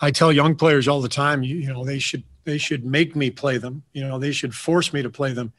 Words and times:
I 0.00 0.10
tell 0.10 0.32
young 0.32 0.54
players 0.54 0.86
all 0.88 1.00
the 1.00 1.08
time, 1.08 1.42
you, 1.42 1.56
you 1.56 1.72
know, 1.72 1.84
they 1.84 1.98
should 1.98 2.22
they 2.44 2.58
should 2.58 2.84
make 2.84 3.14
me 3.16 3.30
play 3.30 3.58
them. 3.58 3.82
You 3.92 4.06
know, 4.06 4.18
they 4.18 4.32
should 4.32 4.54
force 4.54 4.92
me 4.92 5.02
to 5.02 5.10
play 5.10 5.32
them. 5.32 5.52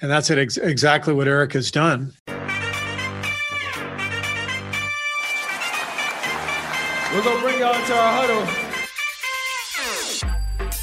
And 0.00 0.10
that's 0.10 0.28
it, 0.30 0.38
ex- 0.38 0.56
exactly 0.56 1.14
what 1.14 1.28
Eric 1.28 1.52
has 1.52 1.70
done. 1.70 2.12
We're 2.26 2.34
going 7.22 7.36
to 7.36 7.42
bring 7.42 7.58
y'all 7.60 7.74
into 7.74 7.94
our 7.94 8.12
huddle. 8.26 8.44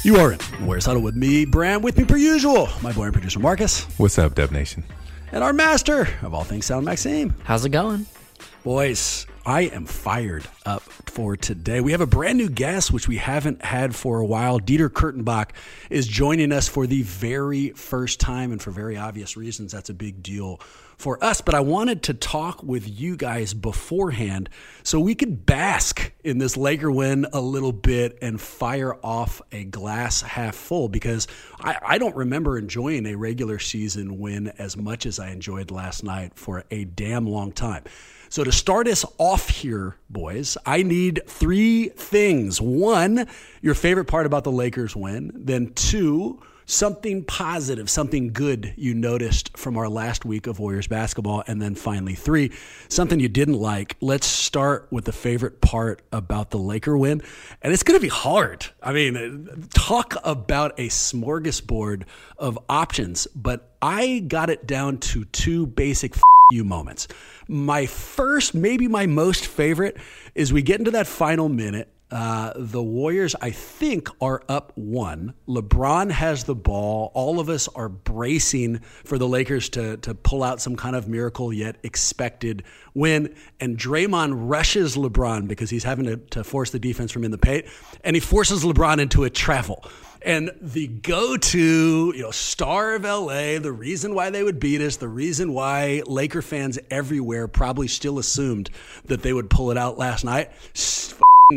You 0.02 0.16
are 0.16 0.32
in 0.32 0.38
Warriors 0.66 0.86
Huddle 0.86 1.02
with 1.02 1.14
me, 1.14 1.44
Bram, 1.44 1.80
with 1.82 1.96
me 1.96 2.04
per 2.04 2.16
usual, 2.16 2.68
my 2.82 2.92
boy 2.92 3.04
and 3.04 3.12
producer 3.12 3.38
Marcus, 3.38 3.84
What's 3.98 4.18
up, 4.18 4.34
Dub 4.34 4.50
Nation? 4.50 4.82
and 5.32 5.42
our 5.44 5.52
master 5.52 6.08
of 6.22 6.34
all 6.34 6.44
things 6.44 6.66
sound, 6.66 6.84
Maxime. 6.84 7.34
How's 7.44 7.64
it 7.64 7.70
going? 7.70 8.06
Boys, 8.64 9.26
I 9.46 9.62
am 9.62 9.84
fired 9.84 10.44
up 10.64 10.82
for 10.82 11.36
today. 11.36 11.82
We 11.82 11.92
have 11.92 12.00
a 12.00 12.06
brand 12.06 12.38
new 12.38 12.48
guest, 12.48 12.90
which 12.90 13.08
we 13.08 13.18
haven't 13.18 13.62
had 13.62 13.94
for 13.94 14.18
a 14.20 14.24
while. 14.24 14.58
Dieter 14.58 14.88
Kurtenbach 14.88 15.50
is 15.90 16.06
joining 16.06 16.50
us 16.50 16.66
for 16.66 16.86
the 16.86 17.02
very 17.02 17.70
first 17.70 18.20
time, 18.20 18.52
and 18.52 18.62
for 18.62 18.70
very 18.70 18.96
obvious 18.96 19.36
reasons, 19.36 19.72
that's 19.72 19.90
a 19.90 19.94
big 19.94 20.22
deal 20.22 20.60
for 20.96 21.22
us. 21.22 21.40
But 21.40 21.54
I 21.54 21.60
wanted 21.60 22.02
to 22.04 22.14
talk 22.14 22.62
with 22.62 22.88
you 22.88 23.16
guys 23.16 23.54
beforehand 23.54 24.48
so 24.82 25.00
we 25.00 25.14
could 25.14 25.46
bask 25.46 26.12
in 26.22 26.38
this 26.38 26.56
Laker 26.56 26.90
win 26.90 27.26
a 27.32 27.40
little 27.40 27.72
bit 27.72 28.18
and 28.22 28.40
fire 28.40 28.94
off 29.02 29.40
a 29.52 29.64
glass 29.64 30.22
half 30.22 30.54
full 30.54 30.88
because 30.88 31.26
I, 31.60 31.76
I 31.82 31.98
don't 31.98 32.16
remember 32.16 32.58
enjoying 32.58 33.06
a 33.06 33.14
regular 33.14 33.58
season 33.58 34.18
win 34.18 34.52
as 34.58 34.76
much 34.76 35.06
as 35.06 35.18
I 35.18 35.30
enjoyed 35.30 35.70
last 35.70 36.04
night 36.04 36.32
for 36.34 36.64
a 36.70 36.84
damn 36.84 37.26
long 37.26 37.52
time. 37.52 37.84
So, 38.28 38.42
to 38.42 38.50
start 38.50 38.88
us 38.88 39.04
off 39.18 39.48
here, 39.48 39.96
boys, 40.10 40.56
I 40.66 40.82
need 40.82 41.22
three 41.26 41.90
things. 41.90 42.60
One, 42.60 43.28
your 43.62 43.74
favorite 43.74 44.06
part 44.06 44.26
about 44.26 44.42
the 44.42 44.50
Lakers 44.50 44.96
win. 44.96 45.30
Then, 45.36 45.72
two, 45.74 46.40
something 46.66 47.24
positive, 47.24 47.90
something 47.90 48.32
good 48.32 48.74
you 48.76 48.94
noticed 48.94 49.56
from 49.56 49.76
our 49.76 49.88
last 49.88 50.24
week 50.24 50.46
of 50.46 50.58
Warriors 50.58 50.86
basketball. 50.86 51.42
And 51.46 51.60
then 51.60 51.74
finally, 51.74 52.14
three, 52.14 52.52
something 52.88 53.20
you 53.20 53.28
didn't 53.28 53.54
like. 53.54 53.96
Let's 54.00 54.26
start 54.26 54.86
with 54.90 55.04
the 55.04 55.12
favorite 55.12 55.60
part 55.60 56.02
about 56.12 56.50
the 56.50 56.58
Laker 56.58 56.96
win. 56.96 57.22
And 57.62 57.72
it's 57.72 57.82
going 57.82 57.98
to 57.98 58.02
be 58.02 58.08
hard. 58.08 58.66
I 58.82 58.92
mean, 58.92 59.68
talk 59.74 60.16
about 60.24 60.78
a 60.78 60.88
smorgasbord 60.88 62.04
of 62.38 62.58
options, 62.68 63.26
but 63.34 63.70
I 63.80 64.20
got 64.26 64.50
it 64.50 64.66
down 64.66 64.98
to 64.98 65.24
two 65.26 65.66
basic 65.66 66.14
you 66.50 66.64
moments. 66.64 67.08
My 67.48 67.86
first, 67.86 68.54
maybe 68.54 68.88
my 68.88 69.06
most 69.06 69.46
favorite, 69.46 69.96
is 70.34 70.52
we 70.52 70.62
get 70.62 70.78
into 70.78 70.90
that 70.92 71.06
final 71.06 71.48
minute. 71.48 71.88
Uh, 72.14 72.52
the 72.54 72.80
Warriors, 72.80 73.34
I 73.40 73.50
think, 73.50 74.08
are 74.20 74.40
up 74.48 74.70
one. 74.76 75.34
LeBron 75.48 76.12
has 76.12 76.44
the 76.44 76.54
ball. 76.54 77.10
All 77.12 77.40
of 77.40 77.48
us 77.48 77.66
are 77.66 77.88
bracing 77.88 78.78
for 79.02 79.18
the 79.18 79.26
Lakers 79.26 79.68
to, 79.70 79.96
to 79.96 80.14
pull 80.14 80.44
out 80.44 80.60
some 80.60 80.76
kind 80.76 80.94
of 80.94 81.08
miracle 81.08 81.52
yet 81.52 81.74
expected 81.82 82.62
win. 82.94 83.34
And 83.58 83.76
Draymond 83.76 84.48
rushes 84.48 84.96
LeBron 84.96 85.48
because 85.48 85.70
he's 85.70 85.82
having 85.82 86.04
to, 86.04 86.16
to 86.18 86.44
force 86.44 86.70
the 86.70 86.78
defense 86.78 87.10
from 87.10 87.24
in 87.24 87.32
the 87.32 87.38
paint, 87.38 87.66
and 88.04 88.14
he 88.14 88.20
forces 88.20 88.62
LeBron 88.62 89.00
into 89.00 89.24
a 89.24 89.30
travel. 89.30 89.84
And 90.22 90.52
the 90.60 90.86
go-to, 90.86 92.12
you 92.14 92.22
know, 92.22 92.30
star 92.30 92.94
of 92.94 93.02
LA, 93.02 93.58
the 93.58 93.72
reason 93.72 94.14
why 94.14 94.30
they 94.30 94.44
would 94.44 94.60
beat 94.60 94.80
us, 94.80 94.96
the 94.96 95.08
reason 95.08 95.52
why 95.52 96.02
Laker 96.06 96.42
fans 96.42 96.78
everywhere 96.92 97.48
probably 97.48 97.88
still 97.88 98.20
assumed 98.20 98.70
that 99.06 99.22
they 99.22 99.32
would 99.32 99.50
pull 99.50 99.72
it 99.72 99.76
out 99.76 99.98
last 99.98 100.24
night, 100.24 100.52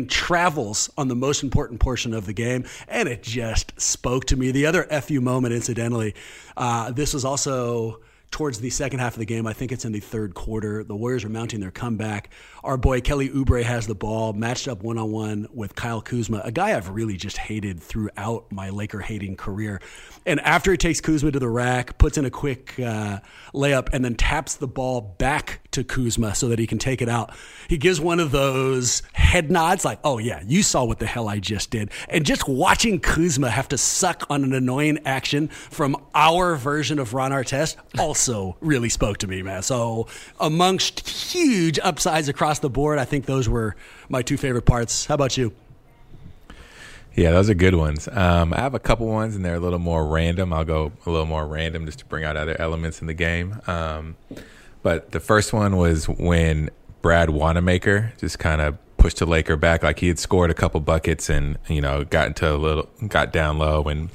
travels 0.08 0.90
on 0.98 1.08
the 1.08 1.16
most 1.16 1.42
important 1.42 1.80
portion 1.80 2.12
of 2.12 2.26
the 2.26 2.32
game, 2.32 2.64
and 2.86 3.08
it 3.08 3.22
just 3.22 3.78
spoke 3.80 4.26
to 4.26 4.36
me. 4.36 4.50
The 4.50 4.66
other 4.66 4.84
FU 4.84 5.20
moment, 5.20 5.54
incidentally, 5.54 6.14
uh, 6.56 6.90
this 6.90 7.14
was 7.14 7.24
also 7.24 8.00
towards 8.30 8.60
the 8.60 8.68
second 8.68 8.98
half 8.98 9.14
of 9.14 9.18
the 9.18 9.24
game. 9.24 9.46
I 9.46 9.54
think 9.54 9.72
it's 9.72 9.86
in 9.86 9.92
the 9.92 10.00
third 10.00 10.34
quarter. 10.34 10.84
The 10.84 10.94
Warriors 10.94 11.24
are 11.24 11.30
mounting 11.30 11.60
their 11.60 11.70
comeback. 11.70 12.30
Our 12.62 12.76
boy 12.76 13.00
Kelly 13.00 13.30
Oubre 13.30 13.62
has 13.62 13.86
the 13.86 13.94
ball, 13.94 14.34
matched 14.34 14.68
up 14.68 14.82
one 14.82 14.98
on 14.98 15.10
one 15.10 15.48
with 15.54 15.74
Kyle 15.74 16.02
Kuzma, 16.02 16.42
a 16.44 16.52
guy 16.52 16.76
I've 16.76 16.90
really 16.90 17.16
just 17.16 17.38
hated 17.38 17.80
throughout 17.80 18.52
my 18.52 18.68
Laker 18.68 19.00
hating 19.00 19.36
career. 19.36 19.80
And 20.28 20.40
after 20.40 20.70
he 20.70 20.76
takes 20.76 21.00
Kuzma 21.00 21.30
to 21.32 21.38
the 21.38 21.48
rack, 21.48 21.96
puts 21.96 22.18
in 22.18 22.26
a 22.26 22.30
quick 22.30 22.78
uh, 22.78 23.20
layup, 23.54 23.88
and 23.94 24.04
then 24.04 24.14
taps 24.14 24.56
the 24.56 24.68
ball 24.68 25.00
back 25.00 25.60
to 25.70 25.82
Kuzma 25.82 26.34
so 26.34 26.48
that 26.48 26.58
he 26.58 26.66
can 26.66 26.76
take 26.76 27.00
it 27.00 27.08
out, 27.08 27.34
he 27.66 27.78
gives 27.78 27.98
one 27.98 28.20
of 28.20 28.30
those 28.30 29.02
head 29.14 29.50
nods, 29.50 29.86
like, 29.86 29.98
oh, 30.04 30.18
yeah, 30.18 30.42
you 30.46 30.62
saw 30.62 30.84
what 30.84 30.98
the 30.98 31.06
hell 31.06 31.30
I 31.30 31.38
just 31.38 31.70
did. 31.70 31.90
And 32.10 32.26
just 32.26 32.46
watching 32.46 33.00
Kuzma 33.00 33.48
have 33.48 33.68
to 33.68 33.78
suck 33.78 34.26
on 34.28 34.44
an 34.44 34.52
annoying 34.52 34.98
action 35.06 35.48
from 35.48 35.96
our 36.14 36.56
version 36.56 36.98
of 36.98 37.14
Ron 37.14 37.30
Artest 37.30 37.76
also 37.98 38.58
really 38.60 38.90
spoke 38.90 39.16
to 39.18 39.26
me, 39.26 39.40
man. 39.40 39.62
So, 39.62 40.08
amongst 40.38 41.08
huge 41.08 41.78
upsides 41.78 42.28
across 42.28 42.58
the 42.58 42.68
board, 42.68 42.98
I 42.98 43.06
think 43.06 43.24
those 43.24 43.48
were 43.48 43.76
my 44.10 44.20
two 44.20 44.36
favorite 44.36 44.66
parts. 44.66 45.06
How 45.06 45.14
about 45.14 45.38
you? 45.38 45.54
Yeah, 47.18 47.32
those 47.32 47.50
are 47.50 47.54
good 47.54 47.74
ones. 47.74 48.08
Um, 48.12 48.54
I 48.54 48.60
have 48.60 48.74
a 48.74 48.78
couple 48.78 49.08
ones, 49.08 49.34
and 49.34 49.44
they're 49.44 49.56
a 49.56 49.60
little 49.60 49.80
more 49.80 50.06
random. 50.06 50.52
I'll 50.52 50.64
go 50.64 50.92
a 51.04 51.10
little 51.10 51.26
more 51.26 51.44
random 51.48 51.84
just 51.84 51.98
to 51.98 52.04
bring 52.04 52.22
out 52.22 52.36
other 52.36 52.54
elements 52.60 53.00
in 53.00 53.08
the 53.08 53.14
game. 53.14 53.60
Um, 53.66 54.16
but 54.84 55.10
the 55.10 55.18
first 55.18 55.52
one 55.52 55.76
was 55.76 56.08
when 56.08 56.70
Brad 57.02 57.30
Wanamaker 57.30 58.12
just 58.18 58.38
kind 58.38 58.60
of 58.60 58.78
pushed 58.98 59.16
the 59.16 59.26
Laker 59.26 59.56
back, 59.56 59.82
like 59.82 59.98
he 59.98 60.06
had 60.06 60.20
scored 60.20 60.52
a 60.52 60.54
couple 60.54 60.78
buckets, 60.78 61.28
and 61.28 61.58
you 61.66 61.80
know 61.80 62.04
got 62.04 62.28
into 62.28 62.54
a 62.54 62.54
little, 62.54 62.88
got 63.08 63.32
down 63.32 63.58
low, 63.58 63.82
and 63.82 64.10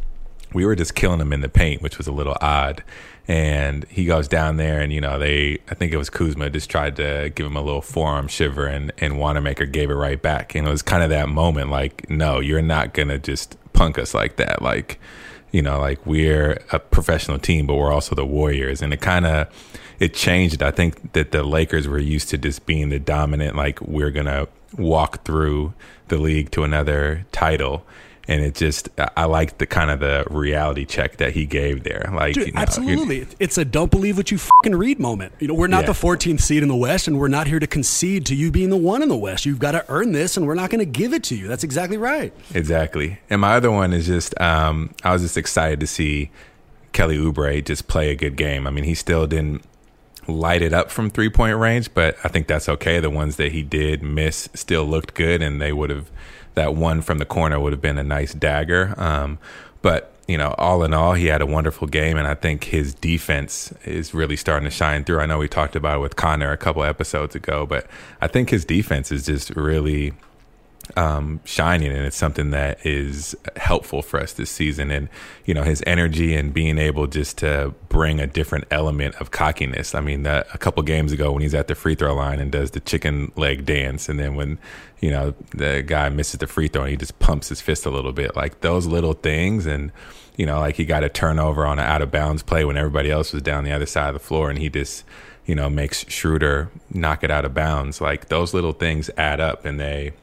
we 0.54 0.66
were 0.66 0.76
just 0.76 0.96
killing 0.96 1.20
him 1.20 1.34
in 1.34 1.42
the 1.42 1.50
paint, 1.50 1.82
which 1.82 1.98
was 1.98 2.08
a 2.08 2.14
little 2.14 2.38
odd. 2.40 2.86
And 3.28 3.86
he 3.86 4.04
goes 4.04 4.28
down 4.28 4.58
there, 4.58 4.82
and 4.82 4.92
you 4.92 5.00
know 5.00 5.18
they, 5.18 5.60
I 5.70 5.76
think 5.76 5.94
it 5.94 5.98
was 5.98 6.10
Kuzma, 6.10 6.50
just 6.50 6.70
tried 6.70 6.98
to 6.98 7.32
give 7.34 7.46
him 7.46 7.56
a 7.56 7.62
little 7.62 7.82
forearm 7.82 8.28
shiver, 8.28 8.66
and 8.66 8.92
and 8.98 9.18
Wanamaker 9.18 9.66
gave 9.66 9.90
it 9.90 9.96
right 9.96 10.22
back. 10.22 10.56
And 10.56 10.68
it 10.68 10.72
was 10.72 10.82
kind 10.82 11.04
of 11.04 11.10
that 11.10 11.30
moment, 11.30 11.70
like, 11.70 12.10
no, 12.10 12.40
you're 12.42 12.62
not 12.62 12.94
gonna 12.94 13.20
just 13.20 13.58
punk 13.74 13.98
us 13.98 14.14
like 14.14 14.36
that, 14.38 14.62
like. 14.62 15.00
You 15.52 15.62
know, 15.62 15.80
like 15.80 16.04
we're 16.04 16.64
a 16.72 16.80
professional 16.80 17.38
team, 17.38 17.68
but 17.68 17.76
we're 17.76 17.94
also 17.94 18.16
the 18.16 18.26
Warriors, 18.26 18.82
and 18.82 18.92
it 18.92 19.02
kind 19.02 19.24
of 19.28 19.48
it 20.00 20.16
changed. 20.16 20.64
I 20.64 20.72
think 20.72 21.14
that 21.14 21.32
the 21.32 21.44
Lakers 21.44 21.88
were 21.88 22.00
used 22.00 22.30
to 22.30 22.40
just 22.40 22.66
being 22.66 22.90
the 22.90 22.98
dominant, 22.98 23.56
like 23.56 23.80
we're 23.80 24.10
gonna 24.10 24.48
walk 24.78 25.24
through 25.24 25.74
the 26.08 26.18
league 26.18 26.52
to 26.52 26.64
another 26.64 27.26
title, 27.32 27.86
and 28.28 28.42
it 28.42 28.56
just 28.56 28.90
I 29.18 29.26
like 29.26 29.58
the 29.58 29.66
kind 29.66 29.92
of 29.92 30.00
the 30.00 30.26
reality 30.30 30.86
check 30.86 31.18
that 31.18 31.34
he 31.34 31.46
gave 31.46 31.84
there. 31.84 32.10
Like, 32.14 32.36
Dude, 32.36 32.48
you 32.48 32.54
know, 32.54 32.62
absolutely. 32.62 33.28
It's 33.40 33.58
a 33.58 33.66
don't 33.66 33.92
believe 33.92 34.16
what 34.18 34.32
you 34.32 34.38
fucking 34.38 34.76
read 34.76 35.00
moment. 35.00 35.34
You 35.40 35.48
know, 35.50 35.54
we're 35.54 35.68
not 35.68 35.82
Yeah. 35.82 35.88
the 35.88 35.94
14th 35.94 36.40
seed 36.42 36.64
in 36.64 36.70
the 36.70 36.76
West, 36.76 37.08
and 37.08 37.20
we're 37.20 37.28
not 37.28 37.48
here 37.48 37.60
to 37.60 37.68
concede 37.68 38.26
to 38.28 38.36
you 38.36 38.50
being 38.52 38.70
the 38.70 38.78
one 38.78 39.02
in 39.04 39.10
the 39.10 39.18
West. 39.18 39.46
You've 39.46 39.60
got 39.60 39.72
to 39.74 39.84
earn 39.90 40.14
this, 40.14 40.38
and 40.38 40.48
we're 40.48 40.56
not 40.56 40.70
going 40.70 40.80
to 40.80 40.86
give 40.86 41.14
it 41.14 41.24
to 41.26 41.36
you. 41.36 41.48
That's 41.48 41.64
exactly 41.66 41.98
right. 41.98 42.34
Exactly. 42.54 43.20
And 43.30 43.42
my 43.42 43.56
other 43.56 43.72
one 43.72 43.92
is 43.94 44.06
just 44.08 44.40
um, 44.40 44.94
I 45.04 45.12
was 45.12 45.22
just 45.22 45.38
excited 45.38 45.80
to 45.82 45.88
see 45.88 46.32
Kelly 46.94 47.18
Oubre 47.18 47.64
just 47.66 47.88
play 47.88 48.10
a 48.10 48.16
good 48.16 48.36
game. 48.38 48.68
I 48.68 48.70
mean, 48.70 48.84
he 48.86 48.96
still 48.96 49.28
didn't 49.28 49.64
light 50.28 50.62
it 50.62 50.72
up 50.72 50.90
from 50.90 51.10
three 51.10 51.30
point 51.30 51.58
range, 51.58 51.94
but 51.94 52.16
I 52.24 52.30
think 52.30 52.48
that's 52.48 52.70
okay. 52.70 53.00
The 53.02 53.10
ones 53.10 53.36
that 53.36 53.52
he 53.52 53.62
did 53.64 54.02
miss 54.02 54.48
still 54.54 54.86
looked 54.86 55.14
good, 55.14 55.42
and 55.42 55.62
they 55.62 55.74
would 55.74 55.90
have 55.90 56.10
that 56.56 56.76
one 56.76 57.02
from 57.02 57.18
the 57.18 57.26
corner 57.26 57.60
would 57.60 57.74
have 57.74 57.82
been 57.82 57.98
a 57.98 58.04
nice 58.04 58.34
dagger. 58.34 58.94
Um, 58.98 59.40
but 59.82 60.14
you 60.28 60.38
know, 60.38 60.56
all 60.58 60.84
in 60.84 60.94
all, 60.94 61.14
he 61.14 61.28
had 61.28 61.42
a 61.42 61.46
wonderful 61.46 61.88
game, 61.88 62.18
and 62.18 62.28
I 62.28 62.34
think 62.34 62.66
his 62.66 62.94
defense 62.94 63.74
is 63.84 64.14
really 64.14 64.38
starting 64.38 64.64
to 64.64 64.74
shine 64.74 65.04
through. 65.04 65.20
I 65.20 65.26
know 65.26 65.38
we 65.38 65.50
talked 65.50 65.76
about 65.76 65.98
it 65.98 66.00
with 66.00 66.16
Connor 66.16 66.52
a 66.52 66.58
couple 66.58 66.84
episodes 66.84 67.36
ago, 67.36 67.66
but 67.66 67.88
I 68.22 68.28
think 68.28 68.50
his 68.50 68.64
defense 68.64 69.12
is 69.12 69.26
just 69.26 69.50
really 69.52 70.14
um, 70.98 71.40
shining, 71.46 71.92
and 71.92 72.06
it's 72.06 72.18
something 72.18 72.52
that 72.52 72.86
is 72.86 73.36
helpful 73.56 74.02
for 74.02 74.20
us 74.20 74.34
this 74.34 74.50
season. 74.50 74.92
And 74.92 75.10
you 75.46 75.54
know, 75.54 75.64
his 75.64 75.84
energy 75.88 76.36
and 76.36 76.54
being 76.54 76.78
able 76.78 77.08
just 77.08 77.38
to 77.40 77.74
bring 77.90 78.20
a 78.20 78.28
different 78.28 78.66
element 78.70 79.16
of 79.16 79.32
cockiness. 79.32 79.96
I 79.96 80.02
mean, 80.02 80.24
that, 80.24 80.48
a 80.54 80.58
couple 80.58 80.84
games 80.84 81.12
ago 81.12 81.32
when 81.32 81.42
he's 81.42 81.54
at 81.54 81.68
the 81.68 81.76
free 81.76 81.96
throw 81.96 82.14
line 82.14 82.40
and 82.40 82.52
does 82.52 82.72
the 82.72 82.80
chicken 82.80 83.32
leg 83.36 83.66
dance, 83.66 84.10
and 84.10 84.20
then 84.20 84.36
when 84.36 84.60
you 85.00 85.10
know 85.10 85.34
the 85.52 85.84
guy 85.86 86.10
misses 86.10 86.40
the 86.40 86.48
free 86.48 86.68
throw 86.68 86.84
and 86.84 86.92
he 86.92 86.98
just 86.98 87.18
pumps 87.20 87.50
his 87.50 87.62
fist 87.62 87.86
a 87.86 87.90
little 87.90 88.14
bit, 88.14 88.36
like 88.36 88.62
those 88.62 88.86
little 88.86 89.14
things, 89.14 89.66
and 89.66 89.92
you 90.36 90.46
know, 90.46 90.60
like 90.60 90.76
he 90.76 90.86
got 90.86 91.04
a 91.04 91.10
turnover 91.10 91.66
on 91.66 91.80
an 91.80 91.86
out 91.86 92.02
of 92.02 92.12
bounds 92.12 92.44
play 92.44 92.66
when 92.66 92.78
everybody 92.78 93.12
else 93.12 93.34
was 93.34 93.42
down 93.42 93.64
the 93.64 93.72
other 93.72 93.86
side 93.86 94.10
of 94.10 94.14
the 94.14 94.20
floor, 94.20 94.50
and 94.50 94.60
he 94.60 94.70
just 94.70 95.06
you 95.46 95.56
know 95.56 95.70
makes 95.70 96.06
Schroeder 96.10 96.70
knock 96.90 97.24
it 97.24 97.32
out 97.32 97.46
of 97.46 97.54
bounds. 97.54 98.02
Like 98.02 98.28
those 98.28 98.54
little 98.54 98.74
things 98.74 99.10
add 99.18 99.40
up, 99.40 99.66
and 99.66 99.80
they 99.80 100.14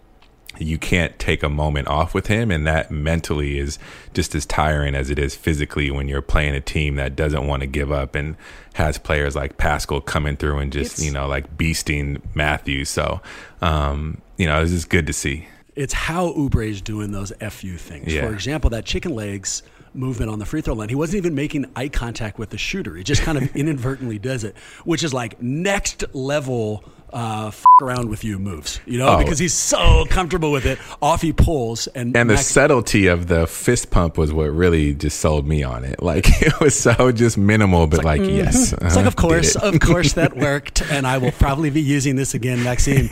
you 0.58 0.78
can't 0.78 1.18
take 1.18 1.42
a 1.42 1.48
moment 1.48 1.88
off 1.88 2.12
with 2.12 2.26
him 2.26 2.50
and 2.50 2.66
that 2.66 2.90
mentally 2.90 3.58
is 3.58 3.78
just 4.14 4.34
as 4.34 4.44
tiring 4.44 4.94
as 4.94 5.10
it 5.10 5.18
is 5.18 5.36
physically 5.36 5.90
when 5.90 6.08
you're 6.08 6.22
playing 6.22 6.54
a 6.54 6.60
team 6.60 6.96
that 6.96 7.14
doesn't 7.14 7.46
want 7.46 7.60
to 7.60 7.66
give 7.66 7.92
up 7.92 8.14
and 8.14 8.36
has 8.74 8.98
players 8.98 9.36
like 9.36 9.56
Paschall 9.56 10.04
coming 10.04 10.36
through 10.36 10.58
and 10.58 10.72
just 10.72 10.98
it's, 10.98 11.04
you 11.04 11.12
know 11.12 11.26
like 11.28 11.56
beasting 11.56 12.20
Matthews 12.34 12.88
so 12.88 13.20
um, 13.62 14.20
you 14.36 14.46
know 14.46 14.62
it's 14.62 14.72
just 14.72 14.90
good 14.90 15.06
to 15.06 15.12
see 15.12 15.46
it's 15.76 15.92
how 15.92 16.34
Oubre's 16.34 16.82
doing 16.82 17.12
those 17.12 17.32
fu 17.50 17.76
things 17.76 18.12
yeah. 18.12 18.26
for 18.26 18.32
example 18.32 18.70
that 18.70 18.84
chicken 18.84 19.14
legs 19.14 19.62
movement 19.94 20.30
on 20.30 20.38
the 20.38 20.46
free 20.46 20.60
throw 20.60 20.74
line. 20.74 20.88
He 20.88 20.94
wasn't 20.94 21.18
even 21.18 21.34
making 21.34 21.66
eye 21.74 21.88
contact 21.88 22.38
with 22.38 22.50
the 22.50 22.58
shooter. 22.58 22.94
He 22.96 23.02
just 23.02 23.22
kind 23.22 23.38
of 23.38 23.54
inadvertently 23.56 24.18
does 24.18 24.44
it, 24.44 24.56
which 24.84 25.02
is 25.02 25.12
like 25.12 25.40
next 25.42 26.04
level 26.14 26.84
uh, 27.12 27.48
f- 27.48 27.64
around 27.80 28.08
with 28.08 28.24
you 28.24 28.38
moves, 28.38 28.80
you 28.86 28.98
know, 28.98 29.08
oh. 29.08 29.18
because 29.18 29.38
he's 29.38 29.54
so 29.54 30.04
comfortable 30.10 30.52
with 30.52 30.66
it. 30.66 30.78
Off 31.02 31.22
he 31.22 31.32
pulls, 31.32 31.86
and 31.88 32.16
and 32.16 32.30
the 32.30 32.36
subtlety 32.36 33.06
of 33.06 33.28
the 33.28 33.46
fist 33.46 33.90
pump 33.90 34.18
was 34.18 34.32
what 34.32 34.46
really 34.46 34.94
just 34.94 35.20
sold 35.20 35.46
me 35.46 35.62
on 35.62 35.84
it. 35.84 35.98
Like 36.10 36.42
it 36.42 36.58
was 36.58 36.76
so 36.76 37.12
just 37.12 37.38
minimal, 37.38 37.86
but 37.86 37.98
like, 37.98 38.20
like 38.20 38.20
mm-hmm. 38.22 38.36
yes, 38.36 38.72
it's 38.72 38.96
like 38.96 39.06
of 39.06 39.14
course, 39.26 39.54
of 39.54 39.78
course 39.78 40.14
that 40.14 40.36
worked, 40.36 40.82
and 40.82 41.06
I 41.06 41.18
will 41.18 41.30
probably 41.30 41.70
be 41.70 41.82
using 41.82 42.16
this 42.16 42.34
again, 42.34 42.64
Maxime. 42.64 43.08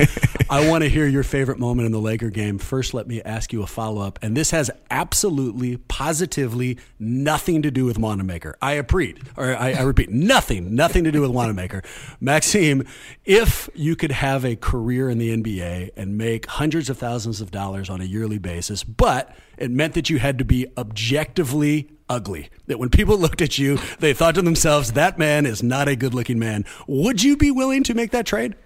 I 0.50 0.68
want 0.68 0.82
to 0.82 0.88
hear 0.90 1.06
your 1.06 1.22
favorite 1.22 1.58
moment 1.58 1.86
in 1.86 1.92
the 1.92 2.00
Laker 2.00 2.30
game. 2.30 2.58
First, 2.58 2.94
let 2.94 3.06
me 3.06 3.22
ask 3.22 3.52
you 3.52 3.62
a 3.62 3.66
follow 3.66 4.00
up, 4.00 4.18
and 4.22 4.36
this 4.36 4.50
has 4.50 4.70
absolutely, 4.90 5.76
positively 5.88 6.78
nothing 6.98 7.62
to 7.62 7.70
do 7.70 7.84
with 7.84 7.98
Wanamaker. 7.98 8.56
I 8.62 8.76
repeat, 8.76 9.18
or 9.36 9.54
I, 9.54 9.72
I 9.72 9.82
repeat, 9.82 10.10
nothing, 10.10 10.74
nothing 10.74 11.04
to 11.04 11.12
do 11.12 11.20
with 11.20 11.30
Wanamaker. 11.30 11.82
Maxime, 12.20 12.86
if 13.24 13.68
you 13.74 13.87
you 13.88 13.96
could 13.96 14.12
have 14.12 14.44
a 14.44 14.54
career 14.54 15.08
in 15.08 15.16
the 15.16 15.34
NBA 15.34 15.92
and 15.96 16.18
make 16.18 16.44
hundreds 16.44 16.90
of 16.90 16.98
thousands 16.98 17.40
of 17.40 17.50
dollars 17.50 17.88
on 17.88 18.02
a 18.02 18.04
yearly 18.04 18.36
basis, 18.36 18.84
but 18.84 19.34
it 19.56 19.70
meant 19.70 19.94
that 19.94 20.10
you 20.10 20.18
had 20.18 20.36
to 20.36 20.44
be 20.44 20.66
objectively 20.76 21.88
ugly. 22.06 22.50
That 22.66 22.78
when 22.78 22.90
people 22.90 23.16
looked 23.24 23.40
at 23.40 23.56
you, 23.56 23.78
they 23.98 24.12
thought 24.12 24.34
to 24.34 24.42
themselves, 24.42 24.92
that 24.92 25.18
man 25.18 25.46
is 25.46 25.62
not 25.62 25.88
a 25.88 25.96
good 25.96 26.12
looking 26.12 26.38
man. 26.38 26.66
Would 26.86 27.22
you 27.22 27.34
be 27.34 27.50
willing 27.50 27.82
to 27.84 27.94
make 27.94 28.10
that 28.10 28.26
trade? 28.26 28.56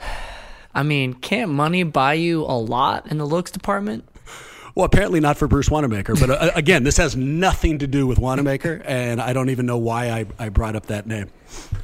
I 0.74 0.84
mean, 0.84 1.14
can't 1.14 1.50
money 1.50 1.82
buy 1.82 2.14
you 2.14 2.42
a 2.42 2.56
lot 2.56 3.10
in 3.10 3.18
the 3.18 3.26
looks 3.26 3.50
department? 3.50 4.08
Well, 4.74 4.86
apparently 4.86 5.20
not 5.20 5.36
for 5.36 5.48
Bruce 5.48 5.70
Wanamaker. 5.70 6.14
But 6.14 6.30
uh, 6.30 6.50
again, 6.54 6.84
this 6.84 6.96
has 6.96 7.16
nothing 7.16 7.78
to 7.78 7.86
do 7.86 8.06
with 8.06 8.18
Wanamaker, 8.18 8.82
and 8.84 9.20
I 9.20 9.32
don't 9.32 9.50
even 9.50 9.66
know 9.66 9.78
why 9.78 10.10
I, 10.10 10.26
I 10.38 10.48
brought 10.48 10.76
up 10.76 10.86
that 10.86 11.06
name. 11.06 11.30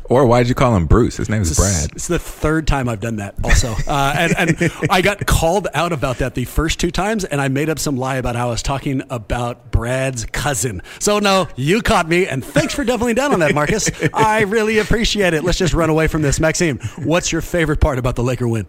Or 0.04 0.24
why 0.26 0.38
did 0.38 0.48
you 0.48 0.54
call 0.54 0.76
him 0.76 0.86
Bruce? 0.86 1.16
His 1.16 1.28
name 1.28 1.42
is 1.42 1.56
Brad. 1.56 1.90
It's 1.92 2.06
the 2.06 2.20
third 2.20 2.68
time 2.68 2.88
I've 2.88 3.00
done 3.00 3.16
that, 3.16 3.34
also. 3.42 3.74
Uh, 3.86 4.14
and, 4.16 4.60
and 4.60 4.72
I 4.88 5.02
got 5.02 5.26
called 5.26 5.66
out 5.74 5.92
about 5.92 6.18
that 6.18 6.34
the 6.34 6.44
first 6.44 6.78
two 6.78 6.92
times, 6.92 7.24
and 7.24 7.40
I 7.40 7.48
made 7.48 7.68
up 7.68 7.80
some 7.80 7.96
lie 7.96 8.16
about 8.16 8.36
how 8.36 8.46
I 8.46 8.50
was 8.50 8.62
talking 8.62 9.02
about 9.10 9.72
Brad's 9.72 10.24
cousin. 10.26 10.82
So, 11.00 11.18
no, 11.18 11.48
you 11.56 11.82
caught 11.82 12.08
me, 12.08 12.26
and 12.26 12.44
thanks 12.44 12.74
for 12.74 12.84
doubling 12.84 13.16
down 13.16 13.32
on 13.32 13.40
that, 13.40 13.54
Marcus. 13.54 13.90
I 14.14 14.42
really 14.42 14.78
appreciate 14.78 15.34
it. 15.34 15.42
Let's 15.42 15.58
just 15.58 15.74
run 15.74 15.90
away 15.90 16.06
from 16.06 16.22
this. 16.22 16.38
Maxime, 16.38 16.78
what's 17.02 17.32
your 17.32 17.40
favorite 17.40 17.80
part 17.80 17.98
about 17.98 18.14
the 18.14 18.22
Laker 18.22 18.46
win? 18.46 18.68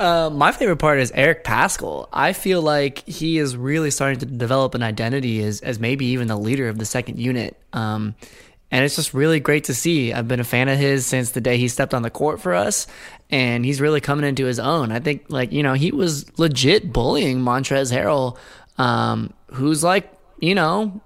Uh, 0.00 0.30
my 0.30 0.50
favorite 0.50 0.78
part 0.78 0.98
is 0.98 1.12
Eric 1.14 1.44
Paschall. 1.44 2.08
I 2.10 2.32
feel 2.32 2.62
like 2.62 3.06
he 3.06 3.36
is 3.36 3.54
really 3.54 3.90
starting 3.90 4.18
to 4.20 4.24
develop 4.24 4.74
an 4.74 4.82
identity 4.82 5.42
as, 5.44 5.60
as 5.60 5.78
maybe 5.78 6.06
even 6.06 6.26
the 6.26 6.38
leader 6.38 6.70
of 6.70 6.78
the 6.78 6.86
second 6.86 7.18
unit. 7.18 7.54
Um, 7.74 8.14
and 8.70 8.82
it's 8.82 8.96
just 8.96 9.12
really 9.12 9.40
great 9.40 9.64
to 9.64 9.74
see. 9.74 10.14
I've 10.14 10.26
been 10.26 10.40
a 10.40 10.44
fan 10.44 10.70
of 10.70 10.78
his 10.78 11.04
since 11.04 11.32
the 11.32 11.42
day 11.42 11.58
he 11.58 11.68
stepped 11.68 11.92
on 11.92 12.00
the 12.00 12.08
court 12.08 12.40
for 12.40 12.54
us, 12.54 12.86
and 13.28 13.62
he's 13.62 13.78
really 13.78 14.00
coming 14.00 14.24
into 14.24 14.46
his 14.46 14.58
own. 14.58 14.90
I 14.90 15.00
think, 15.00 15.26
like, 15.28 15.52
you 15.52 15.62
know, 15.62 15.74
he 15.74 15.92
was 15.92 16.26
legit 16.38 16.94
bullying 16.94 17.40
Montrezl 17.40 17.92
Harrell, 17.92 18.38
um, 18.82 19.34
who's 19.52 19.84
like, 19.84 20.10
you 20.38 20.54
know, 20.54 21.02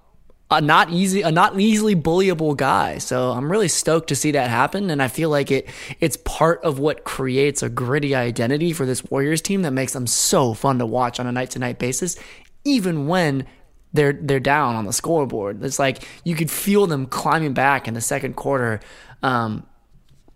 a 0.58 0.60
not 0.60 0.90
easy 0.90 1.22
a 1.22 1.30
not 1.30 1.58
easily 1.58 1.96
bullyable 1.96 2.56
guy. 2.56 2.98
So 2.98 3.30
I'm 3.30 3.50
really 3.50 3.68
stoked 3.68 4.08
to 4.08 4.16
see 4.16 4.32
that 4.32 4.50
happen 4.50 4.90
and 4.90 5.02
I 5.02 5.08
feel 5.08 5.30
like 5.30 5.50
it 5.50 5.68
it's 6.00 6.16
part 6.18 6.62
of 6.62 6.78
what 6.78 7.04
creates 7.04 7.62
a 7.62 7.68
gritty 7.68 8.14
identity 8.14 8.72
for 8.72 8.86
this 8.86 9.04
Warriors 9.04 9.42
team 9.42 9.62
that 9.62 9.72
makes 9.72 9.92
them 9.92 10.06
so 10.06 10.54
fun 10.54 10.78
to 10.78 10.86
watch 10.86 11.20
on 11.20 11.26
a 11.26 11.32
night 11.32 11.50
to 11.50 11.58
night 11.58 11.78
basis 11.78 12.16
even 12.64 13.06
when 13.06 13.46
they're 13.92 14.12
they're 14.12 14.40
down 14.40 14.74
on 14.74 14.84
the 14.86 14.92
scoreboard. 14.92 15.62
It's 15.62 15.78
like 15.78 16.06
you 16.24 16.34
could 16.34 16.50
feel 16.50 16.86
them 16.86 17.06
climbing 17.06 17.54
back 17.54 17.86
in 17.86 17.94
the 17.94 18.00
second 18.00 18.34
quarter 18.34 18.80
um, 19.22 19.66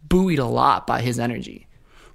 buoyed 0.09 0.39
a 0.39 0.47
lot 0.47 0.87
by 0.87 1.03
his 1.03 1.19
energy 1.19 1.69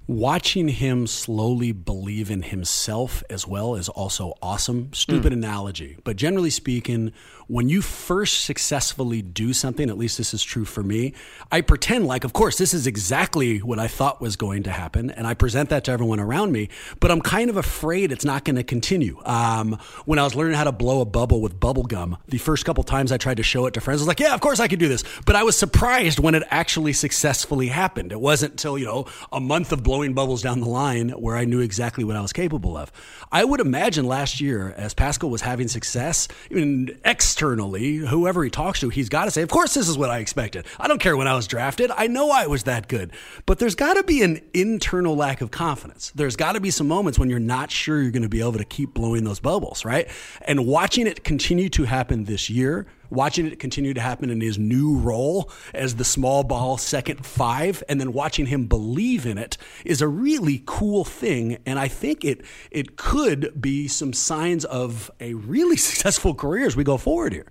watching 0.06 0.68
him 0.68 1.06
slowly 1.06 1.72
believe 1.72 2.30
in 2.30 2.42
himself 2.42 3.22
as 3.30 3.46
well 3.46 3.74
is 3.74 3.88
also 3.88 4.34
awesome. 4.42 4.92
Stupid 4.92 5.32
mm. 5.32 5.36
analogy, 5.36 5.96
but 6.04 6.16
generally 6.16 6.50
speaking, 6.50 7.12
when 7.46 7.68
you 7.68 7.82
first 7.82 8.44
successfully 8.44 9.22
do 9.22 9.52
something, 9.52 9.88
at 9.90 9.98
least 9.98 10.18
this 10.18 10.32
is 10.34 10.42
true 10.42 10.64
for 10.64 10.82
me, 10.82 11.14
I 11.52 11.60
pretend 11.60 12.06
like, 12.06 12.24
of 12.24 12.32
course, 12.32 12.58
this 12.58 12.74
is 12.74 12.86
exactly 12.86 13.58
what 13.58 13.78
I 13.78 13.88
thought 13.88 14.20
was 14.20 14.36
going 14.36 14.62
to 14.64 14.70
happen. 14.70 15.10
And 15.10 15.26
I 15.26 15.34
present 15.34 15.70
that 15.70 15.84
to 15.84 15.92
everyone 15.92 16.20
around 16.20 16.52
me, 16.52 16.68
but 17.00 17.10
I'm 17.10 17.20
kind 17.20 17.50
of 17.50 17.56
afraid 17.56 18.12
it's 18.12 18.24
not 18.24 18.44
going 18.44 18.56
to 18.56 18.64
continue. 18.64 19.20
Um, 19.24 19.78
when 20.04 20.18
I 20.18 20.24
was 20.24 20.34
learning 20.34 20.56
how 20.56 20.64
to 20.64 20.72
blow 20.72 21.00
a 21.00 21.04
bubble 21.04 21.40
with 21.40 21.58
bubble 21.60 21.84
gum, 21.84 22.16
the 22.28 22.38
first 22.38 22.64
couple 22.64 22.82
times 22.84 23.12
I 23.12 23.18
tried 23.18 23.36
to 23.36 23.42
show 23.42 23.66
it 23.66 23.74
to 23.74 23.80
friends, 23.80 24.00
I 24.00 24.02
was 24.02 24.08
like, 24.08 24.20
yeah, 24.20 24.34
of 24.34 24.40
course 24.40 24.60
I 24.60 24.68
could 24.68 24.78
do 24.78 24.88
this. 24.88 25.04
But 25.26 25.36
I 25.36 25.42
was 25.42 25.56
surprised 25.56 26.18
when 26.18 26.34
it 26.34 26.42
actually 26.50 26.92
successfully 26.92 27.68
happened. 27.68 28.12
It 28.12 28.20
wasn't 28.20 28.52
until, 28.52 28.78
you 28.78 28.86
know, 28.86 29.06
a 29.32 29.40
month 29.40 29.72
of 29.72 29.82
blowing 29.82 30.14
bubbles 30.14 30.42
down 30.42 30.60
the 30.60 30.68
line 30.68 31.10
where 31.10 31.36
I 31.36 31.44
knew 31.44 31.60
exactly 31.60 32.04
what 32.04 32.16
I 32.16 32.20
was 32.20 32.32
capable 32.32 32.76
of. 32.76 32.90
I 33.30 33.44
would 33.44 33.60
imagine 33.60 34.06
last 34.06 34.40
year, 34.40 34.72
as 34.76 34.94
Paschall 34.94 35.30
was 35.30 35.42
having 35.42 35.68
success, 35.68 36.28
even 36.50 36.98
X 37.04 37.33
externally, 37.34 37.96
whoever 37.96 38.44
he 38.44 38.50
talks 38.50 38.78
to, 38.78 38.88
he's 38.90 39.08
got 39.08 39.24
to 39.24 39.30
say, 39.32 39.42
Of 39.42 39.48
course, 39.48 39.74
this 39.74 39.88
is 39.88 39.98
what 39.98 40.08
I 40.08 40.18
expected. 40.18 40.66
I 40.78 40.86
don't 40.86 41.00
care 41.00 41.16
when 41.16 41.26
I 41.26 41.34
was 41.34 41.48
drafted. 41.48 41.90
I 41.90 42.06
know 42.06 42.30
I 42.30 42.46
was 42.46 42.62
that 42.62 42.86
good. 42.86 43.10
But 43.44 43.58
there's 43.58 43.74
got 43.74 43.94
to 43.94 44.04
be 44.04 44.22
an 44.22 44.40
internal 44.54 45.16
lack 45.16 45.40
of 45.40 45.50
confidence. 45.50 46.12
There's 46.14 46.36
got 46.36 46.52
to 46.52 46.60
be 46.60 46.70
some 46.70 46.86
moments 46.86 47.18
when 47.18 47.28
you're 47.28 47.40
not 47.40 47.72
sure 47.72 48.00
you're 48.00 48.12
going 48.12 48.22
to 48.22 48.28
be 48.28 48.38
able 48.38 48.52
to 48.52 48.64
keep 48.64 48.94
blowing 48.94 49.24
those 49.24 49.40
bubbles, 49.40 49.84
right? 49.84 50.08
And 50.42 50.64
watching 50.64 51.08
it 51.08 51.24
continue 51.24 51.68
to 51.70 51.82
happen 51.82 52.22
this 52.22 52.48
year, 52.48 52.86
watching 53.10 53.46
it 53.46 53.58
continue 53.58 53.94
to 53.94 54.00
happen 54.00 54.30
in 54.30 54.40
his 54.40 54.58
new 54.58 54.98
role 54.98 55.50
as 55.72 55.96
the 55.96 56.04
small 56.04 56.44
ball 56.44 56.76
second 56.78 57.24
five, 57.24 57.82
and 57.88 58.00
then 58.00 58.12
watching 58.12 58.46
him 58.46 58.66
believe 58.66 59.26
in 59.26 59.38
it 59.38 59.56
is 59.84 60.00
a 60.02 60.08
really 60.08 60.62
cool 60.66 61.04
thing. 61.04 61.58
And 61.66 61.78
I 61.78 61.88
think 61.88 62.24
it 62.24 62.44
it 62.70 62.96
could 62.96 63.60
be 63.60 63.88
some 63.88 64.12
signs 64.12 64.64
of 64.64 65.10
a 65.20 65.34
really 65.34 65.76
successful 65.90 66.34
career 66.34 66.66
as 66.66 66.76
we 66.76 66.84
go 66.84 66.96
forward 66.96 67.32
here. 67.32 67.46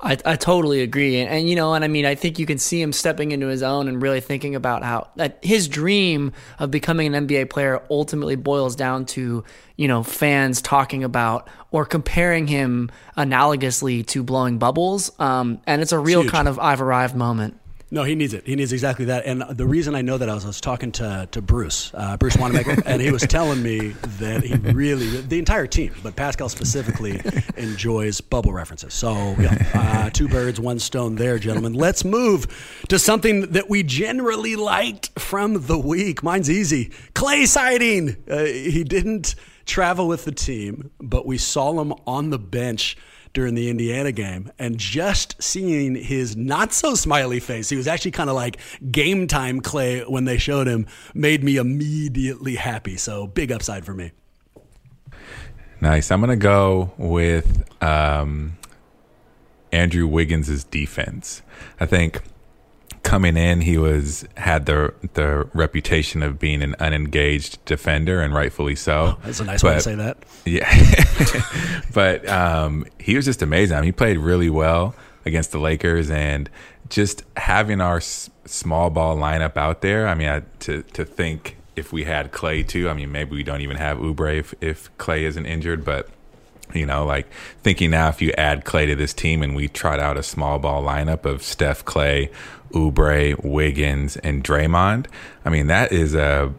I, 0.00 0.16
I 0.24 0.36
totally 0.36 0.82
agree. 0.82 1.20
And, 1.20 1.28
and, 1.28 1.48
you 1.48 1.56
know, 1.56 1.74
and 1.74 1.84
I 1.84 1.88
mean, 1.88 2.06
I 2.06 2.14
think 2.14 2.38
you 2.38 2.46
can 2.46 2.58
see 2.58 2.80
him 2.80 2.92
stepping 2.92 3.32
into 3.32 3.46
his 3.46 3.62
own 3.62 3.88
and 3.88 4.00
really 4.00 4.20
thinking 4.20 4.54
about 4.54 4.82
how 4.82 5.08
that 5.16 5.38
his 5.42 5.68
dream 5.68 6.32
of 6.58 6.70
becoming 6.70 7.14
an 7.14 7.26
NBA 7.26 7.50
player 7.50 7.82
ultimately 7.90 8.36
boils 8.36 8.76
down 8.76 9.06
to, 9.06 9.44
you 9.76 9.88
know, 9.88 10.02
fans 10.02 10.62
talking 10.62 11.04
about 11.04 11.48
or 11.70 11.84
comparing 11.84 12.46
him 12.46 12.90
analogously 13.16 14.06
to 14.06 14.22
blowing 14.22 14.58
bubbles. 14.58 15.10
Um, 15.18 15.60
and 15.66 15.82
it's 15.82 15.92
a 15.92 15.98
real 15.98 16.22
it's 16.22 16.30
kind 16.30 16.48
of 16.48 16.58
I've 16.58 16.80
arrived 16.80 17.16
moment. 17.16 17.58
No, 17.90 18.04
he 18.04 18.14
needs 18.14 18.34
it. 18.34 18.46
He 18.46 18.54
needs 18.54 18.72
exactly 18.74 19.06
that. 19.06 19.24
And 19.24 19.42
the 19.50 19.66
reason 19.66 19.94
I 19.94 20.02
know 20.02 20.18
that 20.18 20.28
I 20.28 20.34
was, 20.34 20.44
I 20.44 20.48
was 20.48 20.60
talking 20.60 20.92
to, 20.92 21.26
to 21.30 21.40
Bruce, 21.40 21.90
uh, 21.94 22.18
Bruce 22.18 22.36
Wanamaker, 22.36 22.82
and 22.86 23.00
he 23.00 23.10
was 23.10 23.22
telling 23.22 23.62
me 23.62 23.94
that 24.18 24.44
he 24.44 24.54
really, 24.72 25.06
the 25.22 25.38
entire 25.38 25.66
team, 25.66 25.94
but 26.02 26.14
Paschall 26.14 26.50
specifically, 26.50 27.20
enjoys 27.56 28.20
bubble 28.20 28.52
references. 28.52 28.92
So, 28.92 29.34
yeah, 29.38 29.70
uh, 29.72 30.10
two 30.10 30.28
birds, 30.28 30.60
one 30.60 30.78
stone 30.78 31.14
there, 31.14 31.38
gentlemen. 31.38 31.72
Let's 31.72 32.04
move 32.04 32.46
to 32.88 32.98
something 32.98 33.52
that 33.52 33.70
we 33.70 33.82
generally 33.82 34.54
liked 34.54 35.18
from 35.18 35.66
the 35.66 35.78
week. 35.78 36.22
Mine's 36.22 36.50
easy. 36.50 36.90
Klay 37.14 37.46
sighting. 37.46 38.16
Uh, 38.30 38.44
he 38.44 38.84
didn't 38.84 39.34
travel 39.64 40.06
with 40.08 40.24
the 40.24 40.32
team, 40.32 40.90
but 40.98 41.24
we 41.24 41.38
saw 41.38 41.80
him 41.80 41.94
on 42.06 42.28
the 42.28 42.38
bench 42.38 42.98
during 43.32 43.54
the 43.54 43.68
Indiana 43.70 44.12
game. 44.12 44.50
And 44.58 44.78
just 44.78 45.42
seeing 45.42 45.94
his 45.94 46.36
not 46.36 46.72
so 46.72 46.94
smiley 46.94 47.40
face, 47.40 47.68
he 47.68 47.76
was 47.76 47.88
actually 47.88 48.12
kind 48.12 48.30
of 48.30 48.36
like 48.36 48.58
game 48.90 49.26
time 49.26 49.60
Klay 49.60 50.08
when 50.08 50.24
they 50.24 50.38
showed 50.38 50.66
him, 50.66 50.86
made 51.14 51.42
me 51.44 51.56
immediately 51.56 52.56
happy. 52.56 52.96
So 52.96 53.26
big 53.26 53.52
upside 53.52 53.84
for 53.84 53.94
me. 53.94 54.12
Nice. 55.80 56.10
I'm 56.10 56.20
going 56.20 56.30
to 56.30 56.42
go 56.42 56.92
with 56.98 57.64
um, 57.82 58.56
Andrew 59.70 60.06
Wiggins' 60.06 60.64
defense. 60.64 61.42
I 61.78 61.86
think 61.86 62.22
coming 63.02 63.36
in, 63.36 63.60
he 63.60 63.78
was 63.78 64.26
had 64.36 64.66
the 64.66 64.94
the 65.14 65.48
reputation 65.54 66.22
of 66.22 66.38
being 66.38 66.62
an 66.62 66.74
unengaged 66.78 67.64
defender, 67.64 68.20
and 68.20 68.34
rightfully 68.34 68.76
so. 68.76 69.16
Oh, 69.16 69.18
that's 69.24 69.40
a 69.40 69.44
nice 69.44 69.62
but, 69.62 69.68
way 69.68 69.74
to 69.74 69.80
say 69.80 69.94
that. 69.96 70.18
Yeah, 70.44 71.82
but 71.94 72.28
um, 72.28 72.86
he 72.98 73.16
was 73.16 73.24
just 73.24 73.42
amazing. 73.42 73.76
I 73.76 73.80
mean, 73.80 73.88
he 73.88 73.92
played 73.92 74.18
really 74.18 74.50
well 74.50 74.94
against 75.24 75.52
the 75.52 75.58
Lakers, 75.58 76.10
and 76.10 76.48
just 76.88 77.24
having 77.36 77.80
our 77.80 77.98
s- 77.98 78.30
small 78.44 78.90
ball 78.90 79.16
lineup 79.16 79.56
out 79.56 79.82
there. 79.82 80.08
I 80.08 80.14
mean, 80.14 80.28
I, 80.28 80.42
to 80.60 80.82
to 80.82 81.04
think 81.04 81.58
if 81.78 81.92
we 81.92 82.04
had 82.04 82.32
Klay 82.32 82.66
too. 82.66 82.88
I 82.88 82.94
mean, 82.94 83.10
maybe 83.12 83.30
we 83.30 83.42
don't 83.42 83.60
even 83.60 83.76
have 83.76 83.98
Oubre 83.98 84.38
if, 84.38 84.54
if 84.60 84.96
Klay 84.98 85.22
isn't 85.22 85.46
injured, 85.46 85.84
but 85.84 86.08
you 86.74 86.86
know, 86.86 87.04
like 87.04 87.26
thinking 87.62 87.90
now 87.90 88.08
if 88.08 88.20
you 88.20 88.32
add 88.36 88.64
Klay 88.64 88.86
to 88.86 88.94
this 88.94 89.14
team 89.14 89.42
and 89.42 89.54
we 89.54 89.68
trot 89.68 90.00
out 90.00 90.16
a 90.16 90.22
small 90.22 90.58
ball 90.58 90.82
lineup 90.82 91.24
of 91.24 91.42
Steph, 91.42 91.84
Klay, 91.84 92.30
Oubre, 92.72 93.42
Wiggins, 93.44 94.16
and 94.18 94.44
Draymond. 94.44 95.06
I 95.44 95.50
mean, 95.50 95.66
that 95.68 95.92
is 95.92 96.14
a 96.14 96.52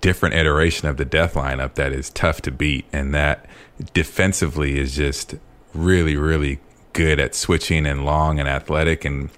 different 0.00 0.34
iteration 0.34 0.88
of 0.88 0.96
the 0.96 1.04
death 1.04 1.34
lineup 1.34 1.74
that 1.74 1.92
is 1.92 2.10
tough 2.10 2.40
to 2.42 2.50
beat, 2.50 2.86
and 2.92 3.14
that 3.14 3.46
defensively 3.92 4.78
is 4.78 4.96
just 4.96 5.34
really, 5.74 6.16
really 6.16 6.60
good 6.92 7.20
at 7.20 7.34
switching 7.34 7.86
and 7.86 8.04
long 8.04 8.40
and 8.40 8.48
athletic 8.48 9.04
and 9.04 9.28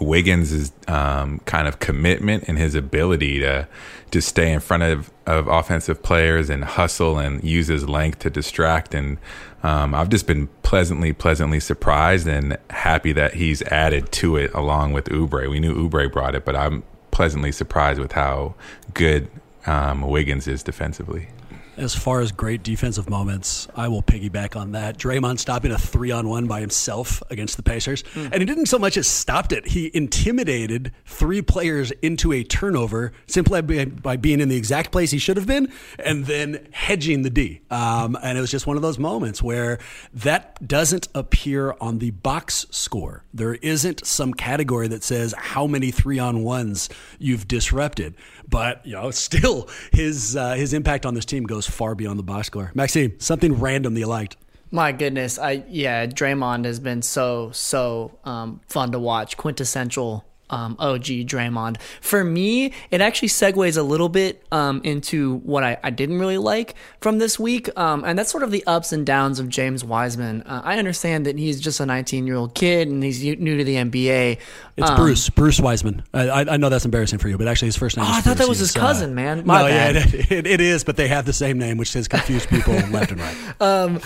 Wiggins' 0.00 0.72
um, 0.88 1.40
kind 1.40 1.66
of 1.66 1.78
commitment 1.78 2.44
and 2.46 2.58
his 2.58 2.74
ability 2.74 3.40
to 3.40 3.66
to 4.12 4.20
stay 4.20 4.52
in 4.52 4.60
front 4.60 4.82
of, 4.82 5.10
of 5.26 5.48
offensive 5.48 6.02
players 6.02 6.48
and 6.48 6.64
hustle 6.64 7.18
and 7.18 7.42
use 7.42 7.66
his 7.66 7.88
length 7.88 8.20
to 8.20 8.30
distract. 8.30 8.94
And 8.94 9.18
um, 9.62 9.94
I've 9.94 10.10
just 10.10 10.26
been 10.26 10.48
pleasantly, 10.62 11.12
pleasantly 11.12 11.60
surprised 11.60 12.28
and 12.28 12.56
happy 12.70 13.12
that 13.12 13.34
he's 13.34 13.62
added 13.62 14.12
to 14.12 14.36
it 14.36 14.52
along 14.54 14.92
with 14.92 15.06
Oubre. 15.06 15.50
We 15.50 15.60
knew 15.60 15.74
Oubre 15.74 16.12
brought 16.12 16.34
it, 16.34 16.44
but 16.44 16.54
I'm 16.54 16.84
pleasantly 17.10 17.52
surprised 17.52 17.98
with 17.98 18.12
how 18.12 18.54
good 18.94 19.28
um, 19.66 20.02
Wiggins 20.02 20.46
is 20.46 20.62
defensively 20.62 21.28
as 21.76 21.94
far 21.94 22.20
as 22.20 22.32
great 22.32 22.62
defensive 22.62 23.08
moments, 23.08 23.66
I 23.74 23.88
will 23.88 24.02
piggyback 24.02 24.56
on 24.56 24.72
that. 24.72 24.98
Draymond 24.98 25.38
stopping 25.38 25.72
a 25.72 25.78
three 25.78 26.10
on 26.10 26.28
one 26.28 26.46
by 26.46 26.60
himself 26.60 27.22
against 27.30 27.56
the 27.56 27.62
Pacers. 27.62 28.02
Mm. 28.14 28.24
And 28.32 28.34
he 28.34 28.44
didn't 28.44 28.66
so 28.66 28.78
much 28.78 28.96
as 28.96 29.08
stopped 29.08 29.52
it, 29.52 29.68
he 29.68 29.90
intimidated 29.94 30.92
three 31.06 31.40
players 31.40 31.90
into 32.02 32.32
a 32.32 32.44
turnover 32.44 33.12
simply 33.26 33.62
by, 33.62 33.84
by 33.86 34.16
being 34.16 34.40
in 34.40 34.48
the 34.48 34.56
exact 34.56 34.92
place 34.92 35.10
he 35.10 35.18
should 35.18 35.36
have 35.36 35.46
been 35.46 35.72
and 35.98 36.26
then 36.26 36.68
hedging 36.72 37.22
the 37.22 37.30
D. 37.30 37.62
Um, 37.70 38.18
and 38.22 38.36
it 38.36 38.40
was 38.40 38.50
just 38.50 38.66
one 38.66 38.76
of 38.76 38.82
those 38.82 38.98
moments 38.98 39.42
where 39.42 39.78
that 40.12 40.66
doesn't 40.66 41.08
appear 41.14 41.74
on 41.80 41.98
the 41.98 42.10
box 42.10 42.66
score. 42.70 43.24
There 43.32 43.54
isn't 43.54 44.06
some 44.06 44.34
category 44.34 44.88
that 44.88 45.02
says 45.02 45.34
how 45.36 45.66
many 45.66 45.90
three 45.90 46.18
on 46.18 46.42
ones 46.42 46.88
you've 47.18 47.48
disrupted. 47.48 48.14
But, 48.48 48.84
you 48.84 48.92
know, 48.92 49.10
still 49.22 49.68
his, 49.92 50.36
uh, 50.36 50.54
his 50.54 50.74
impact 50.74 51.06
on 51.06 51.14
this 51.14 51.24
team 51.24 51.44
goes 51.44 51.61
goes 51.62 51.74
far 51.74 51.94
beyond 51.94 52.18
the 52.18 52.24
box 52.24 52.48
score. 52.48 52.72
Maxime, 52.74 53.14
something 53.18 53.58
random 53.58 53.94
that 53.94 54.00
you 54.00 54.06
liked. 54.06 54.36
My 54.70 54.92
goodness, 54.92 55.38
I 55.38 55.64
yeah, 55.68 56.06
Draymond 56.06 56.64
has 56.64 56.80
been 56.80 57.02
so 57.02 57.50
so 57.52 58.18
um, 58.24 58.60
fun 58.68 58.92
to 58.92 58.98
watch, 58.98 59.36
quintessential 59.36 60.24
um, 60.52 60.76
OG 60.78 61.04
Draymond. 61.26 61.80
For 62.00 62.22
me, 62.22 62.72
it 62.90 63.00
actually 63.00 63.28
segues 63.28 63.76
a 63.78 63.82
little 63.82 64.10
bit 64.10 64.44
um, 64.52 64.82
into 64.84 65.38
what 65.38 65.64
I, 65.64 65.78
I, 65.82 65.90
didn't 65.90 66.18
really 66.18 66.36
like 66.36 66.74
from 67.00 67.18
this 67.18 67.38
week, 67.38 67.76
um, 67.78 68.04
and 68.04 68.18
that's 68.18 68.30
sort 68.30 68.42
of 68.42 68.50
the 68.50 68.62
ups 68.66 68.92
and 68.92 69.06
downs 69.06 69.40
of 69.40 69.48
James 69.48 69.82
Wiseman. 69.82 70.42
Uh, 70.42 70.60
I 70.62 70.78
understand 70.78 71.26
that 71.26 71.38
he's 71.38 71.58
just 71.58 71.80
a 71.80 71.86
19 71.86 72.26
year 72.26 72.36
old 72.36 72.54
kid 72.54 72.88
and 72.88 73.02
he's 73.02 73.22
new 73.24 73.56
to 73.56 73.64
the 73.64 73.76
NBA. 73.76 74.38
It's 74.76 74.90
um, 74.90 74.96
Bruce, 74.96 75.30
Bruce 75.30 75.58
Wiseman. 75.58 76.02
I, 76.12 76.44
I, 76.44 76.56
know 76.58 76.68
that's 76.68 76.84
embarrassing 76.84 77.18
for 77.18 77.28
you, 77.28 77.38
but 77.38 77.48
actually 77.48 77.68
his 77.68 77.76
first 77.76 77.96
name. 77.96 78.06
Oh, 78.06 78.12
I 78.12 78.20
thought 78.20 78.36
that 78.36 78.48
was 78.48 78.58
his 78.58 78.72
cousin, 78.72 79.12
uh, 79.12 79.14
man. 79.14 79.46
My 79.46 79.62
no, 79.62 79.68
bad. 79.68 79.94
yeah, 79.94 80.02
it, 80.20 80.32
it, 80.32 80.46
it 80.46 80.60
is, 80.60 80.84
but 80.84 80.96
they 80.96 81.08
have 81.08 81.24
the 81.24 81.32
same 81.32 81.58
name, 81.58 81.78
which 81.78 81.92
has 81.94 82.08
confused 82.08 82.48
people 82.48 82.74
left 82.90 83.10
and 83.10 83.20
right. 83.20 83.60
Um, 83.60 84.00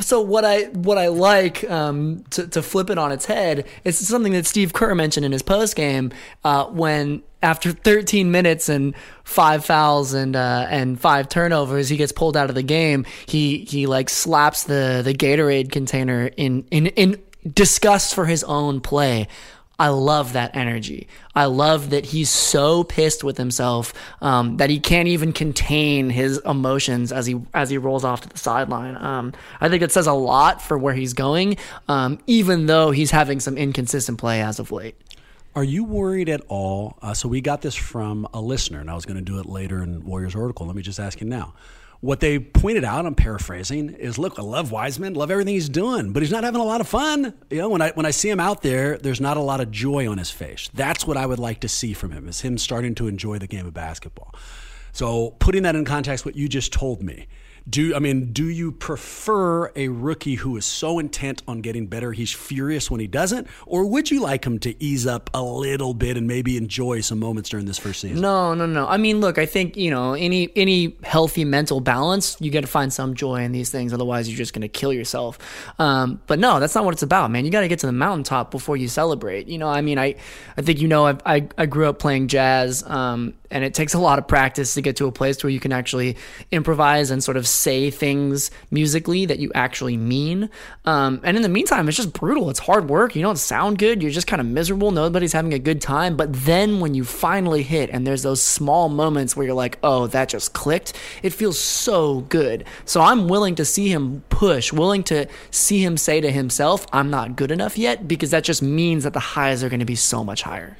so 0.00 0.20
what 0.20 0.44
I 0.44 0.64
what 0.66 0.98
I 0.98 1.08
like 1.08 1.68
um, 1.68 2.24
to, 2.30 2.46
to 2.48 2.62
flip 2.62 2.90
it 2.90 2.98
on 2.98 3.10
its 3.12 3.26
head, 3.26 3.66
is 3.84 3.98
something 4.06 4.32
that 4.32 4.46
Steve 4.46 4.72
Kerr 4.72 4.94
mentioned 4.94 5.26
in 5.26 5.32
his 5.32 5.42
post 5.42 5.76
game 5.76 5.87
uh, 6.44 6.66
when 6.66 7.22
after 7.42 7.72
13 7.72 8.30
minutes 8.30 8.68
and 8.68 8.94
five 9.24 9.64
fouls 9.64 10.14
and 10.14 10.34
uh, 10.34 10.66
and 10.68 11.00
five 11.00 11.28
turnovers, 11.28 11.88
he 11.88 11.96
gets 11.96 12.12
pulled 12.12 12.36
out 12.36 12.48
of 12.48 12.54
the 12.54 12.62
game. 12.62 13.06
He 13.26 13.58
he 13.64 13.86
like 13.86 14.10
slaps 14.10 14.64
the 14.64 15.02
the 15.04 15.14
Gatorade 15.14 15.70
container 15.70 16.26
in 16.36 16.64
in 16.70 16.86
in 16.88 17.22
disgust 17.52 18.14
for 18.14 18.26
his 18.26 18.44
own 18.44 18.80
play. 18.80 19.28
I 19.80 19.90
love 19.90 20.32
that 20.32 20.56
energy. 20.56 21.06
I 21.36 21.44
love 21.44 21.90
that 21.90 22.06
he's 22.06 22.30
so 22.30 22.82
pissed 22.82 23.22
with 23.22 23.36
himself 23.36 23.94
um, 24.20 24.56
that 24.56 24.70
he 24.70 24.80
can't 24.80 25.06
even 25.06 25.32
contain 25.32 26.10
his 26.10 26.38
emotions 26.38 27.12
as 27.12 27.26
he 27.26 27.40
as 27.54 27.70
he 27.70 27.78
rolls 27.78 28.04
off 28.04 28.22
to 28.22 28.28
the 28.28 28.38
sideline. 28.38 28.96
Um, 28.96 29.32
I 29.60 29.68
think 29.68 29.84
it 29.84 29.92
says 29.92 30.08
a 30.08 30.12
lot 30.12 30.60
for 30.60 30.76
where 30.76 30.94
he's 30.94 31.12
going, 31.12 31.58
um, 31.86 32.18
even 32.26 32.66
though 32.66 32.90
he's 32.90 33.12
having 33.12 33.38
some 33.38 33.56
inconsistent 33.56 34.18
play 34.18 34.42
as 34.42 34.58
of 34.58 34.72
late. 34.72 34.96
Are 35.58 35.64
you 35.64 35.82
worried 35.82 36.28
at 36.28 36.40
all? 36.46 36.96
Uh, 37.02 37.14
so 37.14 37.26
we 37.26 37.40
got 37.40 37.62
this 37.62 37.74
from 37.74 38.28
a 38.32 38.40
listener, 38.40 38.78
and 38.78 38.88
I 38.88 38.94
was 38.94 39.04
going 39.04 39.16
to 39.16 39.24
do 39.24 39.40
it 39.40 39.46
later 39.46 39.82
in 39.82 40.04
Warriors 40.04 40.36
article. 40.36 40.66
Let 40.66 40.76
me 40.76 40.82
just 40.82 41.00
ask 41.00 41.20
you 41.20 41.26
now. 41.26 41.52
What 41.98 42.20
they 42.20 42.38
pointed 42.38 42.84
out, 42.84 43.04
I'm 43.06 43.16
paraphrasing, 43.16 43.90
is 43.90 44.20
look, 44.20 44.38
I 44.38 44.42
love 44.42 44.70
Wiseman, 44.70 45.14
love 45.14 45.32
everything 45.32 45.54
he's 45.54 45.68
doing, 45.68 46.12
but 46.12 46.22
he's 46.22 46.30
not 46.30 46.44
having 46.44 46.60
a 46.60 46.64
lot 46.64 46.80
of 46.80 46.86
fun. 46.86 47.34
You 47.50 47.58
know, 47.58 47.70
when 47.70 47.82
I 47.82 47.90
when 47.90 48.06
I 48.06 48.12
see 48.12 48.30
him 48.30 48.38
out 48.38 48.62
there, 48.62 48.98
there's 48.98 49.20
not 49.20 49.36
a 49.36 49.40
lot 49.40 49.60
of 49.60 49.72
joy 49.72 50.08
on 50.08 50.18
his 50.18 50.30
face. 50.30 50.70
That's 50.74 51.04
what 51.08 51.16
I 51.16 51.26
would 51.26 51.40
like 51.40 51.58
to 51.62 51.68
see 51.68 51.92
from 51.92 52.12
him, 52.12 52.28
is 52.28 52.42
him 52.42 52.56
starting 52.56 52.94
to 52.94 53.08
enjoy 53.08 53.40
the 53.40 53.48
game 53.48 53.66
of 53.66 53.74
basketball. 53.74 54.36
So 54.92 55.32
putting 55.40 55.64
that 55.64 55.74
in 55.74 55.84
context, 55.84 56.24
what 56.24 56.36
you 56.36 56.48
just 56.48 56.72
told 56.72 57.02
me, 57.02 57.26
do 57.68 57.94
I 57.94 57.98
mean, 57.98 58.32
do 58.32 58.48
you 58.48 58.72
prefer 58.72 59.70
a 59.76 59.88
rookie 59.88 60.36
who 60.36 60.56
is 60.56 60.64
so 60.64 60.98
intent 60.98 61.42
on 61.48 61.60
getting 61.60 61.86
better 61.86 62.12
he's 62.12 62.32
furious 62.32 62.90
when 62.90 63.00
he 63.00 63.06
doesn't, 63.06 63.46
or 63.66 63.86
would 63.86 64.10
you 64.10 64.20
like 64.20 64.44
him 64.44 64.58
to 64.60 64.82
ease 64.82 65.06
up 65.06 65.30
a 65.34 65.42
little 65.42 65.94
bit 65.94 66.16
and 66.16 66.26
maybe 66.26 66.56
enjoy 66.56 67.00
some 67.00 67.18
moments 67.18 67.50
during 67.50 67.66
this 67.66 67.78
first 67.78 68.00
season? 68.00 68.20
No, 68.20 68.54
no, 68.54 68.66
no. 68.66 68.86
I 68.86 68.96
mean, 68.96 69.20
look, 69.20 69.38
I 69.38 69.46
think 69.46 69.76
you 69.76 69.90
know 69.90 70.14
any 70.14 70.50
any 70.56 70.96
healthy 71.02 71.44
mental 71.44 71.80
balance, 71.80 72.36
you 72.40 72.50
got 72.50 72.60
to 72.60 72.66
find 72.66 72.92
some 72.92 73.14
joy 73.14 73.42
in 73.42 73.52
these 73.52 73.70
things. 73.70 73.92
Otherwise, 73.92 74.28
you're 74.28 74.38
just 74.38 74.52
going 74.52 74.62
to 74.62 74.68
kill 74.68 74.92
yourself. 74.92 75.38
Um, 75.78 76.20
but 76.26 76.38
no, 76.38 76.60
that's 76.60 76.74
not 76.74 76.84
what 76.84 76.94
it's 76.94 77.02
about, 77.02 77.30
man. 77.30 77.44
You 77.44 77.50
got 77.50 77.60
to 77.60 77.68
get 77.68 77.80
to 77.80 77.86
the 77.86 77.92
mountaintop 77.92 78.50
before 78.50 78.76
you 78.76 78.88
celebrate. 78.88 79.48
You 79.48 79.58
know, 79.58 79.68
I 79.68 79.80
mean, 79.80 79.98
I 79.98 80.14
I 80.56 80.62
think 80.62 80.80
you 80.80 80.88
know 80.88 81.06
I 81.06 81.16
I, 81.26 81.48
I 81.58 81.66
grew 81.66 81.88
up 81.88 81.98
playing 81.98 82.28
jazz. 82.28 82.82
Um, 82.86 83.34
and 83.50 83.64
it 83.64 83.74
takes 83.74 83.94
a 83.94 83.98
lot 83.98 84.18
of 84.18 84.28
practice 84.28 84.74
to 84.74 84.82
get 84.82 84.96
to 84.96 85.06
a 85.06 85.12
place 85.12 85.42
where 85.42 85.50
you 85.50 85.60
can 85.60 85.72
actually 85.72 86.16
improvise 86.50 87.10
and 87.10 87.22
sort 87.22 87.36
of 87.36 87.46
say 87.58 87.90
things 87.90 88.50
musically 88.70 89.26
that 89.26 89.38
you 89.38 89.50
actually 89.54 89.96
mean. 89.96 90.48
Um, 90.84 91.20
and 91.24 91.36
in 91.36 91.42
the 91.42 91.48
meantime, 91.48 91.88
it's 91.88 91.96
just 91.96 92.12
brutal. 92.12 92.50
It's 92.50 92.60
hard 92.60 92.88
work. 92.88 93.16
You 93.16 93.22
don't 93.22 93.38
sound 93.38 93.78
good. 93.78 94.02
You're 94.02 94.10
just 94.10 94.26
kind 94.26 94.40
of 94.40 94.46
miserable. 94.46 94.90
Nobody's 94.90 95.32
having 95.32 95.52
a 95.52 95.58
good 95.58 95.80
time. 95.80 96.16
But 96.16 96.32
then 96.32 96.80
when 96.80 96.94
you 96.94 97.04
finally 97.04 97.62
hit 97.62 97.90
and 97.90 98.06
there's 98.06 98.22
those 98.22 98.42
small 98.42 98.88
moments 98.88 99.36
where 99.36 99.46
you're 99.46 99.54
like, 99.54 99.78
oh, 99.82 100.06
that 100.08 100.28
just 100.28 100.52
clicked, 100.52 100.92
it 101.22 101.32
feels 101.32 101.58
so 101.58 102.20
good. 102.28 102.64
So 102.84 103.00
I'm 103.00 103.28
willing 103.28 103.54
to 103.56 103.64
see 103.64 103.88
him 103.92 104.22
push, 104.28 104.72
willing 104.72 105.02
to 105.04 105.26
see 105.50 105.84
him 105.84 105.96
say 105.96 106.20
to 106.20 106.30
himself, 106.30 106.86
I'm 106.92 107.10
not 107.10 107.36
good 107.36 107.50
enough 107.50 107.76
yet, 107.76 108.08
because 108.08 108.30
that 108.30 108.44
just 108.44 108.62
means 108.62 109.04
that 109.04 109.12
the 109.12 109.20
highs 109.20 109.64
are 109.64 109.68
going 109.68 109.80
to 109.80 109.86
be 109.86 109.96
so 109.96 110.24
much 110.24 110.42
higher. 110.42 110.76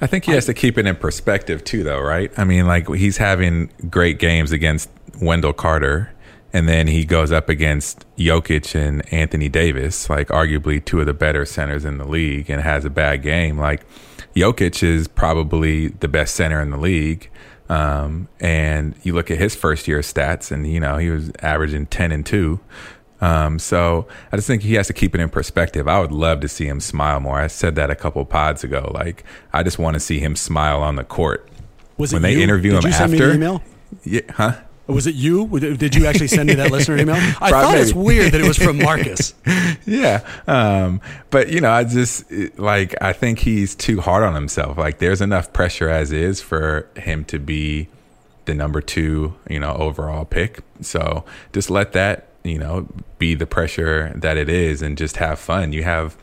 I 0.00 0.06
think 0.06 0.24
he 0.24 0.32
has 0.32 0.46
to 0.46 0.54
keep 0.54 0.78
it 0.78 0.86
in 0.86 0.96
perspective 0.96 1.62
too, 1.62 1.82
though, 1.82 2.00
right? 2.00 2.32
I 2.38 2.44
mean, 2.44 2.66
like 2.66 2.88
he's 2.88 3.18
having 3.18 3.70
great 3.90 4.18
games 4.18 4.50
against 4.50 4.88
Wendell 5.20 5.52
Carter, 5.52 6.10
and 6.52 6.68
then 6.68 6.86
he 6.86 7.04
goes 7.04 7.30
up 7.32 7.48
against 7.48 8.04
Jokic 8.16 8.74
and 8.74 9.12
Anthony 9.12 9.48
Davis, 9.48 10.10
like 10.10 10.28
arguably 10.28 10.84
two 10.84 11.00
of 11.00 11.06
the 11.06 11.14
better 11.14 11.44
centers 11.44 11.84
in 11.84 11.98
the 11.98 12.06
league, 12.06 12.50
and 12.50 12.60
has 12.60 12.84
a 12.84 12.90
bad 12.90 13.22
game. 13.22 13.58
Like 13.58 13.84
Jokic 14.34 14.82
is 14.82 15.08
probably 15.08 15.88
the 15.88 16.08
best 16.08 16.34
center 16.34 16.60
in 16.60 16.70
the 16.70 16.76
league. 16.78 17.30
Um, 17.68 18.28
and 18.40 18.96
you 19.04 19.12
look 19.12 19.30
at 19.30 19.38
his 19.38 19.54
first 19.54 19.86
year 19.86 20.00
stats, 20.00 20.50
and 20.50 20.66
you 20.66 20.80
know 20.80 20.96
he 20.98 21.10
was 21.10 21.30
averaging 21.40 21.86
ten 21.86 22.10
and 22.10 22.26
two. 22.26 22.60
Um, 23.20 23.58
so 23.58 24.08
I 24.32 24.36
just 24.36 24.48
think 24.48 24.62
he 24.62 24.74
has 24.74 24.86
to 24.86 24.92
keep 24.92 25.14
it 25.14 25.20
in 25.20 25.28
perspective. 25.28 25.86
I 25.86 26.00
would 26.00 26.10
love 26.10 26.40
to 26.40 26.48
see 26.48 26.66
him 26.66 26.80
smile 26.80 27.20
more. 27.20 27.38
I 27.38 27.48
said 27.48 27.74
that 27.76 27.90
a 27.90 27.94
couple 27.94 28.24
pods 28.24 28.64
ago. 28.64 28.90
Like 28.94 29.24
I 29.52 29.62
just 29.62 29.78
want 29.78 29.94
to 29.94 30.00
see 30.00 30.18
him 30.18 30.34
smile 30.34 30.82
on 30.82 30.96
the 30.96 31.04
court. 31.04 31.48
Was 31.96 32.12
when 32.12 32.22
they 32.22 32.32
you? 32.32 32.40
interview 32.40 32.72
Did 32.72 32.84
him 32.84 32.90
you 32.90 32.94
after? 32.96 33.16
Send 33.18 33.30
me 33.30 33.34
email? 33.34 33.62
Yeah, 34.04 34.20
huh? 34.30 34.60
Was 34.90 35.06
it 35.06 35.14
you? 35.14 35.46
Did 35.58 35.94
you 35.94 36.06
actually 36.06 36.28
send 36.28 36.48
me 36.48 36.54
that 36.54 36.70
listener 36.70 36.98
email? 36.98 37.14
I 37.40 37.50
thought 37.50 37.78
it's 37.78 37.94
weird 37.94 38.32
that 38.32 38.40
it 38.40 38.46
was 38.46 38.58
from 38.58 38.78
Marcus. 38.78 39.34
yeah, 39.86 40.26
um, 40.46 41.00
but 41.30 41.50
you 41.50 41.60
know, 41.60 41.70
I 41.70 41.84
just 41.84 42.30
like 42.58 42.94
I 43.00 43.12
think 43.12 43.40
he's 43.40 43.74
too 43.74 44.00
hard 44.00 44.22
on 44.22 44.34
himself. 44.34 44.78
Like, 44.78 44.98
there's 44.98 45.20
enough 45.20 45.52
pressure 45.52 45.88
as 45.88 46.12
is 46.12 46.40
for 46.40 46.88
him 46.96 47.24
to 47.26 47.38
be 47.38 47.88
the 48.44 48.54
number 48.54 48.80
two, 48.80 49.36
you 49.48 49.60
know, 49.60 49.74
overall 49.74 50.24
pick. 50.24 50.60
So 50.80 51.24
just 51.52 51.70
let 51.70 51.92
that 51.92 52.28
you 52.42 52.58
know 52.58 52.88
be 53.18 53.34
the 53.34 53.46
pressure 53.46 54.12
that 54.16 54.36
it 54.36 54.48
is, 54.48 54.82
and 54.82 54.96
just 54.96 55.16
have 55.18 55.38
fun. 55.38 55.72
You 55.72 55.84
have 55.84 56.16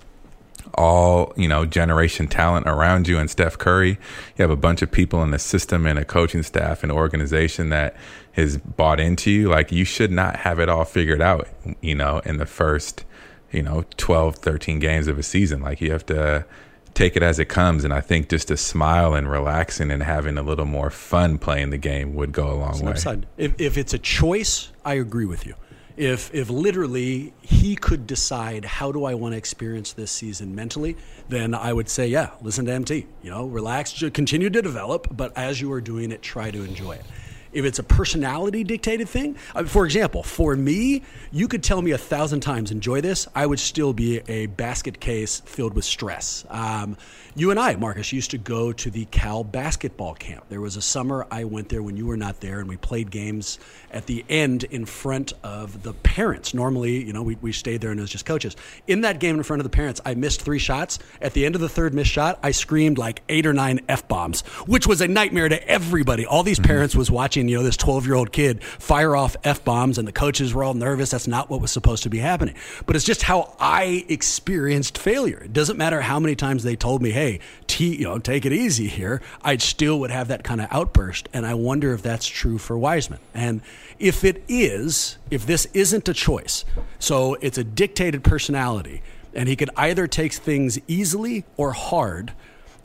all 0.78 1.34
you 1.36 1.48
know 1.48 1.66
generation 1.66 2.28
talent 2.28 2.68
around 2.68 3.08
you 3.08 3.18
and 3.18 3.30
Steph 3.30 3.58
Curry. 3.58 3.92
You 4.38 4.44
have 4.44 4.52
a 4.52 4.56
bunch 4.56 4.82
of 4.82 4.92
people 4.92 5.24
in 5.24 5.32
the 5.32 5.40
system 5.40 5.86
and 5.86 5.98
a 5.98 6.06
coaching 6.06 6.44
staff 6.44 6.84
and 6.84 6.92
organization 6.92 7.70
that 7.70 7.96
has 8.34 8.58
bought 8.58 9.00
into 9.00 9.32
you. 9.32 9.50
Like 9.50 9.72
you 9.72 9.84
should 9.84 10.12
not 10.12 10.38
have 10.38 10.60
it 10.60 10.70
all 10.70 10.86
figured 10.86 11.22
out, 11.22 11.48
you 11.82 11.96
know, 11.96 12.20
in 12.20 12.38
the 12.38 12.46
first, 12.46 13.04
you 13.52 13.64
know, 13.64 13.84
12, 13.98 14.36
13 14.36 14.80
games 14.80 15.08
of 15.08 15.18
a 15.18 15.24
season. 15.24 15.62
Like 15.62 15.82
you 15.82 15.92
have 15.92 16.06
to 16.06 16.46
take 16.94 17.16
it 17.16 17.24
as 17.24 17.40
it 17.40 17.46
comes. 17.46 17.84
And 17.84 17.94
I 17.94 18.02
think 18.02 18.30
just 18.30 18.52
a 18.52 18.58
smile 18.58 19.16
and 19.16 19.30
relaxing 19.30 19.92
and 19.92 20.04
having 20.04 20.38
a 20.38 20.44
little 20.44 20.66
more 20.66 20.90
fun 20.90 21.38
playing 21.38 21.72
the 21.72 21.78
game 21.78 22.14
would 22.16 22.32
go 22.32 22.52
a 22.52 22.54
long 22.54 22.80
way. 22.82 22.92
If, 23.38 23.60
if 23.60 23.78
it's 23.78 23.94
a 23.94 24.00
choice, 24.00 24.72
I 24.86 24.96
agree 24.96 25.26
with 25.26 25.46
you 25.46 25.56
if 25.98 26.34
if 26.34 26.50
literally 26.50 27.34
he 27.42 27.76
could 27.76 28.06
decide 28.06 28.64
how 28.64 28.92
do 28.92 29.04
I 29.04 29.16
want 29.16 29.34
to 29.34 29.38
experience 29.38 29.94
this 29.94 30.12
season 30.12 30.56
mentally, 30.56 30.96
then 31.28 31.56
I 31.56 31.74
would 31.74 31.90
say, 31.90 32.08
yeah, 32.08 32.30
listen 32.42 32.66
to 32.66 32.72
MT. 32.72 33.08
You 33.24 33.32
know, 33.32 33.48
relax, 33.48 34.04
continue 34.14 34.50
to 34.52 34.62
develop, 34.62 35.08
but 35.12 35.36
as 35.36 35.60
you 35.60 35.72
are 35.74 35.82
doing 35.82 36.12
it, 36.12 36.22
try 36.22 36.52
to 36.52 36.64
enjoy 36.64 36.94
it. 36.94 37.06
If 37.52 37.66
it's 37.66 37.80
a 37.80 37.84
personality 37.84 38.64
dictated 38.64 39.10
thing, 39.10 39.38
uh, 39.56 39.64
for 39.64 39.86
example, 39.86 40.22
for 40.22 40.56
me, 40.56 41.02
you 41.38 41.48
could 41.48 41.62
tell 41.62 41.84
me 41.84 41.92
a 41.92 42.00
thousand 42.00 42.40
times, 42.40 42.72
enjoy 42.72 43.00
this, 43.00 43.28
I 43.36 43.46
would 43.46 43.60
still 43.60 43.94
be 43.94 44.22
a 44.28 44.48
basket 44.48 45.00
case 45.00 45.40
filled 45.42 45.76
with 45.76 45.86
stress. 45.86 46.44
Um, 46.50 46.98
you 47.36 47.52
and 47.52 47.60
I, 47.60 47.76
Marcus, 47.76 48.12
used 48.12 48.32
to 48.32 48.40
go 48.40 48.74
to 48.74 48.90
the 48.90 49.06
Cal 49.06 49.44
basketball 49.44 50.16
camp. 50.16 50.46
There 50.50 50.62
was 50.62 50.78
a 50.78 50.82
summer 50.82 51.28
I 51.30 51.44
went 51.44 51.70
there 51.70 51.84
when 51.84 51.96
you 51.96 52.08
were 52.08 52.18
not 52.18 52.42
there, 52.42 52.60
and 52.60 52.68
we 52.68 52.78
played 52.78 53.12
games 53.12 53.60
at 53.92 54.08
the 54.08 54.26
end 54.28 54.64
in 54.64 54.86
front 54.86 55.34
of 55.44 55.84
the 55.84 55.94
parents. 55.94 56.56
Normally, 56.56 57.04
you 57.04 57.14
know, 57.14 57.22
we, 57.22 57.36
we 57.36 57.52
stayed 57.52 57.82
there 57.82 57.92
and 57.92 58.00
it 58.00 58.02
was 58.02 58.10
just 58.10 58.26
coaches. 58.26 58.56
In 58.88 59.02
that 59.02 59.20
game 59.20 59.38
in 59.38 59.44
front 59.44 59.60
of 59.60 59.64
the 59.64 59.70
parents, 59.70 60.02
I 60.04 60.16
missed 60.16 60.42
three 60.42 60.58
shots. 60.58 60.98
At 61.22 61.34
the 61.34 61.46
end 61.46 61.54
of 61.54 61.62
the 61.62 61.70
third 61.70 61.94
missed 61.94 62.10
shot, 62.10 62.40
I 62.42 62.52
screamed 62.52 62.98
like 62.98 63.22
eight 63.30 63.46
or 63.46 63.54
nine 63.54 63.82
F 63.88 64.08
bombs, 64.08 64.42
which 64.66 64.88
was 64.88 65.02
a 65.02 65.08
nightmare 65.08 65.48
to 65.48 65.68
everybody. 65.68 66.26
All 66.26 66.42
these 66.42 66.58
mm-hmm. 66.58 66.68
parents 66.68 66.96
was 66.96 67.12
watching, 67.12 67.48
you 67.48 67.58
know, 67.58 67.64
this 67.64 67.78
12 67.78 68.08
year 68.08 68.16
old 68.16 68.32
kid 68.32 68.64
fire 68.64 69.16
off 69.16 69.38
F 69.44 69.64
bombs, 69.64 70.00
and 70.00 70.08
the 70.08 70.12
coaches 70.12 70.56
were 70.56 70.64
all 70.64 70.74
nervous. 70.74 71.12
That's 71.12 71.27
not 71.28 71.50
what 71.50 71.62
was 71.62 71.72
supposed 71.72 72.04
to 72.04 72.10
be 72.10 72.20
happening. 72.20 72.56
But 72.86 72.96
it's 72.96 73.06
just 73.06 73.24
how 73.24 73.56
I 73.60 74.06
experienced 74.08 74.98
failure. 74.98 75.40
It 75.44 75.54
doesn't 75.54 75.78
matter 75.78 76.02
how 76.02 76.20
many 76.20 76.36
times 76.36 76.64
they 76.64 76.76
told 76.76 77.02
me, 77.02 77.12
hey, 77.12 77.40
t- 77.68 77.96
you 77.96 78.06
know, 78.06 78.20
take 78.20 78.46
it 78.46 78.54
easy 78.54 78.88
here, 78.88 79.22
I 79.44 79.58
still 79.58 80.00
would 80.00 80.12
have 80.12 80.30
that 80.30 80.44
kind 80.44 80.62
of 80.62 80.68
outburst. 80.72 81.30
And 81.34 81.46
I 81.46 81.54
wonder 81.54 81.94
if 81.94 82.02
that's 82.02 82.28
true 82.28 82.58
for 82.58 82.78
Wiseman. 82.78 83.20
And 83.34 83.62
if 84.00 84.24
it 84.24 84.44
is, 84.48 85.18
if 85.30 85.46
this 85.46 85.68
isn't 85.74 86.08
a 86.08 86.14
choice, 86.14 86.66
so 87.00 87.36
it's 87.36 87.58
a 87.58 87.64
dictated 87.64 88.24
personality, 88.24 89.02
and 89.34 89.48
he 89.48 89.56
could 89.56 89.70
either 89.78 90.08
take 90.08 90.34
things 90.34 90.80
easily 90.88 91.46
or 91.58 91.74
hard 91.74 92.34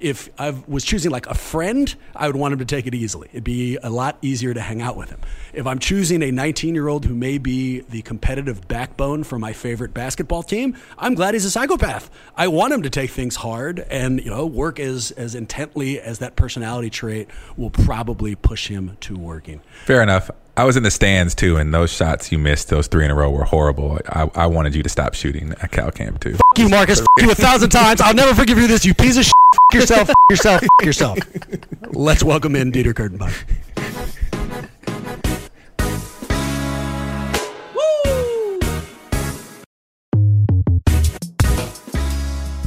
if 0.03 0.29
I 0.39 0.51
was 0.67 0.85
choosing 0.85 1.11
like 1.11 1.27
a 1.27 1.35
friend, 1.35 1.95
I 2.15 2.27
would 2.27 2.37
want 2.37 2.53
him 2.53 2.59
to 2.59 2.65
take 2.65 2.87
it 2.87 2.95
easily. 2.95 3.29
It'd 3.33 3.45
be 3.45 3.79
a 3.83 3.89
lot 3.89 4.19
easier 4.21 4.53
to 4.53 4.61
hang 4.61 4.83
out 4.83 4.97
with 4.97 5.11
him. 5.11 5.21
If 5.53 5.67
I'm 5.67 5.79
choosing 5.79 6.23
a 6.23 6.31
19 6.31 6.75
year 6.75 6.89
old 6.89 7.05
who 7.05 7.15
may 7.15 7.39
be 7.39 7.81
the 7.81 8.03
competitive 8.03 8.67
backbone 8.69 9.25
for 9.25 9.39
my 9.39 9.53
favorite 9.53 9.95
basketball 9.95 10.43
team, 10.43 10.77
I'm 10.99 11.15
glad 11.15 11.35
he's 11.35 11.45
a 11.45 11.51
psychopath. 11.51 12.11
I 12.37 12.49
want 12.49 12.75
him 12.75 12.83
to 12.83 12.91
take 12.91 13.11
things 13.11 13.37
hard 13.37 13.81
and 13.91 14.23
you 14.23 14.31
know 14.31 14.45
work 14.45 14.81
as 14.81 15.13
as 15.13 15.35
intently 15.35 16.01
as 16.01 16.19
that 16.19 16.37
personality 16.37 16.91
trait 16.91 17.29
will 17.57 17.71
probably 17.71 18.35
push 18.35 18.69
him 18.69 18.97
to 19.01 19.17
working. 19.17 19.61
Fair 19.85 20.03
enough. 20.03 20.31
I 20.55 20.65
was 20.65 20.77
in 20.77 20.83
the 20.83 20.91
stands 20.91 21.35
too, 21.35 21.57
and 21.57 21.73
those 21.73 21.91
shots 21.91 22.31
you 22.31 22.39
missed, 22.39 22.69
those 22.69 22.87
three 22.87 23.07
in 23.07 23.11
a 23.11 23.15
row, 23.15 23.31
were 23.31 23.45
horrible. 23.45 23.99
I, 24.07 24.31
I 24.35 24.47
wanted 24.47 24.75
you 24.75 24.83
to 24.83 24.89
stop 24.91 25.15
shooting 25.15 25.55
at 25.63 25.71
Cal 25.71 25.91
Camp 25.91 26.21
too. 26.21 26.35
F- 26.35 26.41
you, 26.59 26.69
Marcus. 26.69 27.01
F- 27.01 27.07
you 27.21 27.31
a 27.31 27.35
thousand 27.35 27.71
times. 27.71 28.03
I'll 28.03 28.13
never 28.13 28.35
forgive 28.35 28.59
you 28.59 28.67
this. 28.67 28.85
You 28.85 28.93
piece 28.93 29.17
of 29.17 29.25
shit. 29.25 29.32
Yourself. 29.73 30.11
Yourself. 30.31 30.63
Yourself. 30.83 31.19
Let's 31.93 32.23
welcome 32.23 32.57
in 32.57 32.73
Dieter 32.73 32.95
Kurtenbach. 32.95 33.33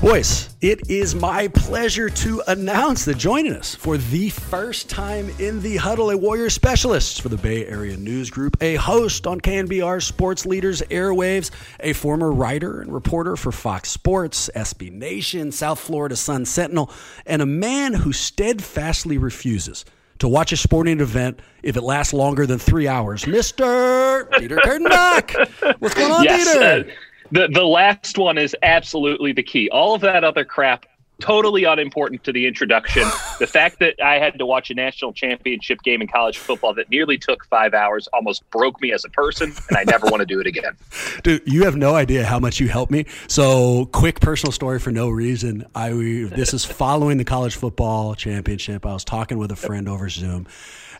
Boys, 0.06 0.56
it 0.62 0.88
is 0.88 1.16
my 1.16 1.48
pleasure 1.48 2.12
to 2.12 2.40
announce 2.48 3.06
that 3.06 3.18
joining 3.18 3.54
us 3.54 3.74
for 3.74 3.98
the 3.98 4.30
first 4.30 4.88
time 4.88 5.32
in 5.40 5.60
the 5.64 5.78
huddle, 5.78 6.12
a 6.12 6.16
Warrior 6.16 6.52
specialist 6.52 7.24
for 7.24 7.30
the 7.30 7.38
Bay 7.38 7.66
Area 7.66 7.98
News 7.98 8.30
Group, 8.30 8.56
a 8.62 8.76
host 8.76 9.26
on 9.26 9.42
KNBR 9.42 10.04
Sports 10.04 10.46
Leaders 10.46 10.84
Airwaves, 10.92 11.50
a 11.80 11.94
former 11.94 12.32
writer 12.32 12.82
and 12.82 12.94
reporter 12.94 13.36
for 13.36 13.52
Fox 13.52 13.90
Sports, 13.90 14.48
SB 14.56 14.92
Nation, 14.92 15.52
South 15.52 15.80
Florida 15.80 16.16
Sun 16.16 16.46
Sentinel, 16.46 16.92
and 17.26 17.42
a 17.42 17.48
man 17.48 17.96
who 17.96 18.14
steadfastly 18.14 19.18
refuses 19.18 19.86
to 20.20 20.28
watch 20.28 20.52
a 20.52 20.58
sporting 20.58 21.00
event 21.00 21.40
if 21.64 21.78
it 21.78 21.82
lasts 21.82 22.14
longer 22.14 22.46
than 22.46 22.60
three 22.60 22.88
hours. 22.88 23.26
Mr. 23.26 24.30
Dieter 24.30 24.60
Kurtenbach. 24.60 25.80
What's 25.80 25.96
going 25.96 26.12
on, 26.12 26.26
yes, 26.26 26.56
Dieter? 26.56 26.90
Uh, 26.90 26.94
the 27.36 27.50
the 27.50 27.66
last 27.66 28.18
one 28.18 28.38
is 28.38 28.56
absolutely 28.64 29.34
the 29.34 29.44
key. 29.44 29.70
All 29.70 29.94
of 29.94 30.02
that 30.02 30.24
other 30.24 30.46
crap 30.46 30.86
totally 31.20 31.64
unimportant 31.64 32.24
to 32.24 32.32
the 32.32 32.46
introduction. 32.46 33.04
the 33.40 33.48
fact 33.48 33.80
that 33.80 33.96
I 34.04 34.20
had 34.20 34.38
to 34.40 34.46
watch 34.46 34.70
a 34.70 34.74
national 34.74 35.14
championship 35.14 35.82
game 35.84 36.02
in 36.02 36.08
college 36.08 36.38
football 36.38 36.74
that 36.76 36.90
nearly 36.90 37.18
took 37.18 37.46
five 37.46 37.74
hours 37.74 38.08
almost 38.14 38.50
broke 38.52 38.82
me 38.82 38.92
as 38.92 39.06
a 39.06 39.10
person, 39.10 39.54
and 39.70 39.78
I 39.78 39.84
never 39.84 40.08
want 40.08 40.22
to 40.22 40.26
do 40.26 40.40
it 40.40 40.48
again. 40.48 40.76
Dude, 41.24 41.42
you 41.46 41.66
have 41.66 41.76
no 41.76 41.94
idea 41.96 42.26
how 42.26 42.40
much 42.40 42.60
you 42.60 42.70
helped 42.70 42.92
me. 42.92 43.06
So, 43.28 43.86
quick 43.88 44.20
personal 44.22 44.52
story 44.52 44.80
for 44.80 44.92
no 44.92 45.10
reason. 45.10 45.66
I 45.76 45.90
this 45.90 46.54
is 46.54 46.64
following 46.64 47.18
the 47.18 47.26
college 47.26 47.56
football 47.56 48.16
championship. 48.16 48.86
I 48.86 48.94
was 48.94 49.04
talking 49.04 49.38
with 49.38 49.52
a 49.52 49.56
friend 49.58 49.90
over 49.90 50.10
Zoom 50.10 50.48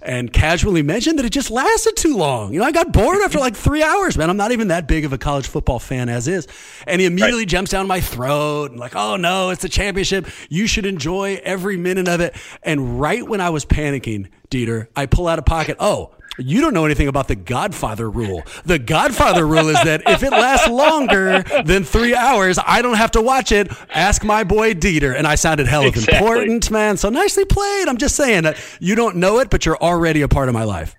and 0.06 0.32
casually 0.32 0.84
mentioned 0.84 1.18
that 1.20 1.26
it 1.26 1.32
just 1.32 1.50
lasted 1.50 1.96
too 1.98 2.16
long. 2.16 2.54
You 2.54 2.60
know, 2.60 2.66
I 2.66 2.72
got 2.72 2.94
bored 2.94 3.22
after 3.22 3.40
like 3.40 3.56
three 3.56 3.84
hours, 3.84 4.18
man. 4.18 4.30
I'm 4.30 4.38
not 4.38 4.52
even 4.52 4.68
that 4.70 4.88
big 4.88 5.04
of 5.04 5.12
a 5.12 5.18
college 5.18 5.48
football 5.48 5.80
fan 5.80 6.10
as 6.10 6.28
is. 6.28 6.48
And 6.86 7.02
he 7.02 7.08
immediately 7.08 7.42
right. 7.42 7.48
jumps 7.48 7.72
down 7.72 7.88
my 7.88 8.00
throat 8.00 8.72
and 8.72 8.80
like, 8.80 8.96
oh 8.96 9.16
no, 9.16 9.50
it's 9.50 9.64
the 9.64 9.70
championship. 9.70 10.28
You 10.48 10.68
should 10.68 10.86
enjoy 10.86 11.42
every 11.44 11.76
minute 11.76 12.08
of 12.08 12.22
it. 12.22 12.36
And 12.62 13.00
right 13.00 13.28
when 13.28 13.42
I 13.42 13.50
was 13.50 13.66
panicking, 13.66 14.30
Dieter, 14.50 14.88
I 14.96 15.08
pull 15.08 15.28
out 15.28 15.40
a 15.40 15.44
pocket. 15.44 15.78
Oh, 15.80 16.12
you 16.38 16.62
don't 16.62 16.74
know 16.74 16.86
anything 16.86 17.08
about 17.08 17.28
the 17.28 17.36
Godfather 17.36 18.10
rule. 18.10 18.44
The 18.66 18.80
Godfather 18.80 19.46
rule 19.46 19.70
is 19.70 19.82
that 19.84 20.04
if 20.08 20.24
it 20.24 20.32
lasts 20.32 20.68
longer 20.68 21.44
than 21.66 21.84
three 21.84 22.16
hours, 22.16 22.60
I 22.66 22.82
don't 22.82 22.98
have 22.98 23.12
to 23.12 23.22
watch 23.22 23.52
it. 23.52 23.72
Ask 23.90 24.24
my 24.24 24.44
boy 24.44 24.74
Dieter. 24.74 25.16
And 25.16 25.28
I 25.28 25.36
sounded 25.36 25.68
hell 25.68 25.84
of 25.84 25.96
exactly. 25.96 26.18
important, 26.18 26.72
man. 26.72 26.98
So 26.98 27.10
nicely 27.10 27.46
played. 27.46 27.88
I'm 27.88 27.98
just 27.98 28.16
saying 28.16 28.44
that 28.44 28.58
you 28.80 28.96
don't 28.96 29.18
know 29.18 29.40
it, 29.40 29.50
but 29.50 29.66
you're 29.66 29.78
already 29.78 30.22
a 30.22 30.28
part 30.28 30.48
of 30.50 30.54
my 30.54 30.64
life. 30.64 30.96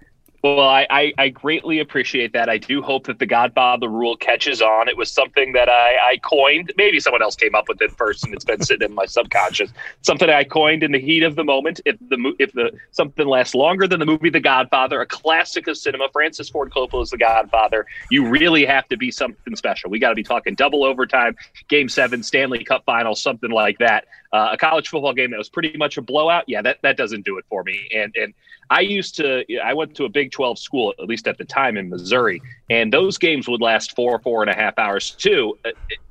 Well, 0.54 0.68
I, 0.68 0.86
I, 0.88 1.12
I, 1.18 1.28
greatly 1.30 1.80
appreciate 1.80 2.32
that. 2.34 2.48
I 2.48 2.56
do 2.56 2.80
hope 2.80 3.06
that 3.08 3.18
the 3.18 3.26
Godfather 3.26 3.88
rule 3.88 4.16
catches 4.16 4.62
on. 4.62 4.88
It 4.88 4.96
was 4.96 5.10
something 5.10 5.52
that 5.54 5.68
I, 5.68 5.96
I 6.10 6.16
coined. 6.18 6.72
Maybe 6.76 7.00
someone 7.00 7.20
else 7.20 7.34
came 7.34 7.56
up 7.56 7.66
with 7.66 7.82
it 7.82 7.90
first, 7.90 8.24
and 8.24 8.32
it's 8.32 8.44
been 8.44 8.62
sitting 8.62 8.88
in 8.88 8.94
my 8.94 9.06
subconscious. 9.06 9.72
Something 10.02 10.30
I 10.30 10.44
coined 10.44 10.84
in 10.84 10.92
the 10.92 11.00
heat 11.00 11.24
of 11.24 11.34
the 11.34 11.42
moment. 11.42 11.80
If 11.84 11.96
the 11.98 12.32
if 12.38 12.52
the 12.52 12.70
something 12.92 13.26
lasts 13.26 13.56
longer 13.56 13.88
than 13.88 13.98
the 13.98 14.06
movie 14.06 14.30
The 14.30 14.38
Godfather, 14.38 15.00
a 15.00 15.06
classic 15.06 15.66
of 15.66 15.76
cinema, 15.76 16.08
Francis 16.12 16.48
Ford 16.48 16.70
Coppola 16.70 17.02
is 17.02 17.10
The 17.10 17.18
Godfather. 17.18 17.84
You 18.12 18.28
really 18.28 18.64
have 18.64 18.86
to 18.88 18.96
be 18.96 19.10
something 19.10 19.56
special. 19.56 19.90
We 19.90 19.98
got 19.98 20.10
to 20.10 20.14
be 20.14 20.22
talking 20.22 20.54
double 20.54 20.84
overtime, 20.84 21.34
Game 21.66 21.88
Seven, 21.88 22.22
Stanley 22.22 22.62
Cup 22.62 22.84
Final, 22.84 23.16
something 23.16 23.50
like 23.50 23.78
that. 23.78 24.04
Uh, 24.32 24.50
a 24.52 24.56
college 24.56 24.88
football 24.88 25.12
game 25.12 25.32
that 25.32 25.38
was 25.38 25.48
pretty 25.48 25.76
much 25.76 25.96
a 25.96 26.02
blowout. 26.02 26.44
Yeah, 26.46 26.62
that 26.62 26.78
that 26.82 26.96
doesn't 26.96 27.24
do 27.24 27.36
it 27.38 27.44
for 27.48 27.64
me. 27.64 27.88
And 27.92 28.14
and 28.14 28.32
I 28.70 28.80
used 28.80 29.14
to, 29.16 29.44
I 29.62 29.74
went 29.74 29.94
to 29.96 30.04
a 30.04 30.08
Big 30.08 30.32
12 30.32 30.58
school, 30.58 30.92
at 30.98 31.06
least 31.06 31.28
at 31.28 31.38
the 31.38 31.44
time 31.44 31.76
in 31.76 31.88
Missouri, 31.88 32.42
and 32.68 32.92
those 32.92 33.16
games 33.16 33.48
would 33.48 33.60
last 33.60 33.94
four, 33.94 34.18
four 34.18 34.42
and 34.42 34.50
a 34.50 34.54
half 34.54 34.78
hours 34.78 35.12
too. 35.12 35.56
Uh, 35.64 35.70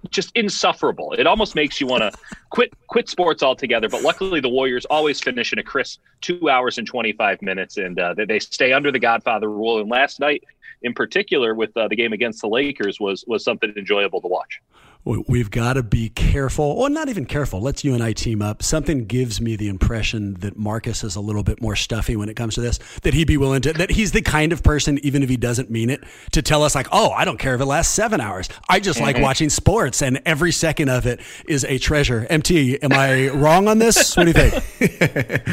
just 0.09 0.31
insufferable. 0.35 1.13
It 1.13 1.27
almost 1.27 1.55
makes 1.55 1.81
you 1.81 1.87
want 1.87 2.01
to 2.01 2.11
quit, 2.49 2.73
quit 2.87 3.09
sports 3.09 3.43
altogether. 3.43 3.89
But 3.89 4.03
luckily, 4.03 4.39
the 4.39 4.49
Warriors 4.49 4.85
always 4.85 5.19
finish 5.19 5.51
in 5.51 5.59
a 5.59 5.63
crisp 5.63 5.99
two 6.21 6.49
hours 6.49 6.77
and 6.77 6.87
25 6.87 7.41
minutes, 7.41 7.77
and 7.77 7.99
uh, 7.99 8.13
they, 8.13 8.25
they 8.25 8.39
stay 8.39 8.71
under 8.71 8.91
the 8.91 8.99
Godfather 8.99 9.49
rule. 9.49 9.81
And 9.81 9.89
last 9.89 10.19
night, 10.19 10.43
in 10.81 10.93
particular, 10.93 11.53
with 11.55 11.75
uh, 11.75 11.87
the 11.87 11.95
game 11.95 12.13
against 12.13 12.41
the 12.41 12.47
Lakers, 12.47 12.99
was 12.99 13.25
was 13.27 13.43
something 13.43 13.73
enjoyable 13.75 14.21
to 14.21 14.27
watch. 14.27 14.61
We've 15.05 15.51
got 15.51 15.73
to 15.73 15.83
be 15.83 16.09
careful, 16.09 16.65
or 16.65 16.89
not 16.89 17.09
even 17.09 17.25
careful. 17.25 17.61
Let's 17.61 17.83
you 17.83 17.93
and 17.93 18.01
I 18.03 18.13
team 18.13 18.41
up. 18.41 18.63
Something 18.63 19.05
gives 19.05 19.39
me 19.39 19.55
the 19.55 19.67
impression 19.69 20.33
that 20.39 20.57
Marcus 20.57 21.03
is 21.03 21.15
a 21.15 21.21
little 21.21 21.43
bit 21.43 21.61
more 21.61 21.75
stuffy 21.75 22.15
when 22.15 22.27
it 22.27 22.33
comes 22.35 22.55
to 22.55 22.61
this. 22.61 22.79
That 23.03 23.13
he'd 23.13 23.27
be 23.27 23.37
willing 23.37 23.61
to. 23.61 23.73
That 23.73 23.91
he's 23.91 24.11
the 24.11 24.21
kind 24.21 24.51
of 24.51 24.63
person, 24.63 24.99
even 25.03 25.21
if 25.23 25.29
he 25.29 25.37
doesn't 25.37 25.69
mean 25.69 25.89
it, 25.89 26.03
to 26.31 26.41
tell 26.41 26.63
us 26.63 26.73
like, 26.75 26.87
"Oh, 26.91 27.11
I 27.11 27.23
don't 27.25 27.37
care 27.37 27.55
if 27.55 27.61
it 27.61 27.65
lasts 27.65 27.93
seven 27.93 28.19
hours. 28.19 28.49
I 28.67 28.79
just 28.79 28.99
like 28.99 29.15
Mm-hmm. 29.15 29.23
watching 29.23 29.49
sports, 29.49 30.01
and 30.01 30.21
every 30.25 30.51
second 30.51 30.89
of 30.89 31.05
it 31.05 31.19
is 31.47 31.63
a 31.65 31.77
treasure." 31.77 32.25
MT, 32.29 32.79
am 32.81 32.91
I 32.93 33.29
wrong 33.33 33.67
on 33.67 33.77
this? 33.77 34.17
What 34.17 34.23
do 34.25 34.29
you 34.29 34.49
think? 34.49 35.43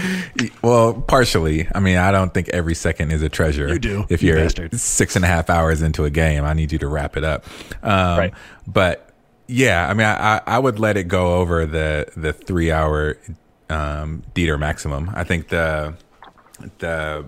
Well, 0.62 0.94
partially. 0.94 1.68
I 1.74 1.80
mean, 1.80 1.96
I 1.98 2.12
don't 2.12 2.32
think 2.32 2.48
every 2.50 2.74
second 2.74 3.10
is 3.10 3.20
a 3.22 3.28
treasure. 3.28 3.68
You 3.68 3.78
do, 3.78 4.06
If 4.08 4.22
you 4.22 4.28
you're 4.28 4.36
bastard. 4.38 4.78
six 4.78 5.16
and 5.16 5.24
a 5.24 5.28
half 5.28 5.50
hours 5.50 5.82
into 5.82 6.04
a 6.04 6.10
game, 6.10 6.44
I 6.44 6.52
need 6.54 6.72
you 6.72 6.78
to 6.78 6.86
wrap 6.88 7.16
it 7.16 7.24
up. 7.24 7.44
Um, 7.82 8.18
Right. 8.18 8.34
But 8.66 9.11
yeah, 9.52 9.88
I 9.88 9.94
mean, 9.94 10.06
I, 10.06 10.40
I- 10.46 10.58
would 10.58 10.78
let 10.78 10.96
it 10.96 11.04
go 11.08 11.34
over 11.36 11.66
the 11.66 12.06
the 12.16 12.32
three 12.32 12.70
hour 12.72 13.16
um, 13.70 14.22
Dieter 14.34 14.58
maximum. 14.58 15.10
I 15.14 15.24
think 15.24 15.48
the 15.48 15.94
the 16.78 17.24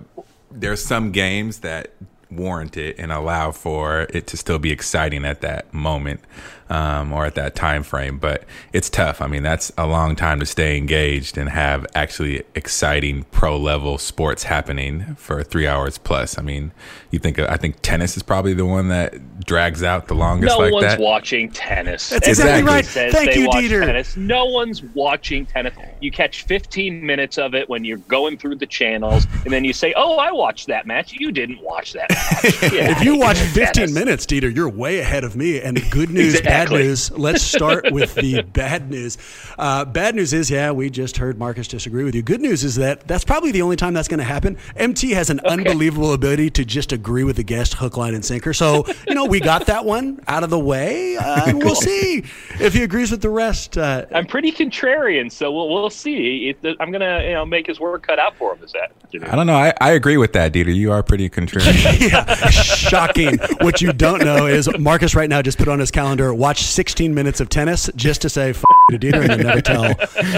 there's 0.51 0.83
some 0.83 1.11
games 1.11 1.59
that 1.59 1.91
warrant 2.31 2.75
it 2.77 2.97
and 2.97 3.11
allow 3.11 3.51
for 3.51 4.07
it 4.13 4.27
to 4.27 4.37
still 4.37 4.59
be 4.59 4.71
exciting 4.71 5.25
at 5.25 5.41
that 5.41 5.73
moment 5.73 6.19
um, 6.69 7.13
or 7.13 7.25
at 7.25 7.35
that 7.35 7.55
time 7.55 7.83
frame 7.83 8.17
but 8.17 8.43
it's 8.73 8.89
tough 8.89 9.21
i 9.21 9.27
mean 9.27 9.43
that's 9.43 9.71
a 9.77 9.85
long 9.85 10.15
time 10.15 10.39
to 10.39 10.45
stay 10.45 10.77
engaged 10.77 11.37
and 11.37 11.49
have 11.49 11.85
actually 11.95 12.43
exciting 12.55 13.23
pro 13.31 13.57
level 13.57 13.97
sports 13.97 14.43
happening 14.43 15.15
for 15.15 15.43
three 15.43 15.67
hours 15.67 15.97
plus 15.97 16.37
i 16.37 16.41
mean 16.41 16.71
you 17.11 17.19
think 17.19 17.37
i 17.39 17.55
think 17.55 17.75
tennis 17.81 18.17
is 18.17 18.23
probably 18.23 18.53
the 18.53 18.65
one 18.65 18.87
that 18.89 19.13
drags 19.45 19.83
out 19.83 20.07
the 20.07 20.15
longest 20.15 20.55
No 20.57 20.63
like 20.63 20.73
one's 20.73 20.85
that 20.85 20.99
watching 20.99 21.49
tennis. 21.51 22.09
That's 22.09 22.27
exactly 22.27 22.51
Everybody 22.53 22.75
right. 22.77 22.85
Says 22.85 23.13
Thank 23.13 23.31
they 23.31 23.39
you, 23.41 23.47
watch 23.47 23.63
Dieter. 23.63 23.85
Tennis. 23.85 24.17
No 24.17 24.45
one's 24.45 24.81
watching 24.81 25.45
tennis. 25.45 25.73
You 26.01 26.09
catch 26.09 26.43
15 26.43 27.05
minutes 27.05 27.37
of 27.37 27.53
it 27.53 27.69
when 27.69 27.83
you're 27.85 27.97
going 27.99 28.37
through 28.37 28.55
the 28.55 28.65
channels, 28.65 29.27
and 29.43 29.53
then 29.53 29.63
you 29.63 29.73
say, 29.73 29.93
"Oh, 29.95 30.15
I 30.17 30.31
watched 30.31 30.67
that 30.67 30.87
match." 30.87 31.13
You 31.13 31.31
didn't 31.31 31.61
watch 31.61 31.93
that 31.93 32.09
match. 32.09 32.71
Yeah, 32.73 32.91
If 32.91 33.03
you 33.03 33.17
watch 33.17 33.37
15 33.37 33.65
tennis. 33.73 33.91
minutes, 33.93 34.25
Dieter, 34.25 34.53
you're 34.53 34.69
way 34.69 34.99
ahead 34.99 35.23
of 35.23 35.35
me. 35.35 35.61
And 35.61 35.77
the 35.77 35.87
good 35.89 36.09
news, 36.17 36.41
bad 36.41 36.54
Exactly. 36.63 36.83
news. 36.83 37.11
Let's 37.11 37.41
start 37.41 37.91
with 37.91 38.15
the 38.15 38.41
bad 38.41 38.89
news. 38.89 39.17
Uh, 39.57 39.85
bad 39.85 40.15
news 40.15 40.33
is, 40.33 40.49
yeah, 40.49 40.71
we 40.71 40.89
just 40.89 41.17
heard 41.17 41.37
Marcus 41.37 41.67
disagree 41.67 42.03
with 42.03 42.15
you. 42.15 42.21
Good 42.21 42.41
news 42.41 42.63
is 42.63 42.75
that 42.75 43.07
that's 43.07 43.23
probably 43.23 43.51
the 43.51 43.61
only 43.61 43.75
time 43.75 43.93
that's 43.93 44.07
going 44.07 44.19
to 44.19 44.23
happen. 44.23 44.57
MT 44.75 45.11
has 45.11 45.29
an 45.29 45.39
unbelievable 45.41 46.13
ability 46.13 46.49
to 46.51 46.65
just 46.65 46.91
agree 46.91 47.23
with 47.23 47.35
the 47.35 47.43
guest, 47.43 47.75
hook, 47.75 47.97
line, 47.97 48.13
and 48.13 48.23
sinker. 48.23 48.53
So, 48.53 48.85
you 49.07 49.15
know, 49.15 49.25
we 49.25 49.39
got 49.39 49.65
that 49.67 49.85
one 49.85 50.19
out 50.27 50.43
of 50.43 50.49
the 50.49 50.59
way, 50.59 51.17
uh, 51.17 51.43
and 51.47 51.59
we'll 51.63 51.75
see 51.75 52.23
if 52.59 52.73
he 52.73 52.83
agrees 52.83 53.11
with 53.11 53.21
the 53.21 53.29
rest. 53.29 53.77
Uh, 53.77 54.05
I'm 54.13 54.25
pretty 54.25 54.51
contrarian, 54.51 55.31
so 55.31 55.51
we'll 55.51 55.69
we'll 55.69 55.89
see. 55.89 56.53
It, 56.63 56.77
I'm 56.79 56.91
gonna 56.91 57.23
you 57.23 57.33
know 57.33 57.45
make 57.45 57.67
his 57.67 57.79
work 57.79 58.05
cut 58.05 58.19
out 58.19 58.35
for 58.35 58.53
him. 58.55 58.63
Is 58.63 58.71
that? 58.73 58.91
i 59.23 59.35
don't 59.35 59.47
know 59.47 59.55
I, 59.55 59.73
I 59.79 59.91
agree 59.91 60.17
with 60.17 60.33
that 60.33 60.51
dieter 60.51 60.75
you 60.75 60.91
are 60.91 61.01
pretty 61.01 61.29
contrarian 61.29 62.11
yeah, 62.11 62.35
shocking. 62.49 63.37
What 63.61 63.81
you 63.81 63.93
don't 63.93 64.23
know 64.23 64.47
is 64.47 64.69
Marcus 64.77 65.15
right 65.15 65.29
now 65.29 65.41
just 65.41 65.57
put 65.57 65.67
on 65.67 65.79
his 65.79 65.91
calendar, 65.91 66.33
watch 66.45 66.61
16 66.61 67.15
minutes 67.15 67.39
of 67.39 67.49
tennis 67.49 67.89
just 67.95 68.21
to 68.21 68.29
say 68.29 68.51
F- 68.51 68.63
to 68.91 68.99
Dieter 68.99 69.27
and 69.27 69.41
never 69.41 69.61
tell 69.61 69.95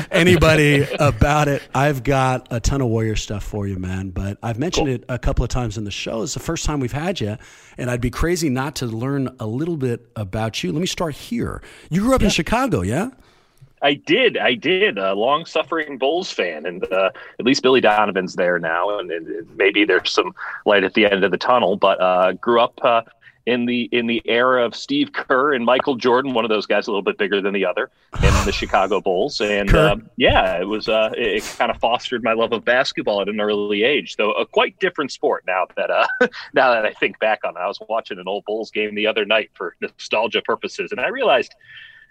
anybody 0.11 0.87
about 1.01 1.49
it. 1.49 1.61
I've 1.75 2.01
got 2.05 2.47
a 2.49 2.61
ton 2.61 2.79
of 2.79 2.87
Warrior 2.87 3.17
stuff 3.17 3.43
for 3.43 3.67
you, 3.67 3.77
man, 3.77 4.11
but 4.11 4.37
I've 4.41 4.57
mentioned 4.57 4.87
it 4.87 5.03
a 5.09 5.19
couple 5.19 5.43
of 5.43 5.49
times 5.49 5.77
in 5.77 5.83
the 5.83 5.91
show. 5.91 6.21
It's 6.21 6.33
the 6.33 6.39
first 6.39 6.63
time 6.63 6.79
we've 6.79 6.93
had 6.93 7.19
you, 7.19 7.35
and 7.77 7.91
I'd 7.91 7.99
be 7.99 8.09
crazy 8.09 8.47
not 8.47 8.77
to 8.77 8.85
learn 8.85 9.35
a 9.41 9.45
little 9.45 9.75
bit 9.75 10.07
about 10.15 10.63
you. 10.63 10.71
Let 10.71 10.79
me 10.79 10.87
start 10.87 11.13
here. 11.13 11.61
You 11.89 11.99
grew 11.99 12.15
up 12.15 12.21
in 12.21 12.29
Chicago, 12.29 12.83
yeah? 12.83 13.09
I 13.81 13.95
did, 13.95 14.37
I 14.37 14.53
did. 14.53 14.97
A 14.97 15.13
long-suffering 15.13 15.97
Bulls 15.97 16.31
fan, 16.31 16.65
and 16.65 16.89
uh, 16.89 17.09
at 17.37 17.45
least 17.45 17.63
Billy 17.63 17.81
Donovan's 17.81 18.35
there 18.35 18.59
now, 18.59 18.97
and, 18.97 19.11
and 19.11 19.57
maybe 19.57 19.83
there's 19.83 20.09
some 20.09 20.33
light 20.65 20.85
at 20.85 20.93
the 20.93 21.05
end 21.05 21.25
of 21.25 21.31
the 21.31 21.37
tunnel. 21.37 21.75
But 21.75 21.99
uh, 21.99 22.31
grew 22.31 22.61
up 22.61 22.79
uh, 22.81 23.01
in 23.47 23.65
the 23.65 23.83
in 23.93 24.07
the 24.07 24.21
era 24.25 24.65
of 24.65 24.75
Steve 24.75 25.13
Kerr 25.13 25.53
and 25.53 25.65
Michael 25.65 25.95
Jordan, 25.95 26.33
one 26.33 26.43
of 26.43 26.49
those 26.49 26.65
guys 26.65 26.85
a 26.87 26.91
little 26.91 27.01
bit 27.01 27.17
bigger 27.17 27.39
than 27.41 27.53
the 27.53 27.65
other, 27.65 27.89
in 28.15 28.45
the 28.45 28.51
Chicago 28.51 28.99
Bulls. 28.99 29.39
And 29.39 29.73
um, 29.73 30.09
yeah, 30.17 30.59
it 30.59 30.65
was 30.65 30.89
uh, 30.89 31.11
it, 31.17 31.37
it 31.37 31.55
kind 31.57 31.71
of 31.71 31.77
fostered 31.77 32.23
my 32.23 32.33
love 32.33 32.51
of 32.51 32.65
basketball 32.65 33.21
at 33.21 33.29
an 33.29 33.39
early 33.39 33.83
age, 33.83 34.17
though 34.17 34.33
a 34.33 34.45
quite 34.45 34.77
different 34.79 35.13
sport 35.13 35.45
now 35.47 35.65
that 35.77 35.89
uh, 35.89 36.05
now 36.53 36.73
that 36.73 36.85
I 36.85 36.91
think 36.91 37.19
back 37.19 37.39
on 37.45 37.55
it. 37.55 37.59
I 37.59 37.67
was 37.67 37.79
watching 37.87 38.19
an 38.19 38.27
old 38.27 38.43
Bulls 38.43 38.69
game 38.69 38.93
the 38.95 39.07
other 39.07 39.23
night 39.23 39.49
for 39.53 39.75
nostalgia 39.79 40.41
purposes, 40.41 40.91
and 40.91 40.99
I 40.99 41.07
realized 41.07 41.55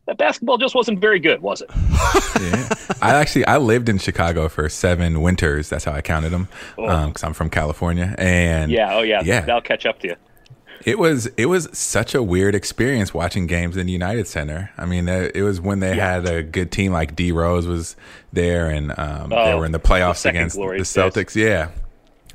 that 0.07 0.17
basketball 0.17 0.57
just 0.57 0.75
wasn't 0.75 1.01
very 1.01 1.19
good, 1.19 1.43
was 1.43 1.61
it? 1.61 1.71
yeah. 2.41 2.69
I 3.03 3.15
actually 3.15 3.45
I 3.45 3.59
lived 3.59 3.91
in 3.91 3.99
Chicago 3.99 4.49
for 4.49 4.71
seven 4.71 5.21
winters. 5.21 5.69
That's 5.69 5.85
how 5.85 5.93
I 5.93 6.01
counted 6.01 6.31
them 6.31 6.49
because 6.77 7.23
I'm 7.23 7.35
from 7.35 7.51
California. 7.51 8.15
And 8.17 8.71
Yeah, 8.71 8.95
oh 8.95 9.03
yeah, 9.03 9.21
yeah, 9.23 9.43
that'll 9.43 9.61
catch 9.61 9.85
up 9.85 9.99
to 9.99 10.09
you. 10.09 10.17
It 10.87 11.01
was 11.01 11.27
it 11.37 11.47
was 11.47 11.69
such 11.77 12.15
a 12.15 12.23
weird 12.23 12.55
experience 12.55 13.13
watching 13.13 13.49
games 13.49 13.77
in 13.77 13.89
United 13.89 14.29
Center. 14.29 14.71
I 14.79 14.87
mean, 14.87 15.09
it 15.09 15.43
was 15.43 15.61
when 15.61 15.81
they 15.81 15.97
had 15.97 16.27
a 16.27 16.45
good 16.45 16.71
team 16.71 16.93
like 16.93 17.17
D 17.17 17.33
Rose 17.33 17.67
was 17.67 17.97
there, 18.33 18.71
and 18.71 18.97
um, 18.97 19.31
they 19.31 19.37
Oh, 19.37 19.59
were 19.59 19.67
in 19.67 19.73
the 19.73 19.81
playoffs 19.81 20.23
the 20.23 20.29
against 20.31 20.55
the 20.55 20.61
glorious 20.63 20.93
days. 20.93 21.13
Celtics. 21.13 21.35
Yeah. 21.35 21.71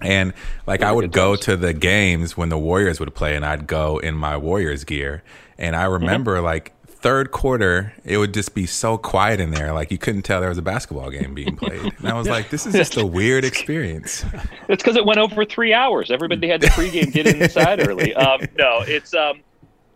And 0.02 0.34
like 0.68 0.82
I 0.84 0.92
would 0.92 1.12
go 1.14 1.36
to 1.38 1.56
the 1.56 1.74
games 1.74 2.36
when 2.36 2.50
the 2.50 2.58
Warriors 2.58 3.00
would 3.00 3.16
play, 3.16 3.36
and 3.38 3.46
I'd 3.46 3.68
go 3.68 4.00
in 4.00 4.16
my 4.16 4.36
Warriors 4.36 4.84
gear. 4.84 5.24
And 5.58 5.74
I 5.76 5.86
remember 5.86 6.42
like 6.42 6.74
third 7.02 7.32
quarter, 7.32 7.94
it 8.04 8.18
would 8.18 8.34
just 8.34 8.54
be 8.54 8.66
so 8.66 8.98
quiet 8.98 9.40
in 9.40 9.52
there, 9.52 9.74
like 9.74 9.92
you 9.92 9.98
couldn't 9.98 10.22
tell 10.22 10.40
there 10.40 10.50
was 10.50 10.58
a 10.58 10.64
basketball 10.64 11.10
game 11.10 11.34
being 11.34 11.56
played. 11.56 11.94
And 11.98 12.08
I 12.08 12.14
was 12.14 12.28
like, 12.28 12.50
this 12.50 12.66
is 12.66 12.74
just 12.74 12.98
a 12.98 13.06
weird 13.06 13.44
experience. 13.44 14.24
It's 14.68 14.82
because 14.82 14.96
it 14.96 15.06
went 15.06 15.20
over 15.20 15.44
three 15.44 15.74
hours. 15.74 16.12
Everybody 16.12 16.48
had 16.48 16.62
to 16.62 16.68
pregame 16.68 17.12
get 17.12 17.28
inside 17.28 17.86
early. 17.86 18.16
Um, 18.22 18.42
no, 18.56 18.82
it's 18.82 19.16
um, 19.16 19.42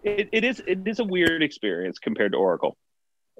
it, 0.03 0.29
it 0.31 0.43
is 0.43 0.61
it 0.65 0.79
is 0.87 0.99
a 0.99 1.03
weird 1.03 1.43
experience 1.43 1.99
compared 1.99 2.31
to 2.31 2.37
Oracle. 2.37 2.75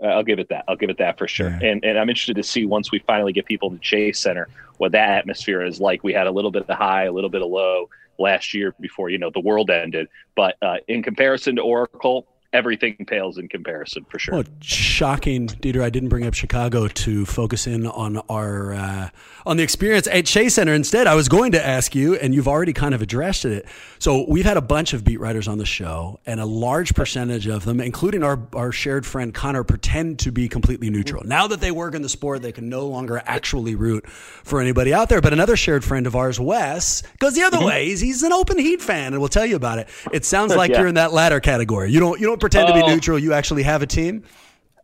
Uh, 0.02 0.08
I'll 0.08 0.24
give 0.24 0.38
it 0.38 0.50
that. 0.50 0.66
I'll 0.68 0.76
give 0.76 0.90
it 0.90 0.98
that 1.00 1.18
for 1.18 1.28
sure. 1.28 1.50
Yeah. 1.50 1.70
And 1.70 1.84
and 1.84 1.98
I'm 1.98 2.10
interested 2.10 2.36
to 2.36 2.44
see 2.44 2.66
once 2.66 2.92
we 2.92 3.00
finally 3.00 3.34
get 3.34 3.46
people 3.46 3.72
to 3.72 3.80
Chase 3.80 4.20
Center 4.20 4.48
what 4.78 4.92
that 4.92 5.10
atmosphere 5.10 5.64
is 5.64 5.80
like. 5.80 6.04
We 6.04 6.14
had 6.14 6.28
a 6.28 6.32
little 6.32 6.52
bit 6.52 6.70
of 6.70 6.78
high, 6.78 7.06
a 7.06 7.12
little 7.12 7.30
bit 7.30 7.42
of 7.42 7.50
low 7.50 7.90
last 8.20 8.54
year 8.54 8.76
before 8.80 9.10
you 9.10 9.18
know 9.18 9.32
the 9.32 9.40
world 9.40 9.70
ended. 9.72 10.08
But 10.36 10.56
uh, 10.62 10.78
in 10.88 11.02
comparison 11.02 11.56
to 11.56 11.62
Oracle, 11.62 12.28
everything 12.56 12.96
pales 13.06 13.38
in 13.38 13.48
comparison 13.48 14.06
for 14.10 14.18
sure. 14.18 14.36
Well, 14.36 14.44
shocking, 14.62 15.48
Dieter. 15.48 15.82
I 15.84 15.90
didn't 15.90 16.10
bring 16.10 16.26
up 16.26 16.34
Chicago 16.34 16.88
to 16.88 17.26
focus 17.26 17.68
in 17.68 17.86
on 17.86 18.18
our 18.30 18.74
uh, 18.74 19.10
on 19.46 19.58
the 19.58 19.64
experience 19.64 20.08
at 20.08 20.26
Chase 20.26 20.56
Center. 20.56 20.74
Instead, 20.74 21.06
I 21.08 21.16
was 21.16 21.28
going 21.30 21.52
to 21.52 21.64
ask 21.66 21.94
you, 21.94 22.16
and 22.16 22.34
you've 22.34 22.48
already 22.48 22.74
kind 22.74 22.96
of 22.96 23.02
addressed 23.02 23.46
it. 23.46 23.66
So 24.00 24.26
we've 24.28 24.46
had 24.46 24.58
a 24.58 24.62
bunch 24.62 24.94
of 24.94 25.04
beat 25.04 25.20
writers 25.20 25.48
on 25.48 25.58
the 25.58 25.66
show, 25.66 26.20
and 26.26 26.40
a 26.40 26.46
large 26.46 26.96
percentage 26.96 27.48
of 27.48 27.66
them, 27.66 27.80
including 27.82 28.24
our 28.24 28.40
our 28.54 28.72
shared 28.72 29.06
friend 29.06 29.34
Connor, 29.34 29.64
pretend 29.64 30.20
to 30.20 30.32
be 30.32 30.48
completely 30.48 30.90
neutral. 30.90 31.24
Now 31.26 31.48
that 31.48 31.60
they 31.60 31.72
work 31.72 31.94
in 31.94 32.02
the 32.02 32.10
sport, 32.10 32.42
they 32.42 32.52
can 32.52 32.70
no 32.70 32.88
longer 32.88 33.22
actually 33.26 33.76
root 33.76 34.08
for 34.10 34.62
anybody 34.62 34.94
out 34.94 35.10
there. 35.10 35.22
But 35.22 35.34
another 35.34 35.56
shared 35.58 35.84
friend 35.84 36.08
of 36.08 36.16
ours, 36.16 36.40
Wes, 36.40 37.04
goes 37.20 37.36
the 37.36 37.44
other 37.44 37.64
way. 37.64 37.86
He's, 37.88 38.00
he's 38.02 38.24
an 38.24 38.32
open 38.34 38.58
Heat 38.58 38.82
fan, 38.82 39.14
and 39.14 39.20
we'll 39.20 39.30
tell 39.30 39.46
you 39.46 39.56
about 39.58 39.80
it. 39.80 39.90
It 40.14 40.24
sounds 40.24 40.56
like 40.56 40.72
Yeah. 40.72 40.80
you're 40.80 40.88
in 40.88 40.96
that 40.96 41.12
latter 41.12 41.40
category. 41.40 41.92
You 41.92 42.00
don't 42.00 42.20
you 42.20 42.26
don't 42.28 42.40
pretend 42.46 42.68
to 42.68 42.74
be 42.74 42.82
Oh. 42.84 42.88
neutral. 42.88 43.18
You 43.20 43.34
actually 43.34 43.64
have 43.64 43.82
a 43.82 43.88
team. 43.88 44.24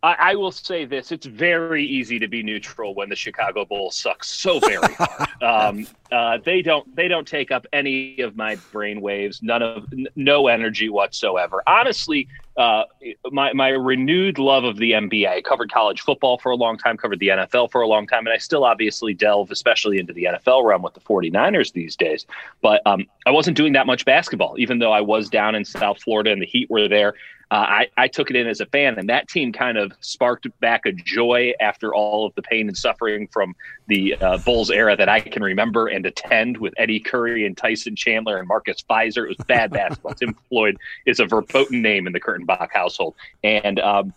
I, 0.04 0.16
I 0.18 0.34
will 0.34 0.50
say 0.50 0.84
this: 0.84 1.12
it's 1.12 1.26
very 1.26 1.84
easy 1.86 2.18
to 2.18 2.26
be 2.26 2.42
neutral 2.42 2.92
when 2.92 3.08
the 3.08 3.14
Chicago 3.14 3.64
Bulls 3.64 3.94
suck 3.96 4.24
so 4.24 4.58
very 4.58 4.92
hard. 4.98 5.28
um, 5.42 5.86
uh, 6.10 6.38
they 6.44 6.60
don't 6.60 6.96
they 6.96 7.06
don't 7.06 7.26
take 7.26 7.52
up 7.52 7.66
any 7.72 8.18
of 8.20 8.34
my 8.34 8.56
brain 8.72 9.00
waves, 9.00 9.40
none 9.44 9.62
of 9.62 9.86
n- 9.92 10.08
no 10.16 10.48
energy 10.48 10.88
whatsoever. 10.88 11.62
Honestly, 11.68 12.26
uh, 12.56 12.82
my 13.30 13.52
my 13.52 13.68
renewed 13.68 14.40
love 14.40 14.64
of 14.64 14.76
the 14.78 14.90
NBA. 14.90 15.28
I 15.28 15.40
covered 15.40 15.70
college 15.70 16.00
football 16.00 16.36
for 16.36 16.50
a 16.50 16.56
long 16.56 16.78
time, 16.78 16.96
covered 16.96 17.20
the 17.20 17.28
NFL 17.28 17.70
for 17.70 17.80
a 17.82 17.86
long 17.86 18.08
time, 18.08 18.26
and 18.26 18.34
I 18.34 18.38
still 18.38 18.64
obviously 18.64 19.14
delve, 19.14 19.52
especially 19.52 19.98
into 20.00 20.12
the 20.12 20.24
NFL 20.24 20.64
realm 20.64 20.82
with 20.82 20.94
the 20.94 21.00
49ers 21.00 21.74
these 21.74 21.94
days. 21.94 22.26
But 22.60 22.82
um, 22.86 23.06
I 23.24 23.30
wasn't 23.30 23.56
doing 23.56 23.72
that 23.74 23.86
much 23.86 24.04
basketball, 24.04 24.56
even 24.58 24.80
though 24.80 24.90
I 24.92 25.00
was 25.00 25.30
down 25.30 25.54
in 25.54 25.64
South 25.64 26.02
Florida 26.02 26.32
and 26.32 26.42
the 26.42 26.46
Heat 26.46 26.68
were 26.68 26.88
there. 26.88 27.14
Uh, 27.52 27.66
I, 27.68 27.88
I 27.98 28.08
took 28.08 28.30
it 28.30 28.36
in 28.36 28.46
as 28.46 28.60
a 28.60 28.66
fan, 28.66 28.98
and 28.98 29.10
that 29.10 29.28
team 29.28 29.52
kind 29.52 29.76
of 29.76 29.92
sparked 30.00 30.48
back 30.60 30.86
a 30.86 30.92
joy 30.92 31.52
after 31.60 31.94
all 31.94 32.24
of 32.24 32.34
the 32.34 32.40
pain 32.40 32.66
and 32.66 32.74
suffering 32.74 33.28
from 33.28 33.54
the 33.88 34.14
uh, 34.16 34.38
Bulls 34.38 34.70
era 34.70 34.96
that 34.96 35.10
I 35.10 35.20
can 35.20 35.42
remember 35.42 35.88
and 35.88 36.06
attend 36.06 36.56
with 36.56 36.72
Eddie 36.78 36.98
Curry 36.98 37.44
and 37.44 37.54
Tyson 37.54 37.94
Chandler 37.94 38.38
and 38.38 38.48
Marcus 38.48 38.82
Fizer. 38.88 39.24
It 39.24 39.36
was 39.36 39.46
bad 39.46 39.70
basketball. 39.74 40.14
Tim 40.14 40.34
Floyd 40.48 40.78
is 41.04 41.20
a 41.20 41.26
verboten 41.26 41.82
name 41.82 42.06
in 42.06 42.14
the 42.14 42.20
Kurtenbach 42.20 42.70
household, 42.72 43.16
and 43.44 43.78
um, 43.80 44.14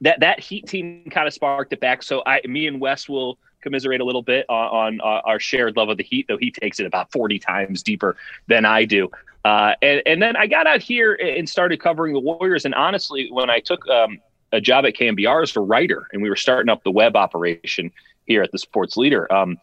that 0.00 0.20
that 0.20 0.40
Heat 0.40 0.66
team 0.66 1.04
kind 1.10 1.28
of 1.28 1.34
sparked 1.34 1.74
it 1.74 1.80
back. 1.80 2.02
So 2.02 2.22
I, 2.24 2.40
me 2.46 2.66
and 2.66 2.80
Wes 2.80 3.10
will 3.10 3.36
commiserate 3.64 4.00
a 4.00 4.04
little 4.04 4.22
bit 4.22 4.46
on, 4.48 5.00
on 5.00 5.00
uh, 5.00 5.22
our 5.24 5.40
shared 5.40 5.76
love 5.76 5.88
of 5.88 5.96
the 5.96 6.04
Heat, 6.04 6.26
though 6.28 6.38
he 6.38 6.52
takes 6.52 6.78
it 6.78 6.86
about 6.86 7.10
forty 7.10 7.40
times 7.40 7.82
deeper 7.82 8.16
than 8.46 8.64
I 8.64 8.84
do. 8.84 9.10
Uh, 9.44 9.74
and, 9.82 10.00
and 10.06 10.22
then 10.22 10.36
I 10.36 10.46
got 10.46 10.66
out 10.66 10.80
here 10.80 11.14
and 11.14 11.48
started 11.48 11.80
covering 11.80 12.14
the 12.14 12.20
Warriors. 12.20 12.64
And 12.64 12.74
honestly, 12.74 13.28
when 13.30 13.50
I 13.50 13.60
took 13.60 13.86
um, 13.88 14.18
a 14.52 14.60
job 14.60 14.86
at 14.86 14.94
KNBR 14.94 15.42
as 15.42 15.54
a 15.56 15.60
writer 15.60 16.06
and 16.12 16.22
we 16.22 16.30
were 16.30 16.36
starting 16.36 16.70
up 16.70 16.82
the 16.82 16.90
web 16.90 17.14
operation 17.14 17.90
here 18.24 18.42
at 18.42 18.52
the 18.52 18.58
Sports 18.58 18.96
Leader, 18.96 19.30
um, 19.30 19.58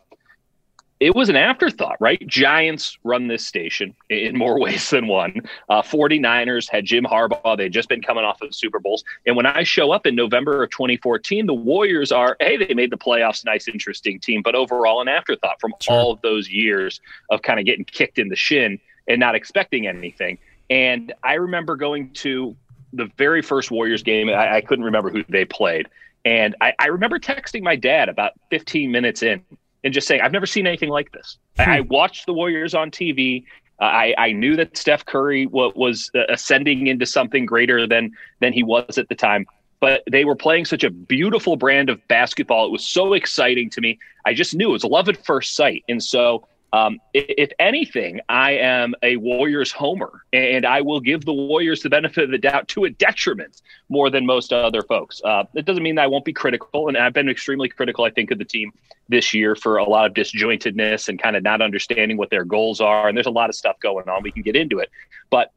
it 1.02 1.16
was 1.16 1.30
an 1.30 1.36
afterthought, 1.36 1.98
right? 2.00 2.26
Giants 2.28 2.96
run 3.04 3.28
this 3.28 3.46
station 3.46 3.96
in 4.10 4.38
more 4.38 4.60
ways 4.62 4.92
than 4.92 5.08
one. 5.08 5.42
Uh, 5.68 5.82
49ers 5.82 6.70
had 6.70 6.86
Jim 6.86 7.04
Harbaugh. 7.04 7.58
They'd 7.58 7.74
just 7.74 7.90
been 7.90 8.04
coming 8.04 8.24
off 8.24 8.40
of 8.42 8.50
the 8.50 8.54
Super 8.54 8.80
Bowls. 8.80 9.04
And 9.26 9.36
when 9.36 9.48
I 9.48 9.64
show 9.64 9.92
up 9.92 10.06
in 10.06 10.16
November 10.16 10.62
of 10.62 10.70
2014, 10.70 11.48
the 11.48 11.56
Warriors 11.56 12.12
are, 12.12 12.38
hey, 12.40 12.56
they 12.56 12.76
made 12.76 12.92
the 12.92 13.00
playoffs, 13.00 13.44
nice, 13.44 13.68
interesting 13.68 14.20
team, 14.20 14.44
but 14.44 14.54
overall 14.54 15.02
an 15.02 15.08
afterthought 15.08 15.60
from 15.60 15.74
sure. 15.82 15.96
all 15.96 16.12
of 16.12 16.22
those 16.22 16.48
years 16.48 17.02
of 17.32 17.42
kind 17.42 17.60
of 17.60 17.66
getting 17.66 17.84
kicked 17.84 18.20
in 18.20 18.30
the 18.30 18.36
shin 18.36 18.80
and 19.08 19.20
not 19.20 19.34
expecting 19.34 19.88
anything. 19.88 20.38
And 20.70 21.14
I 21.24 21.34
remember 21.34 21.78
going 21.78 22.12
to 22.14 22.56
the 22.94 23.10
very 23.18 23.42
first 23.42 23.72
Warriors 23.72 24.04
game. 24.04 24.30
I, 24.30 24.58
I 24.58 24.62
couldn't 24.62 24.86
remember 24.86 25.10
who 25.10 25.24
they 25.30 25.46
played. 25.46 25.88
And 26.24 26.56
I, 26.62 26.74
I 26.78 26.88
remember 26.88 27.18
texting 27.18 27.64
my 27.64 27.76
dad 27.76 28.08
about 28.08 28.34
15 28.52 28.92
minutes 28.92 29.24
in 29.24 29.44
and 29.84 29.94
just 29.94 30.08
saying, 30.08 30.22
I've 30.22 30.32
never 30.32 30.46
seen 30.46 30.67
anything 30.67 30.89
like 30.89 31.12
this. 31.12 31.38
Hmm. 31.58 31.70
I, 31.70 31.78
I 31.78 31.80
watched 31.82 32.26
the 32.26 32.34
Warriors 32.34 32.74
on 32.74 32.91
TV. 32.91 33.44
Uh, 33.80 33.86
I, 33.86 34.13
I 34.17 34.32
knew 34.32 34.56
that 34.56 34.78
Steph 34.78 35.06
Curry 35.06 35.46
w- 35.46 35.74
was 35.76 36.12
uh, 36.15 36.22
ascending 36.30 36.88
into 36.88 37.06
something 37.06 37.46
greater 37.46 37.88
than 37.88 38.12
than 38.39 38.54
he 38.54 38.63
was 38.63 38.98
at 38.98 39.10
the 39.10 39.15
time. 39.15 39.46
But 39.80 40.04
they 40.10 40.26
were 40.26 40.36
playing 40.36 40.65
such 40.65 40.84
a 40.84 40.91
beautiful 40.91 41.56
brand 41.56 41.89
of 41.89 42.08
basketball. 42.08 42.67
It 42.67 42.72
was 42.72 42.86
so 42.86 43.13
exciting 43.13 43.72
to 43.72 43.82
me. 43.82 43.98
I 44.26 44.36
just 44.36 44.54
knew 44.54 44.70
it 44.70 44.74
was 44.74 44.84
love 44.84 45.10
at 45.10 45.26
first 45.26 45.56
sight. 45.56 45.84
And 45.89 46.04
so 46.04 46.48
um, 46.74 47.00
if 47.14 47.52
anything, 47.60 48.22
I 48.30 48.52
am 48.54 48.96
a 49.04 49.18
Warriors 49.18 49.72
homer, 49.72 50.24
and 50.32 50.66
I 50.66 50.82
will 50.82 51.02
give 51.02 51.26
the 51.26 51.34
Warriors 51.34 51.82
the 51.82 51.90
benefit 51.90 52.24
of 52.24 52.32
the 52.32 52.38
doubt 52.38 52.70
to 52.70 52.86
a 52.86 52.90
detriment 52.90 53.62
more 53.90 54.10
than 54.10 54.26
most 54.26 54.54
other 54.54 54.82
folks. 54.82 55.22
Uh, 55.24 55.44
it 55.54 55.66
doesn't 55.66 55.84
mean 55.84 55.96
that 55.96 56.04
I 56.04 56.08
won't 56.08 56.24
be 56.24 56.34
critical, 56.34 56.88
and 56.88 56.98
I've 56.98 57.14
been 57.14 57.28
extremely 57.28 57.68
critical, 57.68 58.06
I 58.06 58.10
think, 58.10 58.32
of 58.32 58.38
the 58.38 58.46
team 58.46 58.72
this 59.10 59.34
year 59.34 59.56
for 59.56 59.78
a 59.78 59.84
lot 59.84 60.06
of 60.06 60.14
disjointedness 60.14 61.10
and 61.10 61.22
kind 61.22 61.36
of 61.36 61.44
not 61.44 61.62
understanding 61.62 62.16
what 62.16 62.30
their 62.30 62.46
goals 62.46 62.80
are. 62.80 63.10
And 63.10 63.18
there's 63.18 63.28
a 63.28 63.32
lot 63.32 63.50
of 63.50 63.56
stuff 63.56 63.78
going 63.82 64.08
on. 64.08 64.24
We 64.24 64.32
can 64.32 64.42
get 64.42 64.56
into 64.56 64.80
it, 64.80 64.90
but 65.30 65.52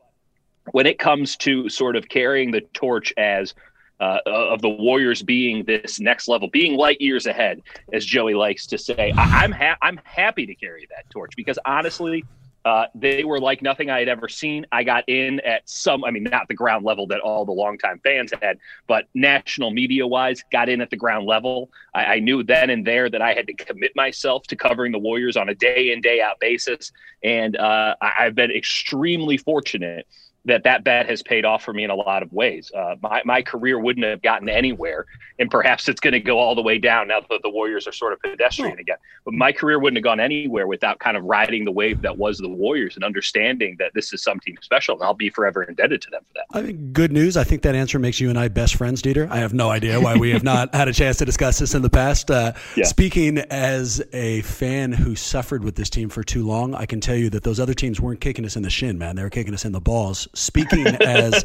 when 0.73 0.87
it 0.87 0.99
comes 0.99 1.37
to 1.37 1.69
sort 1.69 1.95
of 1.95 2.09
carrying 2.09 2.51
the 2.51 2.63
torch 2.73 3.13
as 3.17 3.55
uh, 4.01 4.19
of 4.27 4.61
the 4.61 4.69
Warriors 4.69 5.23
being 5.23 5.65
this 5.65 6.01
next 6.01 6.29
level, 6.29 6.49
being 6.49 6.77
light 6.77 7.01
years 7.01 7.27
ahead, 7.27 7.63
as 7.93 8.05
Joey 8.05 8.35
likes 8.35 8.67
to 8.67 8.79
say. 8.79 9.13
I, 9.17 9.45
am 9.45 9.53
ha- 9.53 9.77
I'm 9.83 10.01
happy 10.05 10.47
to 10.47 10.55
carry 10.55 10.87
that 10.91 11.09
torch 11.11 11.33
because 11.37 11.59
honestly, 11.65 12.25
uh, 12.65 12.87
they 12.95 13.25
were 13.25 13.39
like 13.39 13.61
nothing 13.61 13.91
I 13.91 13.99
had 13.99 14.09
ever 14.09 14.27
seen. 14.27 14.65
I 14.73 14.85
got 14.85 15.07
in 15.07 15.41
at 15.41 15.69
some, 15.69 16.03
I 16.03 16.11
mean, 16.11 16.25
not 16.25 16.49
the 16.49 16.55
ground 16.55 16.85
level 16.85 17.07
that 17.09 17.21
all 17.21 17.45
the 17.45 17.53
longtime 17.53 18.01
fans 18.03 18.33
had, 18.41 18.59
but 18.87 19.05
national 19.15 19.71
media 19.71 20.07
wise, 20.07 20.43
got 20.51 20.71
in 20.71 20.81
at 20.81 20.89
the 20.89 20.97
ground 20.97 21.27
level. 21.27 21.71
I, 21.95 22.05
I, 22.05 22.19
knew 22.21 22.43
then 22.43 22.71
and 22.71 22.87
there 22.87 23.11
that 23.11 23.21
I 23.21 23.35
had 23.35 23.47
to 23.49 23.53
commit 23.55 23.95
myself 23.95 24.45
to 24.45 24.57
covering 24.57 24.93
the 24.93 24.99
Warriors 24.99 25.37
on 25.37 25.51
a 25.51 25.55
day 25.55 25.93
in, 25.93 26.01
day 26.01 26.23
out 26.23 26.41
basis. 26.41 26.91
And 27.23 27.55
uh, 27.57 27.97
I, 28.01 28.13
I've 28.21 28.35
been 28.35 28.51
extremely 28.51 29.37
fortunate 29.37 30.07
that 30.47 30.65
that 30.65 30.85
bet 30.85 31.09
has 31.09 31.23
paid 31.23 31.45
off 31.45 31.63
for 31.63 31.73
me 31.73 31.85
in 31.85 31.91
a 31.91 31.95
lot 31.95 32.23
of 32.23 32.33
ways. 32.33 32.71
Uh, 32.77 32.97
my, 33.03 33.23
my 33.25 33.43
career 33.43 33.79
wouldn't 33.79 34.05
have 34.05 34.21
gotten 34.23 34.49
anywhere, 34.49 35.07
and 35.39 35.51
perhaps 35.51 35.89
it's 35.89 36.01
going 36.01 36.13
to 36.13 36.21
go 36.21 36.39
all 36.39 36.55
the 36.55 36.63
way 36.63 36.79
down 36.79 37.09
now 37.09 37.21
that 37.21 37.41
the 37.43 37.51
Warriors 37.51 37.87
are 37.87 37.93
sort 37.93 38.13
of 38.13 38.21
pedestrian 38.21 38.79
again. 38.79 38.97
But 39.25 39.35
my 39.35 39.53
career 39.53 39.79
wouldn't 39.79 39.97
have 39.97 40.05
gone 40.05 40.21
anywhere 40.21 40.67
without 40.67 40.99
kind 40.99 41.17
of 41.17 41.25
riding 41.25 41.65
the 41.65 41.73
wave 41.73 42.03
that 42.03 42.19
was 42.19 42.39
the 42.39 42.49
Warriors 42.49 42.95
and 42.95 43.05
understanding 43.05 43.77
that 43.79 43.93
this 43.95 44.13
is 44.13 44.23
something 44.23 44.57
special, 44.61 44.97
and 44.97 45.05
I'll 45.05 45.15
be 45.15 45.31
forever 45.31 45.63
indebted 45.63 46.03
to 46.03 46.11
them 46.11 46.23
for 46.29 46.35
that. 46.35 46.59
I 46.59 46.67
think 46.67 46.93
good 46.93 47.13
news. 47.13 47.37
I 47.37 47.45
think 47.45 47.63
that 47.63 47.75
answer 47.75 47.99
makes 47.99 48.21
you 48.21 48.29
and 48.29 48.39
I 48.39 48.49
best 48.49 48.75
friends, 48.75 49.01
Dieter. 49.01 49.29
I 49.31 49.39
have 49.39 49.55
no 49.55 49.71
idea 49.71 49.99
why 50.01 50.17
we 50.17 50.31
have 50.31 50.45
not 50.45 50.75
had 50.75 50.89
a 50.89 50.93
chance 50.93 51.17
to 51.19 51.25
discuss 51.25 51.59
this 51.59 51.75
in 51.75 51.81
the 51.81 51.91
past. 51.91 52.31
Uh, 52.31 52.53
yeah. 52.77 52.85
Speaking 52.85 53.39
as 53.39 54.03
a 54.13 54.43
fan 54.43 54.93
who 54.93 55.17
suffered 55.17 55.65
with 55.65 55.77
this 55.77 55.89
team 55.89 56.11
for 56.11 56.23
too 56.23 56.47
long, 56.47 56.75
I 56.75 56.85
can 56.85 57.01
tell 57.01 57.17
you 57.17 57.31
that 57.31 57.45
those 57.45 57.59
other 57.59 57.75
teams 57.75 57.99
weren't 57.99 58.21
kicking 58.21 58.45
us 58.45 58.57
in 58.57 58.63
the 58.63 58.71
shin, 58.71 58.99
man. 58.99 59.17
They 59.17 59.23
were 59.23 59.31
kicking 59.31 59.55
us 59.55 59.65
in 59.65 59.73
the 59.73 59.81
balls 59.81 60.29
speaking 60.35 60.87
as 60.87 61.45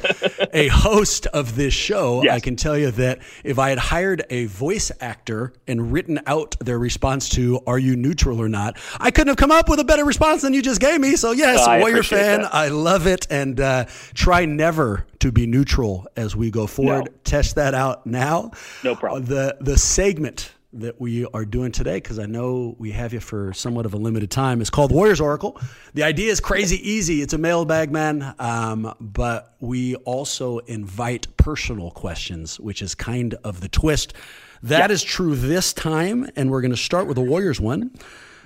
a 0.54 0.68
host 0.68 1.26
of 1.28 1.56
this 1.56 1.74
show, 1.74 2.24
yes. 2.24 2.36
I 2.36 2.40
can 2.40 2.56
tell 2.56 2.78
you 2.78 2.92
that 2.92 3.20
if 3.44 3.60
I 3.60 3.70
had 3.70 3.80
hired 3.80 4.24
a 4.30 4.46
voice 4.46 4.92
actor 5.00 5.54
and 5.68 5.92
written 5.92 6.20
out 6.26 6.56
their 6.60 6.80
response 6.80 7.30
to 7.30 7.60
"Are 7.68 7.80
you 7.80 7.96
neutral 7.96 8.42
or 8.42 8.50
not?" 8.50 8.78
I 9.00 9.12
couldn't 9.12 9.30
have 9.30 9.38
come 9.38 9.52
up 9.52 9.70
with 9.70 9.80
a 9.80 9.84
better 9.84 10.06
response 10.06 10.42
than 10.42 10.54
you 10.54 10.62
just 10.62 10.82
gave 10.82 11.00
me. 11.00 11.16
So 11.16 11.32
yes, 11.32 11.66
Warrior 11.68 12.04
fan, 12.04 12.42
that. 12.42 12.54
I 12.54 12.70
love 12.70 13.08
it, 13.08 13.28
and 13.30 13.60
uh, 13.60 13.86
try 14.14 14.46
never 14.46 15.06
to 15.20 15.32
be 15.32 15.48
neutral 15.48 16.08
as 16.16 16.36
we 16.36 16.52
go 16.52 16.68
forward. 16.68 17.06
No. 17.06 17.12
Test 17.24 17.56
that 17.56 17.74
out 17.74 18.06
now. 18.06 18.52
No 18.84 18.96
problem. 18.96 19.26
The 19.26 19.58
the 19.60 19.78
segment 19.78 20.52
that 20.74 21.02
we 21.02 21.26
are 21.34 21.46
doing 21.46 21.72
today 21.72 21.96
because 21.96 22.20
I 22.20 22.28
know 22.28 22.76
we 22.78 22.92
have 22.92 23.12
you 23.12 23.20
for 23.20 23.54
somewhat 23.54 23.86
of 23.88 23.94
a 23.94 23.98
limited 23.98 24.30
time. 24.30 24.62
It's 24.62 24.70
called 24.70 24.92
Warriors 24.92 25.20
Oracle. 25.20 25.60
The 25.96 26.04
idea 26.04 26.32
is 26.32 26.40
crazy 26.40 26.78
easy. 26.88 27.22
It's 27.22 27.34
a 27.34 27.40
mailbag, 27.40 27.92
man. 27.92 28.36
Um, 28.38 28.94
but 29.00 29.56
we 29.60 29.96
also 29.96 30.60
invite 30.60 31.36
personal 31.38 31.90
questions, 31.92 32.60
which 32.60 32.84
is 32.84 32.94
kind 32.94 33.34
of 33.44 33.62
the 33.62 33.70
twist. 33.70 34.14
That 34.62 34.92
is 34.92 35.04
true 35.04 35.36
this 35.36 35.74
time, 35.74 36.30
and 36.36 36.52
we're 36.52 36.62
going 36.62 36.72
to 36.72 36.78
start 36.78 37.08
with 37.08 37.16
the 37.16 37.24
Warriors 37.24 37.60
one. 37.60 37.92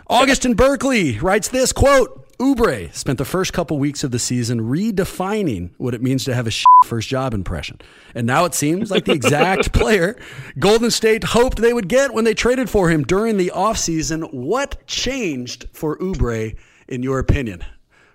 August 0.08 0.46
in 0.46 0.54
Berkeley 0.54 1.20
writes 1.20 1.50
this 1.50 1.74
quote 1.74 2.23
Oubre 2.44 2.94
spent 2.94 3.18
the 3.18 3.24
first 3.24 3.54
couple 3.54 3.80
weeks 3.80 4.04
of 4.04 4.12
the 4.12 4.20
season 4.20 4.60
redefining 4.60 5.70
what 5.78 5.94
it 5.94 6.02
means 6.02 6.26
to 6.26 6.36
have 6.36 6.46
a 6.46 6.52
first 6.84 7.08
job 7.08 7.34
impression. 7.34 7.80
And 8.14 8.28
now 8.28 8.44
it 8.44 8.54
seems 8.54 8.92
like 8.92 9.06
the 9.06 9.14
exact 9.14 9.72
player 9.74 10.18
Golden 10.60 10.92
State 10.92 11.24
hoped 11.24 11.60
they 11.60 11.72
would 11.72 11.88
get 11.88 12.14
when 12.14 12.26
they 12.26 12.34
traded 12.34 12.70
for 12.70 12.90
him 12.90 13.04
during 13.04 13.38
the 13.38 13.50
offseason. 13.56 14.34
What 14.34 14.86
changed 14.88 15.70
for 15.72 15.98
Oubre, 16.00 16.54
in 16.90 17.02
your 17.02 17.20
opinion? 17.20 17.64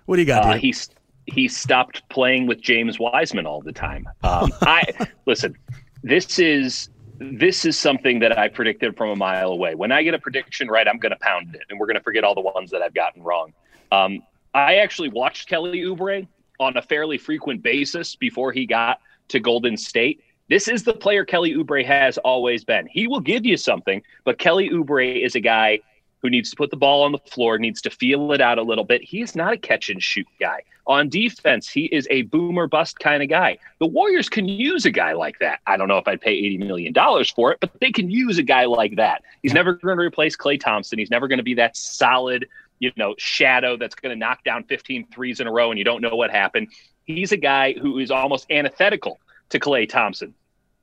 What 0.05 0.17
do 0.17 0.21
you 0.21 0.27
got? 0.27 0.45
Uh, 0.45 0.57
he's 0.59 0.91
he 1.25 1.47
stopped 1.47 2.07
playing 2.09 2.45
with 2.45 2.61
James 2.61 2.99
Wiseman 2.99 3.47
all 3.47 3.61
the 3.61 3.73
time. 3.73 4.07
Um, 4.21 4.51
I 4.61 4.83
listen. 5.25 5.57
This 6.03 6.37
is 6.37 6.89
this 7.17 7.65
is 7.65 7.79
something 7.79 8.19
that 8.19 8.37
I 8.37 8.47
predicted 8.47 8.95
from 8.95 9.09
a 9.09 9.15
mile 9.15 9.49
away. 9.49 9.73
When 9.73 9.91
I 9.91 10.03
get 10.03 10.13
a 10.13 10.19
prediction 10.19 10.67
right, 10.67 10.87
I'm 10.87 10.99
going 10.99 11.13
to 11.13 11.19
pound 11.19 11.55
it, 11.55 11.63
and 11.71 11.79
we're 11.79 11.87
going 11.87 11.97
to 11.97 12.03
forget 12.03 12.23
all 12.23 12.35
the 12.35 12.41
ones 12.41 12.69
that 12.69 12.83
I've 12.83 12.93
gotten 12.93 13.23
wrong. 13.23 13.53
Um, 13.91 14.21
I 14.53 14.75
actually 14.75 15.09
watched 15.09 15.47
Kelly 15.47 15.81
Oubre 15.81 16.27
on 16.59 16.77
a 16.77 16.81
fairly 16.81 17.17
frequent 17.17 17.61
basis 17.61 18.15
before 18.15 18.51
he 18.51 18.65
got 18.65 18.99
to 19.29 19.39
Golden 19.39 19.77
State. 19.77 20.21
This 20.49 20.67
is 20.67 20.83
the 20.83 20.93
player 20.93 21.23
Kelly 21.23 21.53
Oubre 21.53 21.85
has 21.85 22.17
always 22.19 22.63
been. 22.63 22.87
He 22.87 23.07
will 23.07 23.19
give 23.19 23.45
you 23.45 23.55
something, 23.55 24.01
but 24.23 24.39
Kelly 24.39 24.69
Oubre 24.69 25.23
is 25.23 25.35
a 25.35 25.39
guy 25.39 25.79
who 26.21 26.29
needs 26.29 26.49
to 26.49 26.55
put 26.55 26.69
the 26.69 26.77
ball 26.77 27.03
on 27.03 27.11
the 27.11 27.19
floor, 27.19 27.57
needs 27.57 27.81
to 27.81 27.89
feel 27.89 28.33
it 28.33 28.41
out 28.41 28.57
a 28.57 28.63
little 28.63 28.83
bit. 28.83 29.01
He's 29.01 29.35
not 29.35 29.53
a 29.53 29.57
catch 29.57 29.89
and 29.89 30.01
shoot 30.01 30.27
guy. 30.39 30.63
On 30.87 31.07
defense, 31.07 31.69
he 31.69 31.85
is 31.85 32.07
a 32.09 32.23
boomer 32.23 32.67
bust 32.67 32.99
kind 32.99 33.21
of 33.21 33.29
guy. 33.29 33.59
The 33.77 33.85
Warriors 33.85 34.27
can 34.27 34.49
use 34.49 34.85
a 34.85 34.91
guy 34.91 35.13
like 35.13 35.37
that. 35.39 35.59
I 35.67 35.77
don't 35.77 35.87
know 35.87 35.99
if 35.99 36.07
I'd 36.07 36.19
pay 36.19 36.41
$80 36.41 36.65
million 36.65 36.93
for 37.35 37.51
it, 37.51 37.59
but 37.61 37.71
they 37.79 37.91
can 37.91 38.09
use 38.09 38.39
a 38.39 38.43
guy 38.43 38.65
like 38.65 38.95
that. 38.95 39.21
He's 39.43 39.53
never 39.53 39.73
going 39.73 39.97
to 39.97 40.03
replace 40.03 40.35
Klay 40.35 40.59
Thompson. 40.59 40.97
He's 40.97 41.11
never 41.11 41.27
going 41.27 41.37
to 41.37 41.43
be 41.43 41.53
that 41.53 41.77
solid 41.77 42.47
you 42.79 42.91
know, 42.95 43.15
shadow 43.17 43.77
that's 43.77 43.95
going 43.95 44.11
to 44.11 44.19
knock 44.19 44.43
down 44.43 44.63
15 44.63 45.07
threes 45.13 45.39
in 45.39 45.47
a 45.47 45.51
row 45.51 45.69
and 45.69 45.77
you 45.77 45.85
don't 45.85 46.01
know 46.01 46.15
what 46.15 46.31
happened. 46.31 46.69
He's 47.03 47.31
a 47.31 47.37
guy 47.37 47.73
who 47.73 47.99
is 47.99 48.11
almost 48.11 48.49
antithetical 48.49 49.19
to 49.49 49.59
Klay 49.59 49.87
Thompson. 49.87 50.33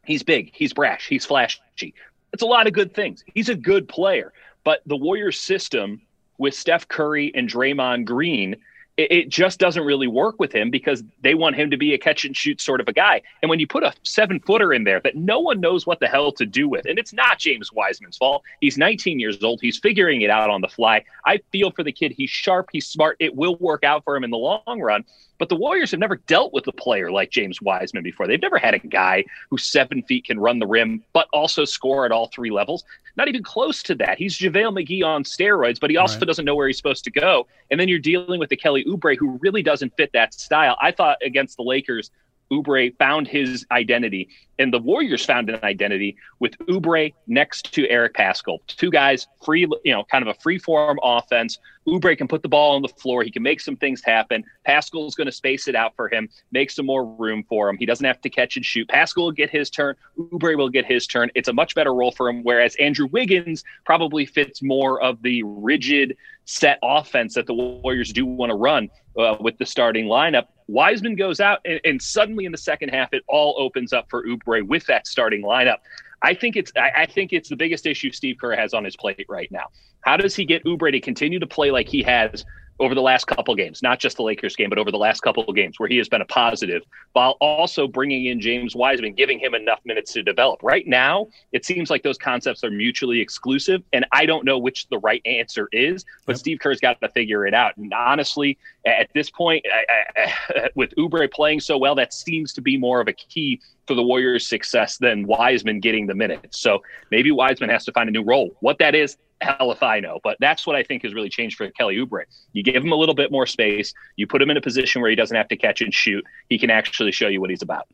He's 0.04 0.22
big, 0.22 0.54
he's 0.54 0.72
brash, 0.72 1.08
he's 1.08 1.24
flashy. 1.24 1.94
It's 2.32 2.42
a 2.42 2.46
lot 2.46 2.66
of 2.66 2.72
good 2.72 2.94
things. 2.94 3.24
He's 3.34 3.48
a 3.48 3.54
good 3.54 3.88
player. 3.88 4.32
But 4.62 4.82
the 4.86 4.96
Warriors 4.96 5.40
system 5.40 6.02
with 6.38 6.54
Steph 6.54 6.86
Curry 6.88 7.32
and 7.34 7.48
Draymond 7.48 8.04
Green 8.04 8.56
it, 8.96 9.12
it 9.12 9.28
just 9.28 9.58
doesn't 9.58 9.84
really 9.84 10.06
work 10.06 10.38
with 10.38 10.52
him 10.52 10.70
because 10.70 11.02
they 11.20 11.34
want 11.34 11.56
him 11.56 11.70
to 11.70 11.76
be 11.76 11.94
a 11.94 11.98
catch 11.98 12.24
and 12.24 12.36
shoot 12.36 12.60
sort 12.60 12.80
of 12.80 12.88
a 12.88 12.92
guy. 12.92 13.22
And 13.42 13.50
when 13.50 13.60
you 13.60 13.66
put 13.66 13.82
a 13.82 13.92
seven 14.02 14.40
footer 14.40 14.72
in 14.72 14.84
there 14.84 15.00
that 15.00 15.16
no 15.16 15.40
one 15.40 15.60
knows 15.60 15.86
what 15.86 16.00
the 16.00 16.08
hell 16.08 16.32
to 16.32 16.46
do 16.46 16.68
with, 16.68 16.86
and 16.86 16.98
it's 16.98 17.12
not 17.12 17.38
James 17.38 17.72
Wiseman's 17.72 18.16
fault. 18.16 18.42
He's 18.60 18.78
19 18.78 19.20
years 19.20 19.42
old. 19.42 19.60
He's 19.60 19.78
figuring 19.78 20.22
it 20.22 20.30
out 20.30 20.50
on 20.50 20.60
the 20.60 20.68
fly. 20.68 21.04
I 21.24 21.40
feel 21.52 21.70
for 21.70 21.82
the 21.82 21.92
kid. 21.92 22.12
He's 22.16 22.30
sharp. 22.30 22.68
He's 22.72 22.86
smart. 22.86 23.16
It 23.20 23.34
will 23.34 23.56
work 23.56 23.84
out 23.84 24.04
for 24.04 24.16
him 24.16 24.24
in 24.24 24.30
the 24.30 24.38
long 24.38 24.80
run. 24.80 25.04
But 25.38 25.48
the 25.48 25.56
Warriors 25.56 25.90
have 25.90 26.00
never 26.00 26.16
dealt 26.16 26.52
with 26.52 26.66
a 26.66 26.72
player 26.72 27.10
like 27.10 27.30
James 27.30 27.60
Wiseman 27.60 28.02
before. 28.02 28.26
They've 28.26 28.40
never 28.40 28.58
had 28.58 28.74
a 28.74 28.78
guy 28.78 29.24
who's 29.50 29.64
seven 29.64 30.02
feet 30.02 30.24
can 30.24 30.38
run 30.38 30.58
the 30.58 30.66
rim, 30.66 31.02
but 31.12 31.28
also 31.32 31.64
score 31.64 32.04
at 32.06 32.12
all 32.12 32.28
three 32.28 32.50
levels. 32.50 32.84
Not 33.16 33.28
even 33.28 33.42
close 33.42 33.82
to 33.84 33.94
that. 33.96 34.18
He's 34.18 34.38
JaVale 34.38 34.84
McGee 34.84 35.04
on 35.04 35.24
steroids, 35.24 35.80
but 35.80 35.90
he 35.90 35.96
also 35.96 36.18
right. 36.18 36.26
doesn't 36.26 36.44
know 36.44 36.54
where 36.54 36.66
he's 36.66 36.76
supposed 36.76 37.04
to 37.04 37.10
go. 37.10 37.46
And 37.70 37.80
then 37.80 37.88
you're 37.88 37.98
dealing 37.98 38.38
with 38.38 38.50
the 38.50 38.56
Kelly 38.56 38.84
Oubre, 38.84 39.16
who 39.16 39.38
really 39.40 39.62
doesn't 39.62 39.96
fit 39.96 40.10
that 40.12 40.34
style. 40.34 40.76
I 40.80 40.92
thought 40.92 41.18
against 41.22 41.56
the 41.56 41.62
Lakers 41.62 42.10
Oubre 42.50 42.96
found 42.98 43.26
his 43.26 43.66
identity, 43.70 44.28
and 44.58 44.72
the 44.72 44.78
Warriors 44.78 45.24
found 45.24 45.50
an 45.50 45.60
identity 45.62 46.16
with 46.38 46.56
Oubre 46.68 47.12
next 47.26 47.72
to 47.72 47.88
Eric 47.88 48.14
Paschall. 48.14 48.58
Two 48.66 48.90
guys, 48.90 49.26
free, 49.44 49.66
you 49.84 49.92
know, 49.92 50.04
kind 50.04 50.26
of 50.26 50.28
a 50.28 50.40
free 50.40 50.58
form 50.58 50.98
offense. 51.02 51.58
Oubre 51.86 52.16
can 52.16 52.28
put 52.28 52.42
the 52.42 52.48
ball 52.48 52.76
on 52.76 52.82
the 52.82 52.88
floor. 52.88 53.22
He 53.22 53.30
can 53.30 53.42
make 53.42 53.60
some 53.60 53.76
things 53.76 54.02
happen. 54.02 54.44
Paschall's 54.66 55.14
going 55.14 55.26
to 55.26 55.32
space 55.32 55.68
it 55.68 55.74
out 55.74 55.94
for 55.94 56.08
him, 56.08 56.28
make 56.50 56.70
some 56.70 56.86
more 56.86 57.04
room 57.04 57.44
for 57.48 57.68
him. 57.68 57.76
He 57.78 57.86
doesn't 57.86 58.04
have 58.04 58.20
to 58.22 58.30
catch 58.30 58.56
and 58.56 58.64
shoot. 58.64 58.88
Paschall 58.88 59.24
will 59.24 59.32
get 59.32 59.50
his 59.50 59.70
turn. 59.70 59.94
Oubre 60.18 60.56
will 60.56 60.68
get 60.68 60.84
his 60.84 61.06
turn. 61.06 61.30
It's 61.34 61.48
a 61.48 61.52
much 61.52 61.74
better 61.74 61.94
role 61.94 62.12
for 62.12 62.28
him. 62.28 62.42
Whereas 62.42 62.74
Andrew 62.76 63.08
Wiggins 63.10 63.64
probably 63.84 64.26
fits 64.26 64.62
more 64.62 65.00
of 65.02 65.22
the 65.22 65.42
rigid 65.44 66.16
set 66.44 66.78
offense 66.82 67.34
that 67.34 67.46
the 67.46 67.54
Warriors 67.54 68.12
do 68.12 68.24
want 68.24 68.50
to 68.50 68.56
run 68.56 68.88
uh, 69.18 69.36
with 69.40 69.58
the 69.58 69.66
starting 69.66 70.06
lineup. 70.06 70.46
Wiseman 70.68 71.14
goes 71.14 71.40
out, 71.40 71.60
and, 71.64 71.80
and, 71.84 72.02
suddenly 72.02 72.44
in 72.44 72.52
the 72.52 72.58
second 72.58 72.88
half, 72.88 73.12
it 73.12 73.22
all 73.28 73.54
opens 73.58 73.92
up 73.92 74.08
for 74.10 74.26
Oubre 74.26 74.66
with 74.66 74.84
that 74.86 75.06
starting 75.06 75.42
lineup. 75.42 75.78
I 76.22 76.34
think 76.34 76.56
it's 76.56 76.72
I, 76.76 77.02
I 77.02 77.06
think 77.06 77.32
it's 77.32 77.48
the 77.48 77.56
biggest 77.56 77.86
issue 77.86 78.10
Steve 78.10 78.36
Kerr 78.40 78.56
has 78.56 78.74
on 78.74 78.84
his 78.84 78.96
plate 78.96 79.26
right 79.28 79.50
now. 79.50 79.66
How 80.00 80.16
does 80.16 80.36
he 80.36 80.44
get 80.44 80.64
Oubre 80.64 80.92
to 80.92 81.00
continue 81.00 81.38
to 81.38 81.46
play 81.46 81.70
like 81.70 81.88
he 81.88 82.02
has 82.02 82.44
over 82.78 82.94
the 82.94 83.02
last 83.02 83.26
couple 83.26 83.54
games, 83.54 83.82
not 83.82 83.98
just 83.98 84.18
the 84.18 84.22
Lakers 84.22 84.54
game, 84.54 84.68
but 84.68 84.78
over 84.78 84.90
the 84.90 84.98
last 84.98 85.20
couple 85.20 85.42
of 85.44 85.54
games 85.54 85.78
where 85.78 85.88
he 85.88 85.96
has 85.96 86.08
been 86.08 86.20
a 86.20 86.26
positive, 86.26 86.82
while 87.12 87.36
also 87.40 87.88
bringing 87.88 88.26
in 88.26 88.40
James 88.40 88.76
Wiseman, 88.76 89.14
giving 89.14 89.38
him 89.38 89.54
enough 89.54 89.80
minutes 89.84 90.12
to 90.12 90.22
develop. 90.22 90.62
Right 90.62 90.86
now, 90.86 91.28
it 91.52 91.64
seems 91.64 91.88
like 91.88 92.02
those 92.02 92.18
concepts 92.18 92.62
are 92.64 92.70
mutually 92.70 93.20
exclusive, 93.20 93.82
and 93.92 94.04
I 94.12 94.26
don't 94.26 94.44
know 94.44 94.58
which 94.58 94.88
the 94.88 94.98
right 94.98 95.22
answer 95.24 95.68
is, 95.72 96.04
but 96.26 96.34
yep. 96.34 96.40
Steve 96.40 96.58
Kerr's 96.58 96.80
got 96.80 97.00
to 97.00 97.08
figure 97.08 97.46
it 97.46 97.54
out. 97.54 97.76
And 97.76 97.92
honestly, 97.94 98.58
at 98.86 99.08
this 99.14 99.30
point, 99.30 99.64
I, 99.70 100.30
I, 100.54 100.68
with 100.74 100.94
Oubre 100.96 101.30
playing 101.30 101.60
so 101.60 101.76
well, 101.76 101.94
that 101.96 102.14
seems 102.14 102.52
to 102.54 102.60
be 102.60 102.78
more 102.78 103.00
of 103.00 103.08
a 103.08 103.12
key 103.12 103.60
for 103.86 103.94
the 103.94 104.02
Warriors' 104.02 104.46
success 104.46 104.96
than 104.98 105.26
Wiseman 105.26 105.80
getting 105.80 106.06
the 106.06 106.14
minutes. 106.14 106.60
So 106.60 106.82
maybe 107.10 107.30
Wiseman 107.30 107.70
has 107.70 107.84
to 107.86 107.92
find 107.92 108.08
a 108.08 108.12
new 108.12 108.22
role. 108.22 108.56
What 108.60 108.78
that 108.78 108.94
is, 108.94 109.16
hell 109.40 109.70
if 109.72 109.82
I 109.82 110.00
know. 110.00 110.20
But 110.22 110.36
that's 110.40 110.66
what 110.66 110.76
I 110.76 110.82
think 110.82 111.02
has 111.02 111.14
really 111.14 111.28
changed 111.28 111.56
for 111.56 111.68
Kelly 111.70 111.96
Oubre. 111.96 112.24
You 112.52 112.62
give 112.62 112.82
him 112.82 112.92
a 112.92 112.96
little 112.96 113.14
bit 113.14 113.30
more 113.30 113.46
space. 113.46 113.92
You 114.16 114.26
put 114.26 114.40
him 114.40 114.50
in 114.50 114.56
a 114.56 114.62
position 114.62 115.02
where 115.02 115.10
he 115.10 115.16
doesn't 115.16 115.36
have 115.36 115.48
to 115.48 115.56
catch 115.56 115.80
and 115.80 115.92
shoot. 115.92 116.24
He 116.48 116.58
can 116.58 116.70
actually 116.70 117.12
show 117.12 117.28
you 117.28 117.40
what 117.40 117.50
he's 117.50 117.62
about. 117.62 117.86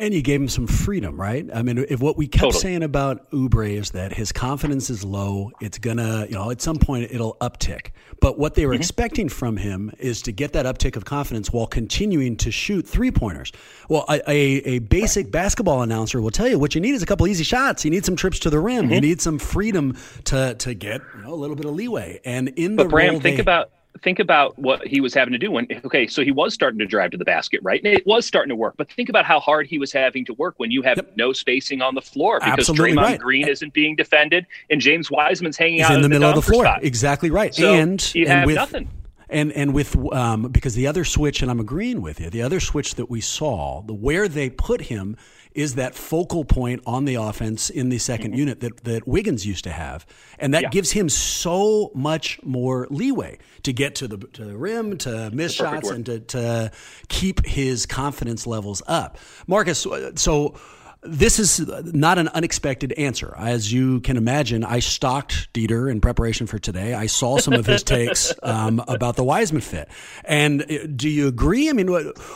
And 0.00 0.14
you 0.14 0.22
gave 0.22 0.40
him 0.40 0.48
some 0.48 0.66
freedom, 0.66 1.20
right? 1.20 1.46
I 1.52 1.62
mean, 1.62 1.76
if 1.76 2.00
what 2.00 2.16
we 2.16 2.26
kept 2.26 2.40
totally. 2.40 2.60
saying 2.60 2.82
about 2.82 3.30
Oubre 3.32 3.70
is 3.70 3.90
that 3.90 4.14
his 4.14 4.32
confidence 4.32 4.88
is 4.88 5.04
low, 5.04 5.52
it's 5.60 5.78
gonna, 5.78 6.26
you 6.26 6.34
know, 6.34 6.50
at 6.50 6.62
some 6.62 6.78
point 6.78 7.10
it'll 7.10 7.36
uptick. 7.42 7.90
But 8.18 8.38
what 8.38 8.54
they 8.54 8.64
were 8.64 8.72
mm-hmm. 8.72 8.80
expecting 8.80 9.28
from 9.28 9.58
him 9.58 9.92
is 9.98 10.22
to 10.22 10.32
get 10.32 10.54
that 10.54 10.64
uptick 10.64 10.96
of 10.96 11.04
confidence 11.04 11.52
while 11.52 11.66
continuing 11.66 12.36
to 12.38 12.50
shoot 12.50 12.88
three 12.88 13.10
pointers. 13.10 13.52
Well, 13.90 14.06
a, 14.08 14.20
a, 14.26 14.36
a, 14.36 14.78
basic 14.78 15.30
basketball 15.30 15.82
announcer 15.82 16.22
will 16.22 16.30
tell 16.30 16.48
you 16.48 16.58
what 16.58 16.74
you 16.74 16.80
need 16.80 16.94
is 16.94 17.02
a 17.02 17.06
couple 17.06 17.26
easy 17.26 17.44
shots. 17.44 17.84
You 17.84 17.90
need 17.90 18.06
some 18.06 18.16
trips 18.16 18.38
to 18.40 18.50
the 18.50 18.58
rim. 18.58 18.84
Mm-hmm. 18.84 18.92
You 18.94 19.00
need 19.02 19.20
some 19.20 19.38
freedom 19.38 19.96
to 20.24 20.54
to 20.54 20.74
get 20.74 21.02
you 21.16 21.22
know, 21.22 21.34
a 21.34 21.36
little 21.36 21.56
bit 21.56 21.66
of 21.66 21.74
leeway. 21.74 22.20
And 22.24 22.48
in 22.48 22.76
but 22.76 22.84
the 22.84 22.88
Bram, 22.88 23.20
think 23.20 23.36
they, 23.36 23.42
about 23.42 23.70
think 24.02 24.18
about 24.18 24.58
what 24.58 24.86
he 24.86 25.00
was 25.00 25.12
having 25.12 25.32
to 25.32 25.38
do 25.38 25.50
when 25.50 25.66
okay 25.84 26.06
so 26.06 26.22
he 26.22 26.30
was 26.30 26.54
starting 26.54 26.78
to 26.78 26.86
drive 26.86 27.10
to 27.10 27.16
the 27.16 27.24
basket 27.24 27.60
right 27.62 27.82
and 27.84 27.92
it 27.92 28.06
was 28.06 28.24
starting 28.24 28.48
to 28.48 28.56
work 28.56 28.74
but 28.76 28.90
think 28.92 29.08
about 29.08 29.24
how 29.24 29.40
hard 29.40 29.66
he 29.66 29.78
was 29.78 29.92
having 29.92 30.24
to 30.24 30.32
work 30.34 30.54
when 30.58 30.70
you 30.70 30.80
have 30.82 30.96
yep. 30.96 31.12
no 31.16 31.32
spacing 31.32 31.82
on 31.82 31.94
the 31.94 32.00
floor 32.00 32.38
because 32.40 32.70
Absolutely 32.70 32.92
Draymond 32.92 33.02
right. 33.02 33.20
Green 33.20 33.48
isn't 33.48 33.72
being 33.72 33.96
defended 33.96 34.46
and 34.70 34.80
James 34.80 35.10
Wiseman's 35.10 35.56
hanging 35.56 35.78
He's 35.78 35.86
out 35.86 35.94
in 35.94 36.02
the, 36.02 36.08
the 36.08 36.08
middle 36.08 36.28
of 36.28 36.36
the 36.36 36.42
floor 36.42 36.64
spot. 36.64 36.84
exactly 36.84 37.30
right 37.30 37.54
so 37.54 37.74
and 37.74 38.14
you 38.14 38.26
and 38.26 38.46
with, 38.46 38.56
nothing 38.56 38.88
and 39.28 39.52
and 39.52 39.74
with 39.74 39.96
um, 40.12 40.48
because 40.48 40.74
the 40.74 40.86
other 40.86 41.04
switch 41.04 41.42
and 41.42 41.50
I'm 41.50 41.60
agreeing 41.60 42.00
with 42.00 42.20
you 42.20 42.30
the 42.30 42.42
other 42.42 42.60
switch 42.60 42.94
that 42.94 43.10
we 43.10 43.20
saw 43.20 43.82
the 43.82 43.94
where 43.94 44.28
they 44.28 44.50
put 44.50 44.82
him 44.82 45.16
is 45.52 45.74
that 45.74 45.94
focal 45.94 46.44
point 46.44 46.82
on 46.86 47.04
the 47.04 47.16
offense 47.16 47.70
in 47.70 47.88
the 47.88 47.96
2nd 47.96 48.18
mm-hmm. 48.18 48.34
unit 48.34 48.60
that, 48.60 48.76
that 48.84 49.06
Wiggins 49.06 49.46
used 49.46 49.64
to 49.64 49.70
have. 49.70 50.06
And 50.38 50.54
that 50.54 50.62
yeah. 50.62 50.68
gives 50.70 50.92
him 50.92 51.08
so 51.08 51.90
much 51.94 52.40
more 52.42 52.86
leeway 52.90 53.38
to 53.64 53.72
get 53.72 53.94
to 53.96 54.08
the, 54.08 54.18
to 54.18 54.44
the 54.44 54.56
rim, 54.56 54.98
to 54.98 55.30
miss 55.32 55.52
shots, 55.52 55.90
and 55.90 56.06
to, 56.06 56.20
to 56.20 56.70
keep 57.08 57.44
his 57.44 57.86
confidence 57.86 58.46
levels 58.46 58.82
up. 58.86 59.18
Marcus, 59.46 59.86
so 60.14 60.54
this 61.02 61.38
is 61.38 61.60
not 61.94 62.18
an 62.18 62.28
unexpected 62.28 62.92
answer. 62.92 63.34
As 63.38 63.72
you 63.72 64.00
can 64.00 64.16
imagine, 64.16 64.64
I 64.64 64.80
stalked 64.80 65.52
Dieter 65.54 65.90
in 65.90 66.00
preparation 66.00 66.46
for 66.46 66.58
today. 66.58 66.92
I 66.92 67.06
saw 67.06 67.38
some 67.38 67.54
of 67.54 67.64
his 67.64 67.82
takes 67.82 68.34
um, 68.42 68.84
about 68.86 69.16
the 69.16 69.24
Wiseman 69.24 69.62
fit. 69.62 69.88
And 70.24 70.62
uh, 70.62 70.86
do 70.94 71.08
you 71.08 71.26
agree? 71.26 71.70
I 71.70 71.72
mean, 71.72 71.90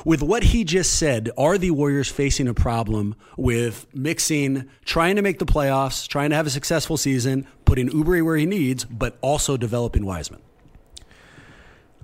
with 0.05 0.23
what 0.23 0.43
he 0.43 0.65
just 0.65 0.95
said, 0.99 1.31
are 1.37 1.59
the 1.59 1.73
Warriors 1.73 2.11
facing 2.11 2.49
a 2.49 2.55
problem 2.55 3.17
with 3.37 3.87
mixing, 3.95 4.69
trying 4.87 5.17
to 5.17 5.23
make 5.23 5.39
the 5.39 5.47
playoffs, 5.47 6.09
trying 6.09 6.31
to 6.31 6.37
have 6.37 6.47
a 6.47 6.51
successful 6.51 6.97
season, 6.97 7.47
putting 7.67 7.91
Oubre 7.91 8.25
where 8.25 8.37
he 8.37 8.47
needs, 8.47 8.85
but 8.85 9.19
also 9.21 9.59
developing 9.59 10.07
Wiseman? 10.07 10.41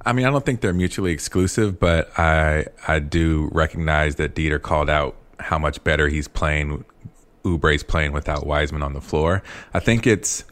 I 0.04 0.12
mean, 0.12 0.26
I 0.26 0.30
don't 0.30 0.44
think 0.44 0.60
they're 0.60 0.72
mutually 0.72 1.12
exclusive, 1.12 1.78
but 1.78 2.18
I 2.18 2.66
I 2.88 3.00
do 3.00 3.50
recognize 3.52 4.16
that 4.16 4.34
Dieter 4.34 4.60
called 4.60 4.88
out 4.88 5.16
how 5.40 5.58
much 5.58 5.82
better 5.84 6.08
he's 6.08 6.28
playing. 6.28 6.84
Oubre's 7.44 7.82
playing 7.82 8.12
without 8.12 8.46
Wiseman 8.46 8.82
on 8.82 8.92
the 8.92 9.00
floor. 9.00 9.42
I 9.72 9.80
think 9.80 10.06
it's 10.06 10.44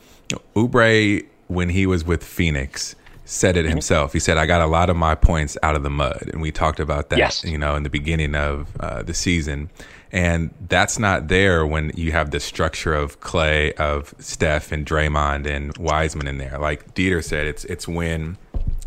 Oubre 0.57 1.27
when 1.49 1.69
he 1.69 1.87
was 1.87 2.05
with 2.05 2.25
Phoenix 2.25 2.95
said 3.29 3.59
it 3.59 3.61
mm-hmm. 3.61 3.73
himself. 3.73 4.13
He 4.13 4.21
said, 4.21 4.39
"I 4.39 4.47
got 4.47 4.63
a 4.63 4.67
lot 4.67 4.91
of 4.91 4.97
my 4.97 5.15
points 5.15 5.57
out 5.63 5.77
of 5.77 5.83
the 5.83 5.91
mud," 5.91 6.31
and 6.33 6.41
we 6.41 6.51
talked 6.51 6.81
about 6.81 7.11
that. 7.11 7.19
Yes. 7.19 7.45
You 7.45 7.59
know, 7.59 7.77
in 7.77 7.83
the 7.83 7.91
beginning 7.91 8.35
of 8.35 8.75
uh, 8.81 9.03
the 9.03 9.15
season, 9.15 9.71
and 10.11 10.51
that's 10.69 10.99
not 10.99 11.29
there 11.29 11.67
when 11.67 11.93
you 11.95 12.13
have 12.13 12.31
the 12.31 12.41
structure 12.41 12.95
of 12.95 13.21
Klay, 13.21 13.73
of 13.75 14.15
Steph, 14.19 14.73
and 14.73 14.87
Draymond 14.87 15.47
and 15.47 15.77
Wiseman 15.77 16.27
in 16.27 16.39
there. 16.39 16.59
Like 16.59 16.95
Dieter 16.95 17.23
said, 17.23 17.47
it's 17.47 17.65
it's 17.67 17.87
when 17.87 18.39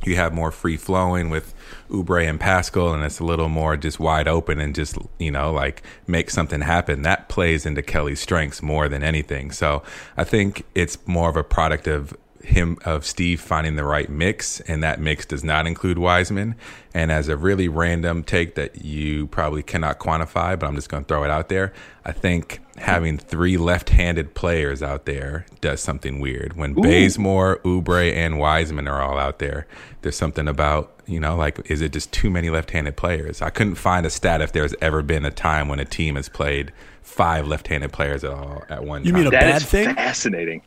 you 0.07 0.15
have 0.15 0.33
more 0.33 0.51
free 0.51 0.77
flowing 0.77 1.29
with 1.29 1.53
Oubre 1.89 2.27
and 2.27 2.39
Paschall, 2.39 2.93
and 2.93 3.03
it's 3.03 3.19
a 3.19 3.23
little 3.23 3.49
more 3.49 3.77
just 3.77 3.99
wide 3.99 4.27
open 4.27 4.59
and 4.59 4.73
just 4.73 4.97
you 5.19 5.31
know 5.31 5.51
like 5.51 5.83
make 6.07 6.29
something 6.29 6.61
happen. 6.61 7.01
That 7.01 7.29
plays 7.29 7.65
into 7.65 7.81
Kelly's 7.81 8.19
strengths 8.19 8.61
more 8.61 8.89
than 8.89 9.03
anything. 9.03 9.51
So 9.51 9.83
I 10.17 10.23
think 10.23 10.65
it's 10.75 10.97
more 11.07 11.29
of 11.29 11.37
a 11.37 11.43
product 11.43 11.87
of 11.87 12.15
him 12.43 12.77
of 12.85 13.05
Steve 13.05 13.39
finding 13.41 13.75
the 13.75 13.83
right 13.83 14.09
mix, 14.09 14.59
and 14.61 14.83
that 14.83 14.99
mix 14.99 15.25
does 15.25 15.43
not 15.43 15.67
include 15.67 15.97
Wiseman. 15.97 16.55
And 16.93 17.11
as 17.11 17.27
a 17.27 17.37
really 17.37 17.67
random 17.67 18.23
take 18.23 18.55
that 18.55 18.83
you 18.83 19.27
probably 19.27 19.63
cannot 19.63 19.99
quantify, 19.99 20.59
but 20.59 20.67
I'm 20.67 20.75
just 20.75 20.89
going 20.89 21.03
to 21.03 21.07
throw 21.07 21.23
it 21.23 21.31
out 21.31 21.49
there. 21.49 21.71
I 22.03 22.11
think 22.11 22.59
having 22.77 23.17
three 23.17 23.57
left-handed 23.57 24.33
players 24.33 24.81
out 24.81 25.05
there 25.05 25.45
does 25.61 25.81
something 25.81 26.19
weird. 26.19 26.57
When 26.57 26.71
Ooh. 26.71 26.81
Bazemore, 26.81 27.59
Oubre, 27.63 28.13
and 28.13 28.39
Wiseman 28.39 28.87
are 28.87 29.01
all 29.01 29.17
out 29.17 29.39
there, 29.39 29.67
there's 30.01 30.15
something 30.17 30.47
about 30.47 30.93
you 31.05 31.19
know 31.19 31.35
like 31.35 31.59
is 31.69 31.81
it 31.81 31.91
just 31.93 32.11
too 32.11 32.29
many 32.29 32.49
left-handed 32.49 32.95
players? 32.95 33.41
I 33.41 33.49
couldn't 33.51 33.75
find 33.75 34.05
a 34.05 34.09
stat 34.09 34.41
if 34.41 34.51
there's 34.51 34.73
ever 34.81 35.01
been 35.01 35.25
a 35.25 35.31
time 35.31 35.67
when 35.67 35.79
a 35.79 35.85
team 35.85 36.15
has 36.15 36.27
played 36.27 36.71
five 37.01 37.47
left-handed 37.47 37.91
players 37.91 38.23
at 38.23 38.31
all 38.31 38.63
at 38.69 38.83
one 38.83 39.03
you 39.03 39.11
time. 39.11 39.19
mean 39.19 39.27
a 39.27 39.31
that 39.31 39.41
bad 39.41 39.61
thing? 39.61 39.95
Fascinating. 39.95 40.61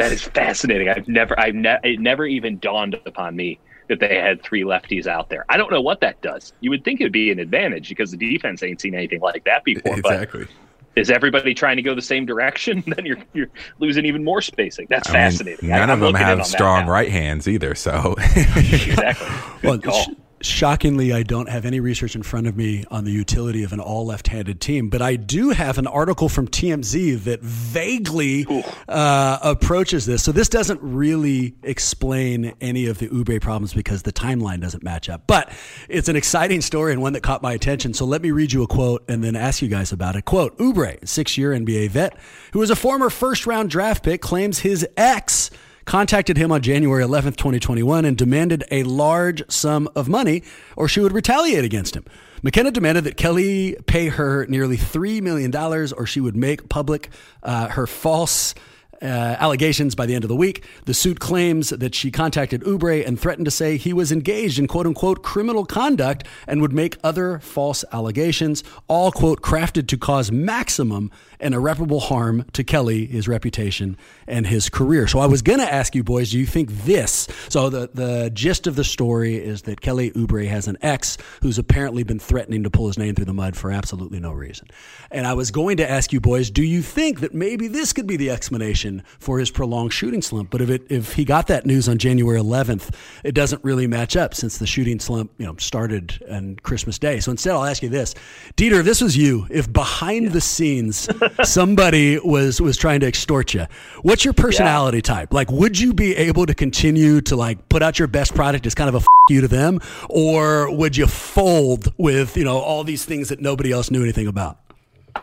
That 0.00 0.12
is 0.12 0.22
fascinating. 0.22 0.88
I've 0.88 1.08
never, 1.08 1.38
I've 1.38 1.54
ne- 1.54 1.78
it 1.82 2.00
never 2.00 2.26
even 2.26 2.58
dawned 2.58 2.94
upon 3.06 3.36
me 3.36 3.58
that 3.88 4.00
they 4.00 4.16
had 4.16 4.42
three 4.42 4.62
lefties 4.62 5.06
out 5.06 5.28
there. 5.28 5.44
I 5.48 5.56
don't 5.56 5.70
know 5.70 5.80
what 5.80 6.00
that 6.00 6.20
does. 6.22 6.52
You 6.60 6.70
would 6.70 6.84
think 6.84 7.00
it 7.00 7.04
would 7.04 7.12
be 7.12 7.30
an 7.30 7.38
advantage 7.38 7.88
because 7.88 8.12
the 8.12 8.16
defense 8.16 8.62
ain't 8.62 8.80
seen 8.80 8.94
anything 8.94 9.20
like 9.20 9.44
that 9.44 9.64
before. 9.64 9.98
Exactly. 9.98 10.44
But 10.44 11.00
is 11.00 11.10
everybody 11.10 11.54
trying 11.54 11.76
to 11.76 11.82
go 11.82 11.94
the 11.94 12.02
same 12.02 12.26
direction? 12.26 12.84
then 12.96 13.04
you're 13.06 13.18
you're 13.32 13.50
losing 13.78 14.04
even 14.04 14.24
more 14.24 14.42
spacing. 14.42 14.86
That's 14.90 15.08
I 15.08 15.12
fascinating. 15.12 15.68
Mean, 15.68 15.78
none 15.78 15.90
I, 15.90 15.92
of 15.92 16.00
them 16.00 16.14
have 16.14 16.46
strong 16.46 16.86
right 16.86 17.10
hands 17.10 17.48
either. 17.48 17.74
So 17.74 18.14
exactly. 18.36 19.28
Good 19.62 19.86
well, 19.86 20.06
shockingly, 20.42 21.12
I 21.12 21.22
don't 21.22 21.48
have 21.48 21.64
any 21.64 21.80
research 21.80 22.14
in 22.14 22.22
front 22.22 22.46
of 22.46 22.56
me 22.56 22.84
on 22.90 23.04
the 23.04 23.10
utility 23.10 23.62
of 23.62 23.72
an 23.72 23.80
all 23.80 24.06
left 24.06 24.28
handed 24.28 24.60
team, 24.60 24.88
but 24.88 25.02
I 25.02 25.16
do 25.16 25.50
have 25.50 25.78
an 25.78 25.86
article 25.86 26.28
from 26.28 26.48
TMZ 26.48 27.24
that 27.24 27.40
vaguely 27.40 28.46
uh, 28.88 29.38
approaches 29.42 30.06
this. 30.06 30.22
So 30.22 30.32
this 30.32 30.48
doesn't 30.48 30.80
really 30.82 31.54
explain 31.62 32.54
any 32.60 32.86
of 32.86 32.98
the 32.98 33.08
Oubre 33.08 33.40
problems 33.40 33.74
because 33.74 34.02
the 34.02 34.12
timeline 34.12 34.60
doesn't 34.60 34.82
match 34.82 35.08
up. 35.08 35.26
But 35.26 35.50
it's 35.88 36.08
an 36.08 36.16
exciting 36.16 36.60
story 36.60 36.92
and 36.92 37.02
one 37.02 37.12
that 37.12 37.22
caught 37.22 37.42
my 37.42 37.52
attention. 37.52 37.94
So 37.94 38.04
let 38.04 38.22
me 38.22 38.30
read 38.30 38.52
you 38.52 38.62
a 38.62 38.66
quote 38.66 39.04
and 39.08 39.22
then 39.22 39.36
ask 39.36 39.62
you 39.62 39.68
guys 39.68 39.92
about 39.92 40.16
it. 40.16 40.24
Quote 40.24 40.56
Oubre, 40.58 41.06
six 41.06 41.36
year 41.36 41.52
NBA 41.52 41.90
vet, 41.90 42.16
who 42.52 42.58
was 42.58 42.70
a 42.70 42.76
former 42.76 43.10
first 43.10 43.46
round 43.46 43.70
draft 43.70 44.02
pick, 44.02 44.20
claims 44.20 44.60
his 44.60 44.86
ex 44.96 45.50
contacted 45.90 46.36
him 46.36 46.52
on 46.52 46.62
January 46.62 47.02
11th, 47.02 47.34
2021, 47.34 48.04
and 48.04 48.16
demanded 48.16 48.62
a 48.70 48.84
large 48.84 49.42
sum 49.50 49.88
of 49.96 50.08
money 50.08 50.40
or 50.76 50.86
she 50.86 51.00
would 51.00 51.10
retaliate 51.10 51.64
against 51.64 51.96
him. 51.96 52.04
McKenna 52.44 52.70
demanded 52.70 53.02
that 53.02 53.16
Kelly 53.16 53.76
pay 53.86 54.06
her 54.06 54.46
nearly 54.46 54.76
$3 54.76 55.20
million 55.20 55.52
or 55.56 56.06
she 56.06 56.20
would 56.20 56.36
make 56.36 56.68
public 56.68 57.10
uh, 57.42 57.66
her 57.70 57.88
false 57.88 58.54
uh, 59.02 59.06
allegations 59.40 59.96
by 59.96 60.06
the 60.06 60.14
end 60.14 60.22
of 60.22 60.28
the 60.28 60.36
week. 60.36 60.64
The 60.84 60.94
suit 60.94 61.18
claims 61.18 61.70
that 61.70 61.94
she 61.94 62.12
contacted 62.12 62.62
Oubre 62.62 63.04
and 63.04 63.18
threatened 63.18 63.46
to 63.46 63.50
say 63.50 63.76
he 63.76 63.92
was 63.92 64.12
engaged 64.12 64.60
in 64.60 64.68
quote 64.68 64.86
unquote 64.86 65.24
criminal 65.24 65.64
conduct 65.64 66.24
and 66.46 66.60
would 66.60 66.72
make 66.72 66.98
other 67.02 67.40
false 67.40 67.84
allegations, 67.92 68.62
all 68.86 69.10
quote 69.10 69.42
crafted 69.42 69.88
to 69.88 69.96
cause 69.96 70.30
maximum 70.30 71.10
and 71.40 71.54
irreparable 71.54 72.00
harm 72.00 72.44
to 72.52 72.64
Kelly, 72.64 73.06
his 73.06 73.28
reputation, 73.28 73.96
and 74.26 74.46
his 74.46 74.68
career. 74.68 75.06
So 75.06 75.18
I 75.18 75.26
was 75.26 75.42
going 75.42 75.58
to 75.60 75.72
ask 75.72 75.94
you, 75.94 76.04
boys, 76.04 76.30
do 76.30 76.38
you 76.38 76.46
think 76.46 76.70
this? 76.70 77.28
So 77.48 77.70
the, 77.70 77.90
the 77.92 78.30
gist 78.32 78.66
of 78.66 78.76
the 78.76 78.84
story 78.84 79.36
is 79.36 79.62
that 79.62 79.80
Kelly 79.80 80.10
Oubre 80.12 80.46
has 80.48 80.68
an 80.68 80.76
ex 80.82 81.18
who's 81.42 81.58
apparently 81.58 82.02
been 82.02 82.18
threatening 82.18 82.62
to 82.62 82.70
pull 82.70 82.86
his 82.86 82.98
name 82.98 83.14
through 83.14 83.24
the 83.24 83.34
mud 83.34 83.56
for 83.56 83.70
absolutely 83.70 84.20
no 84.20 84.32
reason. 84.32 84.68
And 85.10 85.26
I 85.26 85.34
was 85.34 85.50
going 85.50 85.76
to 85.78 85.90
ask 85.90 86.12
you, 86.12 86.20
boys, 86.20 86.50
do 86.50 86.62
you 86.62 86.82
think 86.82 87.20
that 87.20 87.34
maybe 87.34 87.68
this 87.68 87.92
could 87.92 88.06
be 88.06 88.16
the 88.16 88.30
explanation 88.30 89.02
for 89.18 89.38
his 89.38 89.50
prolonged 89.50 89.92
shooting 89.92 90.22
slump? 90.22 90.50
But 90.50 90.60
if 90.60 90.70
it 90.70 90.82
if 90.90 91.14
he 91.14 91.24
got 91.24 91.46
that 91.48 91.66
news 91.66 91.88
on 91.88 91.98
January 91.98 92.40
11th, 92.40 92.94
it 93.24 93.34
doesn't 93.34 93.62
really 93.64 93.86
match 93.86 94.16
up 94.16 94.34
since 94.34 94.58
the 94.58 94.66
shooting 94.66 95.00
slump 95.00 95.32
you 95.38 95.46
know 95.46 95.56
started 95.56 96.22
on 96.30 96.56
Christmas 96.56 96.98
Day. 96.98 97.20
So 97.20 97.30
instead, 97.30 97.52
I'll 97.54 97.64
ask 97.64 97.82
you 97.82 97.88
this, 97.88 98.14
Dieter, 98.56 98.80
if 98.80 98.84
this 98.84 99.00
was 99.00 99.16
you, 99.16 99.46
if 99.50 99.72
behind 99.72 100.32
the 100.32 100.40
scenes 100.40 101.08
somebody 101.44 102.18
was 102.18 102.60
was 102.60 102.76
trying 102.76 103.00
to 103.00 103.06
extort 103.06 103.54
you. 103.54 103.66
What's 104.02 104.24
your 104.24 104.34
personality 104.34 104.98
yeah. 104.98 105.14
type? 105.14 105.32
Like, 105.32 105.50
would 105.50 105.78
you 105.78 105.92
be 105.92 106.16
able 106.16 106.46
to 106.46 106.54
continue 106.54 107.20
to 107.22 107.36
like 107.36 107.68
put 107.68 107.82
out 107.82 107.98
your 107.98 108.08
best 108.08 108.34
product 108.34 108.66
as 108.66 108.74
kind 108.74 108.88
of 108.88 108.94
a 108.94 108.98
f- 108.98 109.06
you 109.28 109.40
to 109.40 109.48
them, 109.48 109.80
or 110.08 110.74
would 110.74 110.96
you 110.96 111.06
fold 111.06 111.92
with 111.98 112.36
you 112.36 112.44
know 112.44 112.58
all 112.58 112.84
these 112.84 113.04
things 113.04 113.28
that 113.28 113.40
nobody 113.40 113.72
else 113.72 113.90
knew 113.90 114.02
anything 114.02 114.26
about? 114.26 114.58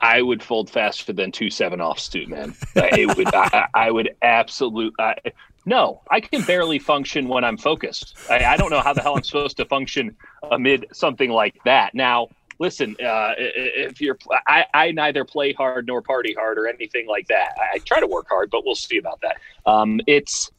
I 0.02 0.22
would 0.22 0.44
fold 0.44 0.70
faster 0.70 1.14
than 1.14 1.32
two 1.32 1.50
seven 1.50 1.82
offs 1.82 2.10
too, 2.10 2.28
man. 2.28 2.56
it 2.76 3.18
would. 3.18 3.34
I, 3.34 3.68
I 3.74 3.92
would 3.92 4.16
absolutely. 4.22 5.06
no, 5.66 6.02
I 6.10 6.20
can 6.20 6.42
barely 6.44 6.80
function 6.80 7.28
when 7.28 7.44
I'm 7.44 7.58
focused. 7.58 8.16
I, 8.30 8.46
I 8.46 8.58
don't 8.58 8.70
know 8.70 8.82
how 8.82 8.94
the 8.94 9.02
hell 9.02 9.16
I'm 9.16 9.24
supposed 9.24 9.58
to 9.58 9.66
function 9.66 10.16
amid 10.52 10.88
something 10.94 11.30
like 11.30 11.56
that. 11.66 11.96
Now, 11.96 12.30
listen, 12.60 12.96
uh, 13.04 13.34
if 13.38 14.02
you're, 14.02 14.18
I, 14.48 14.66
I 14.74 14.92
neither 14.92 15.24
play 15.24 15.54
hard 15.54 15.88
nor 15.88 16.02
party 16.02 16.34
hard 16.34 16.58
or 16.58 16.68
anything 16.68 17.08
like 17.08 17.28
that. 17.28 17.56
I, 17.74 17.80
try 17.80 18.00
to 18.00 18.08
work 18.08 18.28
hard, 18.30 18.50
but 18.50 18.66
we'll 18.66 18.76
see 18.76 18.98
about 18.98 19.22
that. 19.22 19.38
Um, 19.66 20.00
it's, 20.08 20.52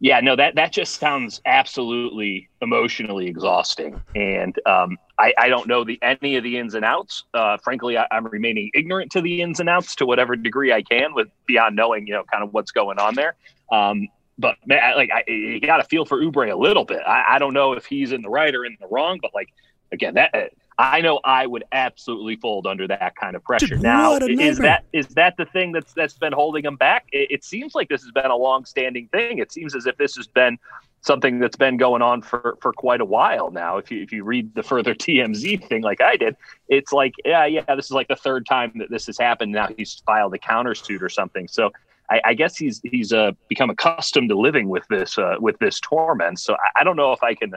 yeah, 0.00 0.18
no, 0.18 0.34
that 0.34 0.56
that 0.56 0.72
just 0.72 0.98
sounds 0.98 1.40
absolutely 1.46 2.48
emotionally 2.60 3.28
exhausting, 3.28 4.02
and 4.16 4.52
um, 4.66 4.98
I, 5.16 5.32
I, 5.38 5.48
don't 5.48 5.68
know 5.68 5.84
the 5.84 5.96
any 6.02 6.34
of 6.34 6.42
the 6.42 6.58
ins 6.58 6.74
and 6.74 6.84
outs. 6.84 7.22
Uh, 7.32 7.56
frankly, 7.58 7.96
I, 7.96 8.08
am 8.10 8.26
remaining 8.26 8.72
ignorant 8.74 9.12
to 9.12 9.20
the 9.20 9.42
ins 9.42 9.60
and 9.60 9.68
outs 9.68 9.94
to 9.94 10.04
whatever 10.04 10.34
degree 10.34 10.72
I 10.72 10.82
can, 10.82 11.14
with 11.14 11.28
beyond 11.46 11.76
knowing 11.76 12.08
you 12.08 12.14
know 12.14 12.24
kind 12.24 12.42
of 12.42 12.52
what's 12.52 12.72
going 12.72 12.98
on 12.98 13.14
there. 13.14 13.36
Um, 13.70 14.08
but 14.38 14.56
man, 14.66 14.96
like 14.96 15.10
I, 15.14 15.22
you 15.30 15.60
got 15.60 15.76
to 15.76 15.84
feel 15.84 16.04
for 16.04 16.18
Oubre 16.20 16.50
a 16.50 16.56
little 16.56 16.84
bit. 16.84 17.02
I, 17.06 17.36
I, 17.36 17.38
don't 17.38 17.54
know 17.54 17.72
if 17.74 17.86
he's 17.86 18.10
in 18.10 18.22
the 18.22 18.28
right 18.28 18.52
or 18.52 18.64
in 18.64 18.76
the 18.80 18.88
wrong, 18.88 19.20
but 19.22 19.30
like 19.34 19.50
again, 19.92 20.14
that 20.14 20.52
I 20.78 21.00
know 21.00 21.20
I 21.22 21.46
would 21.46 21.64
absolutely 21.72 22.36
fold 22.36 22.66
under 22.66 22.88
that 22.88 23.14
kind 23.16 23.36
of 23.36 23.44
pressure. 23.44 23.66
Dude, 23.66 23.82
now, 23.82 24.16
is 24.16 24.58
that 24.58 24.84
is 24.92 25.06
that 25.08 25.36
the 25.36 25.44
thing 25.44 25.72
that's 25.72 25.92
that's 25.92 26.14
been 26.14 26.32
holding 26.32 26.64
him 26.64 26.76
back? 26.76 27.06
It, 27.12 27.30
it, 27.30 27.44
seems 27.44 27.74
like 27.74 27.88
this 27.88 28.02
has 28.02 28.10
been 28.10 28.30
a 28.30 28.36
long-standing 28.36 29.08
thing. 29.08 29.38
It 29.38 29.52
seems 29.52 29.74
as 29.76 29.86
if 29.86 29.96
this 29.98 30.16
has 30.16 30.26
been 30.26 30.58
something 31.02 31.40
that's 31.40 31.56
been 31.56 31.76
going 31.76 32.00
on 32.00 32.22
for 32.22 32.56
for 32.60 32.72
quite 32.72 33.00
a 33.00 33.04
while 33.04 33.50
now. 33.50 33.76
If 33.76 33.90
you 33.90 34.02
if 34.02 34.12
you 34.12 34.24
read 34.24 34.54
the 34.54 34.62
further 34.62 34.94
TMZ 34.94 35.68
thing, 35.68 35.82
like 35.82 36.00
I 36.00 36.16
did, 36.16 36.36
it's 36.68 36.92
like 36.92 37.14
yeah, 37.24 37.44
yeah, 37.44 37.74
this 37.74 37.86
is 37.86 37.92
like 37.92 38.08
the 38.08 38.16
third 38.16 38.46
time 38.46 38.72
that 38.76 38.90
this 38.90 39.06
has 39.06 39.18
happened. 39.18 39.52
Now 39.52 39.68
he's 39.76 40.02
filed 40.06 40.34
a 40.34 40.38
countersuit 40.38 41.02
or 41.02 41.08
something. 41.08 41.48
So. 41.48 41.70
I, 42.10 42.20
I 42.26 42.34
guess 42.34 42.56
he's 42.56 42.80
he's 42.82 43.12
uh, 43.12 43.30
become 43.48 43.70
accustomed 43.70 44.28
to 44.30 44.34
living 44.34 44.68
with 44.68 44.86
this 44.88 45.16
uh, 45.16 45.36
with 45.38 45.56
this 45.60 45.78
torment. 45.78 46.40
So 46.40 46.54
I, 46.54 46.80
I 46.80 46.84
don't 46.84 46.96
know 46.96 47.12
if 47.12 47.22
I 47.22 47.32
can 47.32 47.54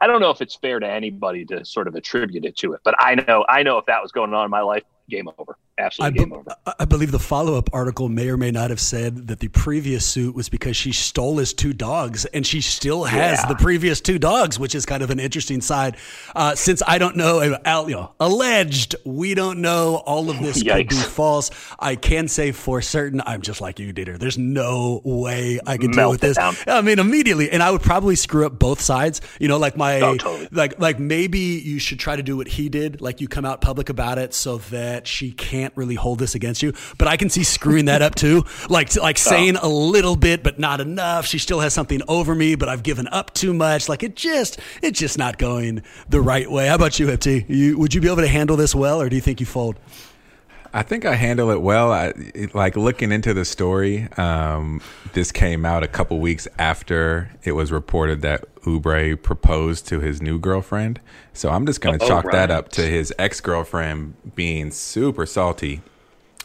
I 0.00 0.06
don't 0.06 0.20
know 0.20 0.30
if 0.30 0.40
it's 0.40 0.54
fair 0.54 0.78
to 0.78 0.88
anybody 0.88 1.44
to 1.46 1.64
sort 1.64 1.88
of 1.88 1.94
attribute 1.94 2.44
it 2.44 2.56
to 2.58 2.72
it, 2.74 2.80
but 2.84 2.94
I 2.98 3.16
know 3.16 3.44
I 3.48 3.62
know 3.62 3.78
if 3.78 3.86
that 3.86 4.02
was 4.02 4.12
going 4.12 4.32
on 4.32 4.44
in 4.44 4.50
my 4.50 4.60
life, 4.60 4.84
game 5.08 5.28
over. 5.38 5.56
Absolutely 5.78 6.20
I 6.20 6.24
game 6.24 6.32
over. 6.32 6.56
I 6.78 6.84
believe 6.84 7.12
the 7.12 7.18
follow 7.18 7.54
up 7.54 7.70
article 7.72 8.08
may 8.08 8.28
or 8.28 8.36
may 8.36 8.50
not 8.50 8.70
have 8.70 8.80
said 8.80 9.28
that 9.28 9.38
the 9.38 9.48
previous 9.48 10.04
suit 10.04 10.34
was 10.34 10.48
because 10.48 10.76
she 10.76 10.92
stole 10.92 11.38
his 11.38 11.52
two 11.52 11.72
dogs, 11.72 12.24
and 12.26 12.46
she 12.46 12.60
still 12.60 13.04
has 13.04 13.38
yeah. 13.38 13.46
the 13.46 13.54
previous 13.54 14.00
two 14.00 14.18
dogs, 14.18 14.58
which 14.58 14.74
is 14.74 14.84
kind 14.84 15.02
of 15.02 15.10
an 15.10 15.20
interesting 15.20 15.60
side. 15.60 15.96
Uh, 16.34 16.54
since 16.54 16.82
I 16.86 16.98
don't 16.98 17.16
know, 17.16 17.38
uh, 17.38 17.84
you 17.86 17.94
know, 17.94 18.12
alleged, 18.18 18.96
we 19.04 19.34
don't 19.34 19.60
know. 19.60 20.02
All 20.04 20.30
of 20.30 20.38
this 20.40 20.62
could 20.62 20.88
be 20.88 20.96
false. 20.96 21.50
I 21.78 21.94
can 21.94 22.26
say 22.26 22.50
for 22.50 22.82
certain, 22.82 23.22
I'm 23.24 23.42
just 23.42 23.60
like 23.60 23.78
you, 23.78 23.92
Dieter. 23.94 24.18
There's 24.18 24.38
no 24.38 25.00
way 25.04 25.60
I 25.64 25.76
can 25.76 25.92
deal 25.92 26.10
with 26.10 26.20
this. 26.20 26.36
Down. 26.36 26.56
I 26.66 26.80
mean, 26.80 26.98
immediately, 26.98 27.50
and 27.50 27.62
I 27.62 27.70
would 27.70 27.82
probably 27.82 28.16
screw 28.16 28.46
up 28.46 28.58
both 28.58 28.80
sides. 28.80 29.20
You 29.38 29.46
know, 29.46 29.58
like 29.58 29.76
my, 29.76 30.00
oh, 30.00 30.16
totally. 30.16 30.48
like, 30.50 30.80
like 30.80 30.98
maybe 30.98 31.38
you 31.38 31.78
should 31.78 32.00
try 32.00 32.16
to 32.16 32.22
do 32.22 32.36
what 32.36 32.48
he 32.48 32.68
did, 32.68 33.00
like 33.00 33.20
you 33.20 33.28
come 33.28 33.44
out 33.44 33.60
public 33.60 33.88
about 33.88 34.18
it, 34.18 34.34
so 34.34 34.58
that 34.58 34.97
she 35.06 35.32
can't 35.32 35.72
really 35.76 35.94
hold 35.94 36.18
this 36.18 36.34
against 36.34 36.62
you. 36.62 36.72
But 36.96 37.08
I 37.08 37.16
can 37.16 37.30
see 37.30 37.44
screwing 37.44 37.86
that 37.86 38.02
up 38.02 38.14
too, 38.14 38.44
like 38.68 38.94
like 38.96 39.16
oh. 39.18 39.30
saying 39.30 39.56
a 39.56 39.68
little 39.68 40.16
bit 40.16 40.42
but 40.42 40.58
not 40.58 40.80
enough. 40.80 41.26
She 41.26 41.38
still 41.38 41.60
has 41.60 41.74
something 41.74 42.02
over 42.08 42.34
me, 42.34 42.54
but 42.54 42.68
I've 42.68 42.82
given 42.82 43.08
up 43.08 43.34
too 43.34 43.54
much. 43.54 43.88
Like 43.88 44.02
it 44.02 44.16
just 44.16 44.58
it's 44.82 44.98
just 44.98 45.18
not 45.18 45.38
going 45.38 45.82
the 46.08 46.20
right 46.20 46.50
way. 46.50 46.68
How 46.68 46.74
about 46.74 46.98
you, 46.98 47.06
FT? 47.06 47.44
You, 47.48 47.78
would 47.78 47.94
you 47.94 48.00
be 48.00 48.08
able 48.08 48.22
to 48.22 48.28
handle 48.28 48.56
this 48.56 48.74
well, 48.74 49.00
or 49.00 49.08
do 49.08 49.16
you 49.16 49.22
think 49.22 49.40
you 49.40 49.46
fold? 49.46 49.78
I 50.72 50.82
think 50.82 51.04
I 51.04 51.14
handle 51.14 51.50
it 51.50 51.60
well. 51.60 51.92
I, 51.92 52.12
like 52.54 52.76
looking 52.76 53.12
into 53.12 53.32
the 53.34 53.44
story, 53.44 54.08
um, 54.16 54.80
this 55.12 55.32
came 55.32 55.64
out 55.64 55.82
a 55.82 55.88
couple 55.88 56.18
weeks 56.20 56.46
after 56.58 57.30
it 57.42 57.52
was 57.52 57.72
reported 57.72 58.22
that 58.22 58.54
Oubre 58.62 59.20
proposed 59.20 59.86
to 59.88 60.00
his 60.00 60.20
new 60.20 60.38
girlfriend. 60.38 61.00
So 61.32 61.50
I'm 61.50 61.66
just 61.66 61.80
going 61.80 61.98
to 61.98 62.04
oh, 62.04 62.08
chalk 62.08 62.24
right. 62.24 62.32
that 62.32 62.50
up 62.50 62.68
to 62.70 62.82
his 62.82 63.12
ex 63.18 63.40
girlfriend 63.40 64.14
being 64.34 64.70
super 64.70 65.26
salty. 65.26 65.80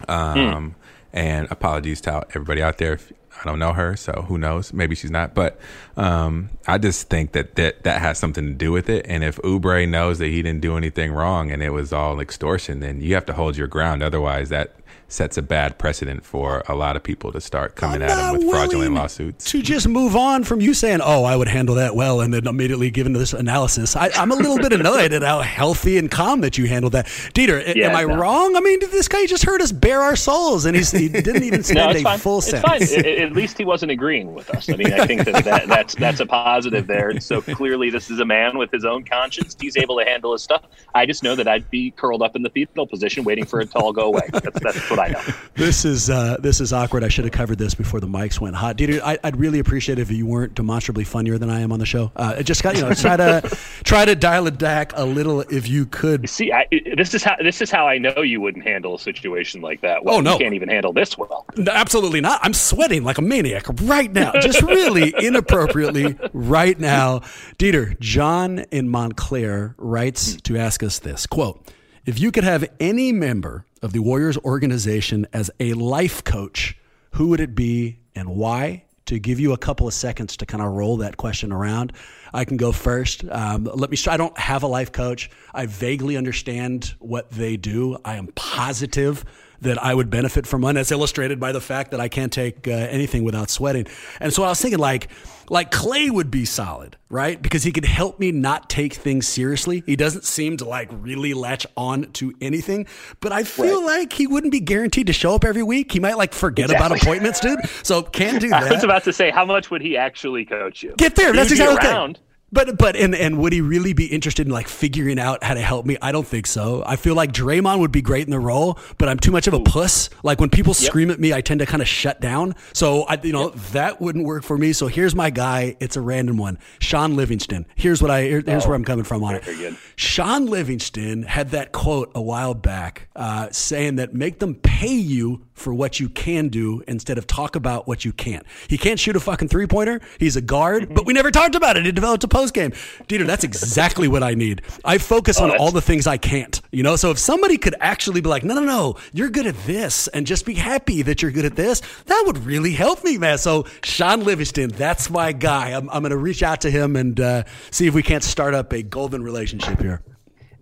Um, 0.08 0.76
hmm. 0.76 0.83
And 1.14 1.48
apologies 1.52 2.02
to 2.02 2.26
everybody 2.30 2.64
out 2.64 2.80
there 2.80 2.94
if 2.94 3.14
I 3.40 3.44
don't 3.46 3.60
know 3.60 3.74
her, 3.74 3.96
so 3.96 4.26
who 4.28 4.38
knows? 4.38 4.74
Maybe 4.74 4.96
she's 4.96 5.12
not. 5.12 5.34
But 5.34 5.60
um, 5.98 6.50
I 6.68 6.78
just 6.78 7.10
think 7.10 7.32
that, 7.34 7.56
that 7.56 7.84
that 7.84 8.02
has 8.02 8.18
something 8.18 8.46
to 8.46 8.54
do 8.54 8.72
with 8.72 8.90
it. 8.90 9.06
And 9.08 9.24
if 9.24 9.38
Oubre 9.38 9.88
knows 9.88 10.20
that 10.20 10.28
he 10.28 10.42
didn't 10.42 10.62
do 10.62 10.78
anything 10.78 11.12
wrong 11.12 11.52
and 11.52 11.62
it 11.62 11.72
was 11.72 11.94
all 11.94 12.20
extortion, 12.20 12.80
then 12.80 13.02
you 13.02 13.14
have 13.16 13.26
to 13.28 13.34
hold 13.34 13.58
your 13.58 13.68
ground. 13.68 14.04
Otherwise, 14.04 14.50
that 14.50 14.76
sets 15.14 15.38
a 15.38 15.42
bad 15.42 15.78
precedent 15.78 16.26
for 16.26 16.64
a 16.68 16.76
lot 16.76 16.96
of 16.96 17.04
people 17.04 17.32
to 17.32 17.40
start 17.40 17.76
coming 17.76 18.02
I'm 18.02 18.10
at 18.10 18.34
him 18.36 18.40
with 18.40 18.50
fraudulent 18.50 18.94
lawsuits. 18.96 19.52
To 19.52 19.62
just 19.62 19.88
move 19.88 20.16
on 20.16 20.44
from 20.44 20.60
you 20.60 20.74
saying, 20.74 21.00
"Oh, 21.04 21.24
I 21.24 21.36
would 21.36 21.48
handle 21.48 21.76
that 21.76 21.96
well," 21.96 22.22
and 22.22 22.34
then 22.34 22.48
immediately 22.48 22.90
giving 22.90 23.14
this 23.14 23.34
analysis, 23.34 23.96
I, 23.96 24.10
am 24.16 24.32
a 24.32 24.36
little 24.36 24.58
bit 24.58 24.74
annoyed 24.74 25.14
at 25.14 25.22
how 25.22 25.42
healthy 25.42 25.98
and 25.98 26.10
calm 26.10 26.42
that 26.42 26.58
you 26.58 26.66
handled 26.66 26.94
that, 26.94 27.06
Dieter. 27.06 27.76
Yeah, 27.76 27.90
am 27.90 27.96
I 27.96 28.04
no. 28.04 28.16
wrong? 28.16 28.56
I 28.56 28.60
mean, 28.60 28.80
this 28.80 29.08
guy 29.08 29.26
just 29.26 29.44
heard 29.44 29.62
us 29.62 29.72
bare 29.72 30.02
our 30.02 30.16
souls, 30.16 30.66
and 30.66 30.76
he 30.76 31.10
didn't 31.10 31.44
even 31.44 31.64
spend 31.64 32.04
no, 32.04 32.10
a 32.10 32.18
full 32.18 32.40
it's 32.40 32.50
sentence. 32.50 32.94
Fine. 32.94 33.06
At 33.06 33.34
least 33.34 33.58
he 33.58 33.66
wasn't 33.66 33.92
agreeing 33.92 34.34
with 34.34 34.50
us. 34.50 34.70
I 34.70 34.76
mean, 34.76 34.94
I 34.94 35.06
think 35.06 35.26
that, 35.26 35.44
that 35.46 35.68
that's 35.68 35.96
that's 35.96 36.20
a 36.20 36.26
positive 36.26 36.88
there. 36.88 37.20
So 37.20 37.42
clearly, 37.42 37.90
this 37.90 38.10
is 38.10 38.20
a 38.20 38.26
man 38.26 38.58
with 38.58 38.72
his 38.72 38.86
own 38.86 39.04
conscience. 39.04 39.56
He's 39.60 39.78
able 39.78 40.00
to 40.00 40.06
handle 40.06 40.34
his 40.34 40.42
stuff. 40.42 40.64
I 40.96 41.06
just 41.06 41.24
know 41.24 41.36
that 41.36 41.48
I'd 41.48 41.70
be 41.70 41.92
curled 41.92 42.24
up 42.24 42.36
in 42.36 42.42
the 42.42 42.50
fetal 42.50 42.88
position, 42.88 43.24
waiting 43.24 43.46
for 43.46 43.62
it 43.62 43.72
to 43.72 43.78
all 43.78 43.94
go 43.94 44.06
away. 44.06 44.28
That's, 44.32 44.60
that's 44.60 44.90
what 44.90 45.00
I 45.04 45.10
know. 45.10 45.22
This 45.56 45.86
is 45.86 46.10
uh, 46.10 46.38
this 46.40 46.60
is 46.60 46.74
awkward. 46.74 47.04
I 47.04 47.10
should 47.10 47.26
have 47.26 47.32
covered 47.32 47.60
this 47.60 47.76
before 47.76 48.00
the 48.00 48.08
mics 48.08 48.40
went 48.40 48.56
hot. 48.56 48.76
Dieter, 48.76 49.00
I, 49.02 49.20
would 49.24 49.38
really 49.38 49.60
appreciate 49.60 50.00
it 50.00 50.02
if 50.02 50.10
you 50.10 50.26
weren't 50.26 50.56
demonstrably 50.56 51.04
funnier 51.04 51.38
than 51.38 51.52
I 51.52 51.60
am 51.60 51.72
on 51.72 51.78
the 51.78 51.86
show. 51.86 52.12
Uh, 52.16 52.42
just 52.42 52.64
got 52.64 52.76
you 52.76 52.82
know 52.82 52.92
try 52.96 53.16
to 53.16 53.42
try 53.84 54.04
to 54.04 54.16
dial 54.16 54.48
it 54.48 54.58
back 54.58 54.94
a 54.96 55.06
little 55.06 55.42
if 55.42 55.70
you 55.70 55.86
could. 55.86 56.28
See, 56.28 56.52
I, 56.52 56.66
this 56.98 57.14
is 57.14 57.24
how 57.24 57.36
this 57.36 57.62
is 57.62 57.70
how 57.70 57.88
I 57.88 58.00
know 58.00 58.22
you 58.22 58.42
wouldn't 58.42 58.66
handle 58.66 58.96
a 58.96 59.00
situation 59.00 59.62
like 59.62 59.82
that. 59.82 60.04
Well, 60.04 60.16
oh 60.16 60.22
no, 60.22 60.34
you 60.34 60.40
can't 60.40 60.56
even 60.56 60.70
handle 60.70 60.92
this 60.92 61.20
well. 61.20 61.46
Absolutely 61.68 62.20
not. 62.20 62.40
I'm 62.42 62.54
sweating 62.54 63.04
like 63.04 63.20
a 63.20 63.22
maniac 63.22 63.68
right 63.84 64.12
now, 64.12 64.32
just 64.42 64.64
really 64.64 65.14
inappropriately 65.20 66.18
right 66.34 66.80
now. 66.80 67.20
Dieter, 67.60 68.00
John 68.00 68.60
in 68.72 68.90
Montclair 68.90 69.76
writes 69.78 70.36
to 70.42 70.58
ask 70.58 70.82
us 70.82 70.98
this 70.98 71.28
quote. 71.28 71.64
If 72.06 72.20
you 72.20 72.32
could 72.32 72.44
have 72.44 72.68
any 72.80 73.12
member 73.14 73.66
of 73.84 73.92
the 73.92 74.00
Warriors 74.00 74.38
organization 74.40 75.28
as 75.34 75.52
a 75.60 75.74
life 75.74 76.24
coach, 76.24 76.76
who 77.12 77.28
would 77.28 77.42
it 77.42 77.54
be 77.54 78.00
and 78.16 78.30
why? 78.30 78.86
To 79.08 79.20
give 79.20 79.38
you 79.38 79.52
a 79.52 79.58
couple 79.58 79.86
of 79.86 79.94
seconds 79.94 80.38
to 80.38 80.46
kind 80.46 80.64
of 80.64 80.72
roll 80.72 80.96
that 80.98 81.18
question 81.18 81.52
around, 81.52 81.92
I 82.34 82.46
can 82.46 82.56
go 82.56 82.72
first. 82.72 83.26
Um, 83.30 83.66
let 83.66 83.92
me. 83.92 83.98
I 84.08 84.16
don't 84.16 84.36
have 84.40 84.64
a 84.64 84.68
life 84.68 84.94
coach. 84.94 85.30
I 85.54 85.66
vaguely 85.66 86.16
understand 86.16 86.96
what 87.00 87.30
they 87.30 87.58
do. 87.58 87.98
I 88.06 88.16
am 88.16 88.28
positive 88.34 89.26
that 89.64 89.84
I 89.84 89.94
would 89.94 90.10
benefit 90.10 90.48
from 90.48 90.62
one. 90.62 90.76
That's 90.76 90.92
illustrated 90.92 91.40
by 91.40 91.52
the 91.52 91.62
fact 91.62 91.92
that 91.92 92.00
I 92.00 92.08
can't 92.08 92.32
take 92.32 92.68
uh, 92.68 92.72
anything 92.72 93.24
without 93.24 93.50
sweating. 93.50 93.88
And 94.20 94.34
so 94.34 94.44
I 94.44 94.50
was 94.50 94.62
thinking, 94.62 94.80
like, 94.80 95.10
like 95.50 95.72
Klay 95.72 96.10
would 96.10 96.32
be 96.32 96.46
solid, 96.46 96.98
right? 97.10 97.42
Because 97.42 97.64
he 97.64 97.72
could 97.72 97.86
help 97.86 98.20
me 98.20 98.32
not 98.32 98.70
take 98.70 98.94
things 98.94 99.28
seriously. 99.28 99.84
He 99.86 99.96
doesn't 99.96 100.24
seem 100.24 100.58
to 100.58 100.66
like 100.66 100.90
really 100.92 101.34
latch 101.34 101.68
on 101.76 102.12
to 102.14 102.34
anything, 102.42 102.88
but 103.20 103.32
I 103.32 103.44
feel 103.44 103.82
right. 103.82 104.00
like 104.00 104.14
he 104.14 104.28
wouldn't 104.28 104.52
be 104.52 104.60
guaranteed 104.60 105.08
to 105.08 105.14
show 105.14 105.36
up 105.36 105.44
every 105.44 105.64
week. 105.64 105.92
He 105.92 106.00
might 106.00 106.18
like 106.18 106.34
forget 106.34 106.66
exactly. 106.66 106.86
about 106.86 107.02
appointments, 107.02 107.40
dude. 107.40 107.60
So 107.84 108.04
can't 108.04 108.40
do 108.40 108.50
that. 108.50 108.64
I 108.72 108.74
was 108.74 108.84
about 108.84 109.04
to 109.06 109.14
say, 109.14 109.32
how 109.32 109.46
much 109.46 109.70
would 109.72 109.82
he 109.82 109.98
actually 109.98 110.46
coach 110.46 110.84
you? 110.84 110.94
Get 110.98 111.16
there. 111.16 111.32
He 111.34 111.38
That's 111.38 111.52
exactly 111.52 111.88
around. 111.88 112.20
But 112.54 112.78
but 112.78 112.96
and 112.96 113.16
and 113.16 113.40
would 113.40 113.52
he 113.52 113.62
really 113.62 113.94
be 113.94 114.06
interested 114.06 114.46
in 114.46 114.54
like 114.54 114.68
figuring 114.68 115.18
out 115.18 115.44
how 115.44 115.56
to 115.56 115.62
help 115.62 115.88
me? 115.88 115.98
I 116.02 116.12
don't 116.12 116.28
think 116.28 116.46
so. 116.46 116.84
I 116.86 116.98
feel 116.98 117.16
like 117.16 117.32
Draymond 117.32 117.80
would 117.80 117.92
be 117.92 118.04
great 118.04 118.26
in 118.26 118.32
the 118.32 118.40
role, 118.40 118.78
but 119.00 119.10
I'm 119.10 119.18
too 119.18 119.32
much 119.32 119.48
of 119.48 119.56
a 119.56 119.60
puss. 119.60 120.12
Like 120.22 120.40
when 120.40 120.50
people 120.50 120.76
yep. 120.78 120.90
scream 120.90 121.10
at 121.10 121.20
me, 121.20 121.34
I 121.34 121.42
tend 121.42 121.62
to 121.62 121.66
kind 121.66 121.82
of 121.82 121.88
shut 121.88 122.22
down. 122.22 122.54
So 122.74 123.04
I 123.04 123.20
you 123.24 123.34
know 123.34 123.50
yep. 123.50 123.56
that 123.72 124.02
wouldn't 124.02 124.26
work 124.26 124.44
for 124.44 124.56
me. 124.56 124.72
So 124.72 124.86
here's 124.86 125.16
my 125.16 125.32
guy. 125.32 125.76
It's 125.80 125.98
a 125.98 126.02
random 126.02 126.38
one. 126.38 126.60
Shaun 126.80 127.16
Livingston. 127.16 127.66
Here's 127.74 128.04
what 128.04 128.12
I 128.12 128.22
here's 128.22 128.48
oh, 128.48 128.68
where 128.68 128.76
I'm 128.76 128.86
coming 128.86 129.06
from 129.06 129.24
on 129.24 129.36
it. 129.36 129.76
Shaun 129.96 130.46
Livingston 130.46 131.24
had 131.24 131.52
that 131.52 131.72
quote 131.72 132.12
a 132.14 132.22
while 132.22 132.54
back 132.54 133.08
uh, 133.16 133.50
saying 133.52 133.96
that 133.96 134.14
make 134.14 134.38
them 134.38 134.56
pay 134.56 134.94
you 134.94 135.42
for 135.54 135.74
what 135.74 136.00
you 136.00 136.10
can 136.10 136.50
do 136.50 136.84
instead 136.88 137.18
of 137.18 137.26
talk 137.26 137.56
about 137.56 137.88
what 137.88 138.04
you 138.04 138.12
can't. 138.12 138.46
He 138.68 138.78
can't 138.78 139.00
shoot 139.00 139.16
a 139.16 139.20
fucking 139.20 139.48
three 139.48 139.68
pointer. 139.68 140.02
He's 140.20 140.36
a 140.36 140.42
guard, 140.42 140.84
mm-hmm. 140.84 140.94
but 140.96 141.06
we 141.06 141.14
never 141.14 141.32
talked 141.32 141.56
about 141.56 141.78
it. 141.78 141.88
It 141.88 141.94
developed 141.94 142.24
a 142.24 142.28
post 142.28 142.43
game. 142.52 142.72
Dieter, 143.08 143.26
that's 143.26 143.44
exactly 143.44 144.08
what 144.08 144.24
I 144.24 144.34
need. 144.34 144.62
I 144.84 144.98
focus 144.98 145.40
oh, 145.40 145.46
on 145.46 145.58
all 145.58 145.72
the 145.72 145.82
things 145.82 146.08
I 146.08 146.18
can't, 146.18 146.60
you 146.72 146.84
know? 146.84 146.96
So 146.96 147.12
if 147.12 147.20
somebody 147.20 147.58
could 147.58 147.76
actually 147.80 148.22
be 148.22 148.30
like, 148.30 148.44
no, 148.44 148.54
no, 148.56 148.62
no, 148.62 148.96
you're 149.14 149.30
good 149.30 149.48
at 149.48 149.58
this 149.66 150.08
and 150.10 150.26
just 150.26 150.46
be 150.46 150.54
happy 150.54 151.02
that 151.04 151.22
you're 151.22 151.32
good 151.32 151.46
at 151.46 151.56
this, 151.56 151.82
that 152.06 152.24
would 152.26 152.46
really 152.46 152.74
help 152.74 153.04
me, 153.04 153.18
man. 153.18 153.38
So 153.38 153.66
Shaun 153.84 154.24
Livingston, 154.24 154.70
that's 154.70 155.10
my 155.10 155.32
guy. 155.32 155.70
I'm, 155.70 155.90
I'm 155.90 156.02
going 156.02 156.12
to 156.12 156.18
reach 156.18 156.44
out 156.44 156.62
to 156.62 156.72
him 156.72 156.96
and 156.96 157.20
uh, 157.20 157.44
see 157.72 157.88
if 157.88 157.94
we 157.94 158.04
can't 158.04 158.24
start 158.24 158.54
up 158.54 158.74
a 158.74 158.84
golden 158.84 159.24
relationship 159.24 159.80
here. 159.80 160.02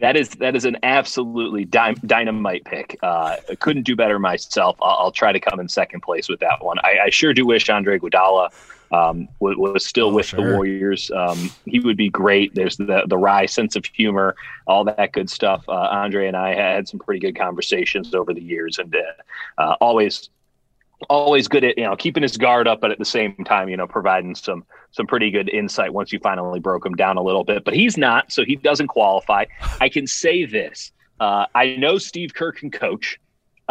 That 0.02 0.18
is 0.18 0.30
that 0.30 0.56
is 0.56 0.66
an 0.66 0.78
absolutely 0.82 1.64
dy- 1.64 1.94
dynamite 2.04 2.66
pick. 2.66 2.98
Uh, 3.04 3.36
couldn't 3.60 3.84
do 3.84 3.96
better 3.96 4.18
myself. 4.18 4.76
I'll, 4.82 4.98
I'll, 5.00 5.12
try 5.12 5.32
to 5.32 5.40
come 5.40 5.60
in 5.60 5.70
second 5.70 6.02
place 6.02 6.28
with 6.28 6.40
that 6.40 6.64
one. 6.64 6.80
I, 6.80 7.06
I 7.06 7.10
sure 7.12 7.36
do 7.36 7.46
wish 7.46 7.70
Andre 7.70 8.00
Iguodala 8.00 8.52
um, 8.92 9.28
was, 9.39 9.56
was, 9.58 9.86
still 9.86 10.10
oh, 10.10 10.14
with 10.14 10.28
sure. 10.28 10.46
the 10.46 10.56
Warriors. 10.56 11.12
Um, 11.12 11.52
he 11.66 11.80
would 11.80 11.98
be 11.98 12.10
great. 12.10 12.54
There's 12.56 12.78
the 12.78 13.04
the 13.08 13.18
wry 13.18 13.46
sense 13.46 13.76
of 13.76 13.86
humor, 13.86 14.36
all 14.68 14.84
that 14.86 15.14
good 15.14 15.30
stuff. 15.30 15.64
Uh, 15.68 15.74
Andre 15.74 16.28
and 16.28 16.38
I 16.38 16.54
had 16.54 16.88
some 16.88 17.00
pretty 17.00 17.20
good 17.20 17.38
conversations 17.38 18.14
over 18.14 18.34
the 18.34 18.42
years, 18.42 18.80
and 18.80 18.96
uh, 18.96 19.62
uh 19.62 19.76
always 19.82 20.30
always 21.10 21.48
good 21.48 21.64
at 21.64 21.78
you 21.78 21.84
know 21.84 21.96
keeping 21.96 22.24
his 22.24 22.38
guard 22.38 22.68
up, 22.68 22.82
but 22.82 22.92
at 22.92 23.00
the 23.00 23.06
same 23.06 23.36
time, 23.46 23.70
you 23.70 23.78
know, 23.78 23.88
providing 23.88 24.36
some 24.36 24.66
some 24.92 25.08
pretty 25.08 25.32
good 25.32 25.50
insight 25.50 25.94
once 25.94 26.12
you 26.12 26.20
finally 26.20 26.60
broke 26.60 26.86
him 26.86 26.96
down 26.96 27.18
a 27.18 27.24
little 27.24 27.44
bit. 27.44 27.64
But 27.64 27.74
he's 27.74 27.98
not, 27.98 28.32
so 28.32 28.44
he 28.44 28.56
doesn't 28.56 28.88
qualify. 28.88 29.46
I 29.80 29.89
can 29.89 30.06
say 30.08 30.46
this: 30.46 30.92
uh, 31.20 31.46
I 31.56 31.76
know 31.78 31.98
Steve 31.98 32.34
Kerr 32.34 32.52
can 32.52 32.72
coach, 32.72 33.20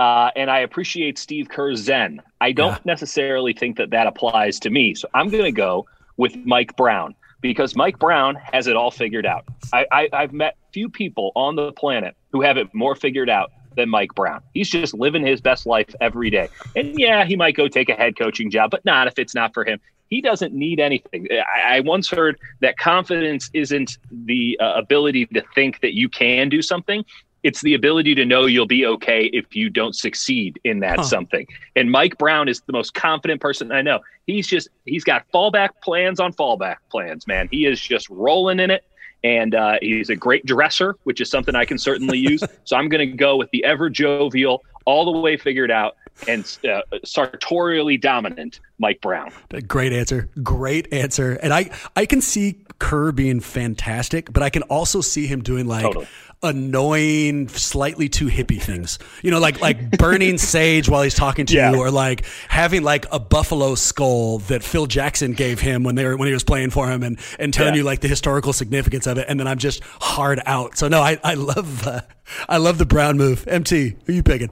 uh, 0.01 0.31
and 0.35 0.51
I 0.51 0.61
appreciate 0.61 1.19
Steve 1.19 1.51
Kerr's 1.51 1.81
zen. 1.81 2.23
I 2.41 2.53
don't 2.53 2.73
yeah. 2.73 2.79
necessarily 2.87 3.53
think 3.53 3.77
that 3.77 3.91
that 3.91 4.07
applies 4.07 4.59
to 4.61 4.71
me, 4.71 4.95
so 4.95 5.07
I'm 5.13 5.29
going 5.29 5.45
to 5.45 5.53
go 5.53 5.87
with 6.17 6.35
Mike 6.47 6.75
Brown 6.75 7.15
because 7.43 7.77
Mike 7.77 7.99
Brown 7.99 8.35
has 8.35 8.67
it 8.67 8.77
all 8.77 8.91
figured 8.91 9.27
out. 9.27 9.45
I, 9.75 9.85
I, 9.93 10.09
I've 10.15 10.33
met 10.33 10.57
few 10.73 10.89
people 10.89 11.33
on 11.37 11.55
the 11.55 11.73
planet 11.73 12.17
who 12.33 12.41
have 12.41 12.57
it 12.57 12.73
more 12.73 12.95
figured 12.95 13.29
out 13.29 13.53
than 13.77 13.91
Mike 13.91 14.15
Brown. 14.15 14.41
He's 14.55 14.71
just 14.71 14.95
living 14.95 15.27
his 15.27 15.43
best 15.43 15.67
life 15.67 15.95
every 16.01 16.31
day. 16.31 16.49
And 16.75 16.99
yeah, 16.99 17.27
he 17.27 17.37
might 17.37 17.55
go 17.55 17.69
take 17.69 17.91
a 17.91 17.95
head 17.95 18.19
coaching 18.19 18.51
job, 18.51 18.71
but 18.71 18.83
not 18.87 19.07
if 19.07 19.19
it's 19.19 19.35
not 19.35 19.53
for 19.53 19.67
him. 19.67 19.81
He 20.09 20.23
doesn't 20.23 20.55
need 20.55 20.81
anything. 20.81 21.29
I, 21.31 21.77
I 21.77 21.81
once 21.81 22.09
heard 22.09 22.39
that 22.61 22.79
confidence 22.79 23.51
isn't 23.53 23.99
the 24.11 24.59
uh, 24.61 24.73
ability 24.77 25.27
to 25.27 25.43
think 25.55 25.81
that 25.83 25.95
you 25.95 26.09
can 26.09 26.49
do 26.49 26.63
something. 26.63 27.05
It's 27.43 27.63
the 27.63 27.75
ability 27.75 28.15
to 28.17 28.25
know 28.25 28.47
you'll 28.47 28.67
be 28.67 28.87
okay 28.87 29.25
if 29.33 29.55
you 29.57 29.71
don't 29.71 29.95
succeed 29.95 30.61
in 30.65 30.81
that 30.81 30.99
huh. 30.99 31.05
something. 31.05 31.47
And 31.77 31.91
Mike 31.91 32.19
Brown 32.19 32.49
is 32.49 32.61
the 32.63 32.73
most 32.73 32.95
confident 32.95 33.41
person 33.41 33.73
I 33.73 33.83
know. 33.83 34.01
He's 34.27 34.47
just, 34.47 34.69
he's 34.85 35.05
got 35.05 35.25
fallback 35.33 35.71
plans 35.83 36.21
on 36.21 36.33
fallback 36.33 36.77
plans, 36.91 37.27
man. 37.27 37.49
He 37.51 37.67
is 37.67 37.81
just 37.81 38.09
rolling 38.11 38.61
in 38.61 38.71
it 38.71 38.85
and 39.23 39.55
uh, 39.55 39.75
he's 39.83 40.11
a 40.11 40.17
great 40.17 40.47
dresser, 40.47 40.97
which 41.05 41.21
is 41.21 41.31
something 41.31 41.55
I 41.55 41.65
can 41.65 41.79
certainly 41.79 42.19
use. 42.19 42.43
So 42.65 42.77
I'm 42.77 42.89
going 42.89 43.11
to 43.11 43.17
go 43.17 43.37
with 43.37 43.51
the 43.51 43.65
ever 43.65 43.91
jovial, 43.91 44.63
all 44.85 45.13
the 45.13 45.19
way 45.19 45.37
figured 45.37 45.71
out, 45.71 45.97
and 46.29 46.45
uh, 46.71 46.83
sartorially 47.05 47.97
dominant 47.97 48.61
Mike 48.79 49.01
Brown. 49.01 49.33
Great 49.67 49.93
answer. 49.93 50.29
Great 50.43 50.93
answer. 50.93 51.33
And 51.43 51.53
I 51.53 51.71
I 51.97 52.07
can 52.07 52.21
see 52.21 52.65
Kerr 52.79 53.11
being 53.13 53.41
fantastic, 53.41 54.33
but 54.33 54.43
I 54.43 54.51
can 54.51 54.63
also 54.65 55.01
see 55.01 55.27
him 55.27 55.43
doing 55.43 55.67
like. 55.67 55.83
Totally 55.83 56.07
annoying, 56.43 57.49
slightly 57.49 58.09
too 58.09 58.27
hippie 58.27 58.61
things. 58.61 58.99
You 59.23 59.31
know, 59.31 59.41
like 59.41 59.61
like 59.61 59.99
burning 59.99 60.39
sage 60.39 60.89
while 60.89 61.03
he's 61.03 61.15
talking 61.15 61.47
to 61.47 61.55
yeah. 61.55 61.73
you, 61.73 61.79
or 61.79 61.91
like 61.91 62.25
having 62.49 62.83
like 62.83 63.07
a 63.13 63.19
buffalo 63.19 63.75
skull 63.75 64.39
that 64.41 64.63
Phil 64.63 64.87
Jackson 64.87 65.33
gave 65.33 65.61
him 65.61 65.83
when 65.85 65.95
they 65.95 66.05
were 66.05 66.17
when 66.17 66.29
he 66.29 66.35
was 66.35 66.45
playing 66.45 66.71
for 66.71 66.91
him, 66.91 67.03
and 67.03 67.19
and 67.39 67.53
telling 67.53 67.75
yeah. 67.75 67.79
you 67.79 67.85
like 67.85 68.01
the 68.01 68.09
historical 68.09 68.53
significance 68.53 69.07
of 69.07 69.19
it. 69.19 69.27
And 69.29 69.39
then 69.39 69.47
I'm 69.47 69.59
just 69.59 69.83
hard 69.85 70.41
out. 70.47 70.77
So 70.77 70.89
no, 70.89 71.01
I 71.01 71.19
I 71.23 71.35
love 71.35 71.87
uh, 71.87 72.01
I 72.49 72.57
love 72.57 72.79
the 72.79 72.87
Brown 72.87 73.17
move. 73.17 73.47
MT, 73.47 73.97
who 74.07 74.13
you 74.13 74.23
picking? 74.23 74.51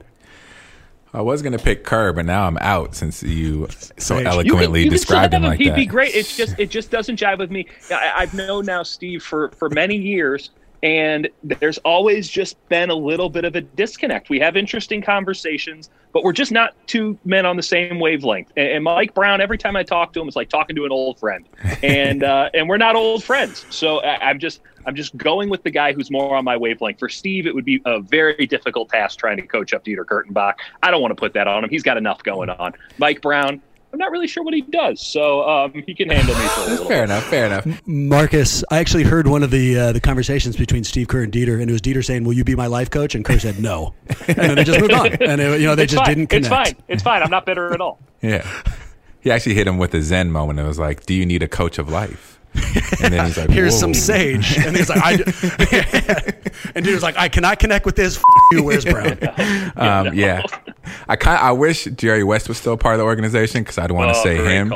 I 1.11 1.21
was 1.21 1.41
gonna 1.41 1.57
pick 1.57 1.83
Kerr, 1.83 2.13
but 2.13 2.25
now 2.25 2.45
I'm 2.45 2.57
out 2.59 2.93
since 2.93 3.23
you 3.23 3.67
so 3.97 4.17
eloquently 4.17 4.81
you 4.81 4.85
can, 4.85 4.91
you 4.93 4.97
described 4.97 5.33
him 5.33 5.43
like 5.43 5.57
he'd 5.57 5.69
that. 5.69 5.77
He'd 5.77 5.85
be 5.85 5.87
great. 5.87 6.13
It's 6.13 6.37
just 6.37 6.59
it 6.59 6.69
just 6.69 6.91
doesn't 6.91 7.19
jive 7.19 7.39
with 7.39 7.49
me. 7.49 7.65
I, 7.89 8.11
I've 8.15 8.33
known 8.33 8.65
now 8.65 8.83
Steve 8.83 9.23
for 9.23 9.49
for 9.51 9.69
many 9.69 9.95
years, 9.95 10.51
and 10.83 11.29
there's 11.43 11.77
always 11.79 12.29
just 12.29 12.57
been 12.69 12.89
a 12.89 12.95
little 12.95 13.29
bit 13.29 13.45
of 13.45 13.55
a 13.55 13.61
disconnect. 13.61 14.29
We 14.29 14.39
have 14.39 14.55
interesting 14.55 15.01
conversations, 15.01 15.89
but 16.13 16.23
we're 16.23 16.33
just 16.33 16.51
not 16.51 16.75
two 16.87 17.17
men 17.25 17.45
on 17.45 17.57
the 17.57 17.63
same 17.63 17.99
wavelength. 17.99 18.51
And, 18.55 18.83
Mike 18.83 19.13
Brown, 19.13 19.41
every 19.41 19.57
time 19.57 19.75
I 19.75 19.83
talk 19.83 20.13
to 20.13 20.21
him, 20.21 20.27
it's 20.27 20.35
like 20.35 20.49
talking 20.49 20.75
to 20.75 20.85
an 20.85 20.91
old 20.91 21.19
friend, 21.19 21.47
and 21.83 22.23
uh, 22.23 22.49
and 22.53 22.69
we're 22.69 22.77
not 22.77 22.95
old 22.95 23.23
friends. 23.23 23.65
So 23.69 23.99
I, 23.99 24.29
I'm 24.29 24.39
just 24.39 24.61
I'm 24.85 24.95
just 24.95 25.15
going 25.17 25.49
with 25.49 25.63
the 25.63 25.71
guy 25.71 25.93
who's 25.93 26.09
more 26.09 26.35
on 26.35 26.45
my 26.45 26.57
wavelength. 26.57 26.99
For 26.99 27.09
Steve, 27.09 27.45
it 27.45 27.53
would 27.53 27.65
be 27.65 27.81
a 27.85 27.99
very 27.99 28.47
difficult 28.47 28.89
task 28.89 29.19
trying 29.19 29.37
to 29.37 29.45
coach 29.45 29.73
up 29.73 29.83
Dieter 29.83 30.05
Kurtenbach. 30.05 30.53
I 30.81 30.91
don't 30.91 31.01
want 31.01 31.11
to 31.11 31.19
put 31.19 31.33
that 31.33 31.47
on 31.47 31.63
him. 31.63 31.69
He's 31.69 31.83
got 31.83 31.97
enough 31.97 32.23
going 32.23 32.49
on. 32.49 32.73
Mike 32.97 33.21
Brown, 33.21 33.61
I'm 33.91 33.97
not 33.97 34.11
really 34.11 34.27
sure 34.27 34.43
what 34.43 34.53
he 34.53 34.61
does, 34.61 35.05
so 35.05 35.47
um, 35.49 35.73
he 35.73 35.95
can 35.95 36.09
handle 36.09 36.35
me 36.35 36.47
for 36.49 36.61
a 36.61 36.65
little. 36.65 36.85
fair 36.85 37.03
enough. 37.03 37.23
Fair 37.25 37.45
enough. 37.47 37.87
Marcus, 37.87 38.63
I 38.69 38.77
actually 38.77 39.03
heard 39.03 39.27
one 39.27 39.41
of 39.41 39.49
the 39.49 39.77
uh, 39.79 39.91
the 39.93 39.99
conversations 39.99 40.55
between 40.55 40.83
Steve 40.83 41.07
Kerr 41.07 41.23
and 41.23 41.33
Dieter, 41.33 41.59
and 41.59 41.69
it 41.69 41.73
was 41.73 41.81
Dieter 41.81 42.05
saying, 42.05 42.23
"Will 42.23 42.33
you 42.33 42.43
be 42.43 42.55
my 42.55 42.67
life 42.67 42.91
coach?" 42.91 43.15
And 43.15 43.25
Kerr 43.25 43.39
said, 43.39 43.59
"No," 43.59 43.95
and 44.27 44.37
then 44.37 44.55
they 44.55 44.63
just 44.63 44.79
moved 44.79 44.93
on, 44.93 45.07
and 45.07 45.41
it, 45.41 45.59
you 45.59 45.65
know 45.65 45.75
they 45.75 45.83
it's 45.83 45.93
just 45.93 46.05
fine. 46.05 46.15
didn't 46.15 46.27
connect. 46.27 46.45
It's 46.45 46.47
fine. 46.49 46.83
It's 46.87 47.03
fine. 47.03 47.23
I'm 47.23 47.31
not 47.31 47.45
bitter 47.45 47.73
at 47.73 47.81
all. 47.81 47.99
yeah, 48.21 48.47
he 49.21 49.31
actually 49.31 49.55
hit 49.55 49.65
him 49.65 49.77
with 49.79 49.93
a 49.95 50.01
Zen 50.03 50.31
moment. 50.31 50.59
It 50.59 50.63
was 50.63 50.77
like, 50.77 51.05
"Do 51.05 51.13
you 51.15 51.25
need 51.25 51.41
a 51.41 51.47
coach 51.47 51.79
of 51.79 51.89
life?" 51.89 52.38
And 53.01 53.13
then 53.13 53.25
he's 53.27 53.37
like, 53.37 53.49
"Here's 53.49 53.73
Whoa. 53.75 53.79
some 53.79 53.93
sage," 53.93 54.57
and 54.57 54.75
he's 54.75 54.89
like, 54.89 54.99
"I," 55.01 55.13
and 56.75 56.83
dude 56.83 56.93
was 56.93 57.03
like, 57.03 57.17
"I 57.17 57.29
cannot 57.29 57.59
connect 57.59 57.85
with 57.85 57.95
this." 57.95 58.17
F- 58.17 58.23
you, 58.51 58.63
where's 58.63 58.83
Brown? 58.83 59.17
Um, 59.77 60.13
yeah, 60.13 60.41
I 61.07 61.15
kind 61.15 61.39
I 61.39 61.51
wish 61.53 61.85
Jerry 61.85 62.23
West 62.23 62.49
was 62.49 62.57
still 62.57 62.75
part 62.75 62.95
of 62.95 62.99
the 62.99 63.05
organization 63.05 63.63
because 63.63 63.77
I'd 63.77 63.91
want 63.91 64.13
to 64.13 64.19
oh, 64.19 64.23
say 64.23 64.35
him 64.37 64.69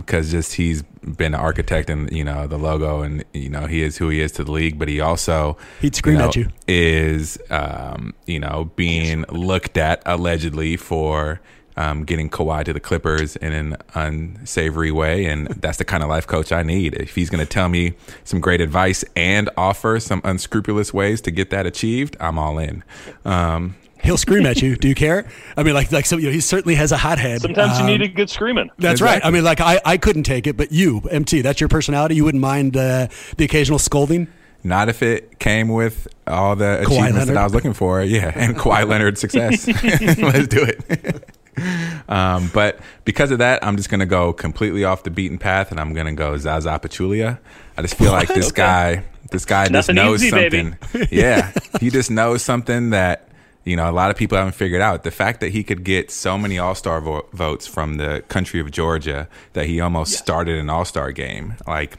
because 0.00 0.26
um, 0.26 0.30
just 0.30 0.54
he's 0.54 0.82
been 0.82 1.34
an 1.34 1.40
architect 1.40 1.90
and 1.90 2.10
you 2.10 2.24
know 2.24 2.46
the 2.46 2.58
logo 2.58 3.02
and 3.02 3.24
you 3.32 3.48
know 3.48 3.66
he 3.66 3.82
is 3.82 3.96
who 3.98 4.08
he 4.08 4.20
is 4.20 4.32
to 4.32 4.44
the 4.44 4.52
league, 4.52 4.78
but 4.78 4.88
he 4.88 5.00
also 5.00 5.56
he'd 5.80 5.94
scream 5.94 6.16
you 6.16 6.22
know, 6.22 6.28
at 6.28 6.36
you 6.36 6.48
is 6.66 7.38
um, 7.50 8.14
you 8.26 8.40
know 8.40 8.70
being 8.76 9.24
looked 9.28 9.76
at 9.76 10.02
allegedly 10.06 10.76
for 10.76 11.40
um, 11.80 12.04
getting 12.04 12.28
Kawhi 12.28 12.62
to 12.64 12.72
the 12.74 12.80
Clippers 12.80 13.36
in 13.36 13.52
an 13.52 13.76
unsavory 13.94 14.90
way. 14.90 15.24
And 15.24 15.46
that's 15.60 15.78
the 15.78 15.84
kind 15.84 16.02
of 16.02 16.10
life 16.10 16.26
coach 16.26 16.52
I 16.52 16.62
need. 16.62 16.94
If 16.94 17.14
he's 17.14 17.30
going 17.30 17.44
to 17.44 17.50
tell 17.50 17.68
me 17.68 17.94
some 18.22 18.40
great 18.40 18.60
advice 18.60 19.02
and 19.16 19.48
offer 19.56 19.98
some 19.98 20.20
unscrupulous 20.22 20.92
ways 20.92 21.22
to 21.22 21.30
get 21.30 21.48
that 21.50 21.64
achieved, 21.64 22.16
I'm 22.20 22.38
all 22.38 22.58
in. 22.58 22.84
Um, 23.24 23.76
He'll 24.02 24.16
scream 24.16 24.46
at 24.46 24.62
you. 24.62 24.76
Do 24.76 24.88
you 24.88 24.94
care? 24.94 25.28
I 25.58 25.62
mean, 25.62 25.74
like, 25.74 25.92
like 25.92 26.06
so, 26.06 26.16
you 26.16 26.26
know, 26.26 26.32
he 26.32 26.40
certainly 26.40 26.74
has 26.74 26.90
a 26.90 26.96
hot 26.96 27.18
head. 27.18 27.42
Sometimes 27.42 27.78
um, 27.78 27.86
you 27.86 27.98
need 27.98 28.02
a 28.02 28.08
good 28.08 28.30
screaming. 28.30 28.70
That's 28.78 29.00
exactly. 29.00 29.06
right. 29.06 29.24
I 29.26 29.30
mean, 29.30 29.44
like, 29.44 29.60
I, 29.60 29.78
I 29.84 29.98
couldn't 29.98 30.22
take 30.22 30.46
it, 30.46 30.56
but 30.56 30.72
you, 30.72 31.02
MT, 31.10 31.42
that's 31.42 31.60
your 31.60 31.68
personality. 31.68 32.14
You 32.14 32.24
wouldn't 32.24 32.40
mind 32.40 32.78
uh, 32.78 33.08
the 33.36 33.44
occasional 33.44 33.78
scolding. 33.78 34.28
Not 34.64 34.88
if 34.88 35.02
it 35.02 35.38
came 35.38 35.68
with 35.68 36.08
all 36.26 36.56
the 36.56 36.64
Kawhi 36.64 36.80
achievements 36.82 37.12
Leonard. 37.12 37.28
that 37.28 37.36
I 37.36 37.44
was 37.44 37.54
looking 37.54 37.72
for. 37.74 38.02
Yeah, 38.02 38.32
and 38.34 38.56
Kawhi 38.56 38.86
Leonard 38.86 39.18
success. 39.18 39.66
Let's 40.18 40.48
do 40.48 40.62
it. 40.62 41.24
um, 42.08 42.50
but 42.52 42.80
because 43.04 43.30
of 43.30 43.38
that, 43.38 43.64
I'm 43.64 43.76
just 43.76 43.90
going 43.90 44.00
to 44.00 44.06
go 44.06 44.32
completely 44.32 44.84
off 44.84 45.02
the 45.02 45.10
beaten 45.10 45.38
path, 45.38 45.70
and 45.70 45.80
I'm 45.80 45.92
going 45.92 46.06
to 46.06 46.12
go 46.12 46.36
Zaza 46.36 46.78
Pachulia. 46.82 47.38
I 47.76 47.82
just 47.82 47.96
feel 47.96 48.12
like 48.12 48.28
this 48.28 48.48
okay. 48.48 48.62
guy, 48.62 49.04
this 49.30 49.44
guy 49.44 49.68
Nothing 49.68 49.74
just 49.74 49.90
knows 49.94 50.22
easy, 50.22 50.30
something. 50.30 50.78
yeah, 51.10 51.52
he 51.80 51.90
just 51.90 52.10
knows 52.10 52.42
something 52.42 52.90
that 52.90 53.30
you 53.64 53.76
know, 53.76 53.90
a 53.90 53.92
lot 53.92 54.10
of 54.10 54.16
people 54.16 54.38
haven't 54.38 54.54
figured 54.54 54.80
out 54.80 55.02
the 55.02 55.10
fact 55.10 55.40
that 55.40 55.50
he 55.50 55.62
could 55.62 55.84
get 55.84 56.10
so 56.10 56.38
many 56.38 56.58
All 56.58 56.74
Star 56.74 57.00
vo- 57.00 57.26
votes 57.32 57.66
from 57.66 57.96
the 57.96 58.24
country 58.28 58.60
of 58.60 58.70
Georgia 58.70 59.28
that 59.52 59.66
he 59.66 59.80
almost 59.80 60.14
started 60.14 60.58
an 60.58 60.70
All 60.70 60.84
Star 60.84 61.12
game. 61.12 61.54
Like, 61.66 61.98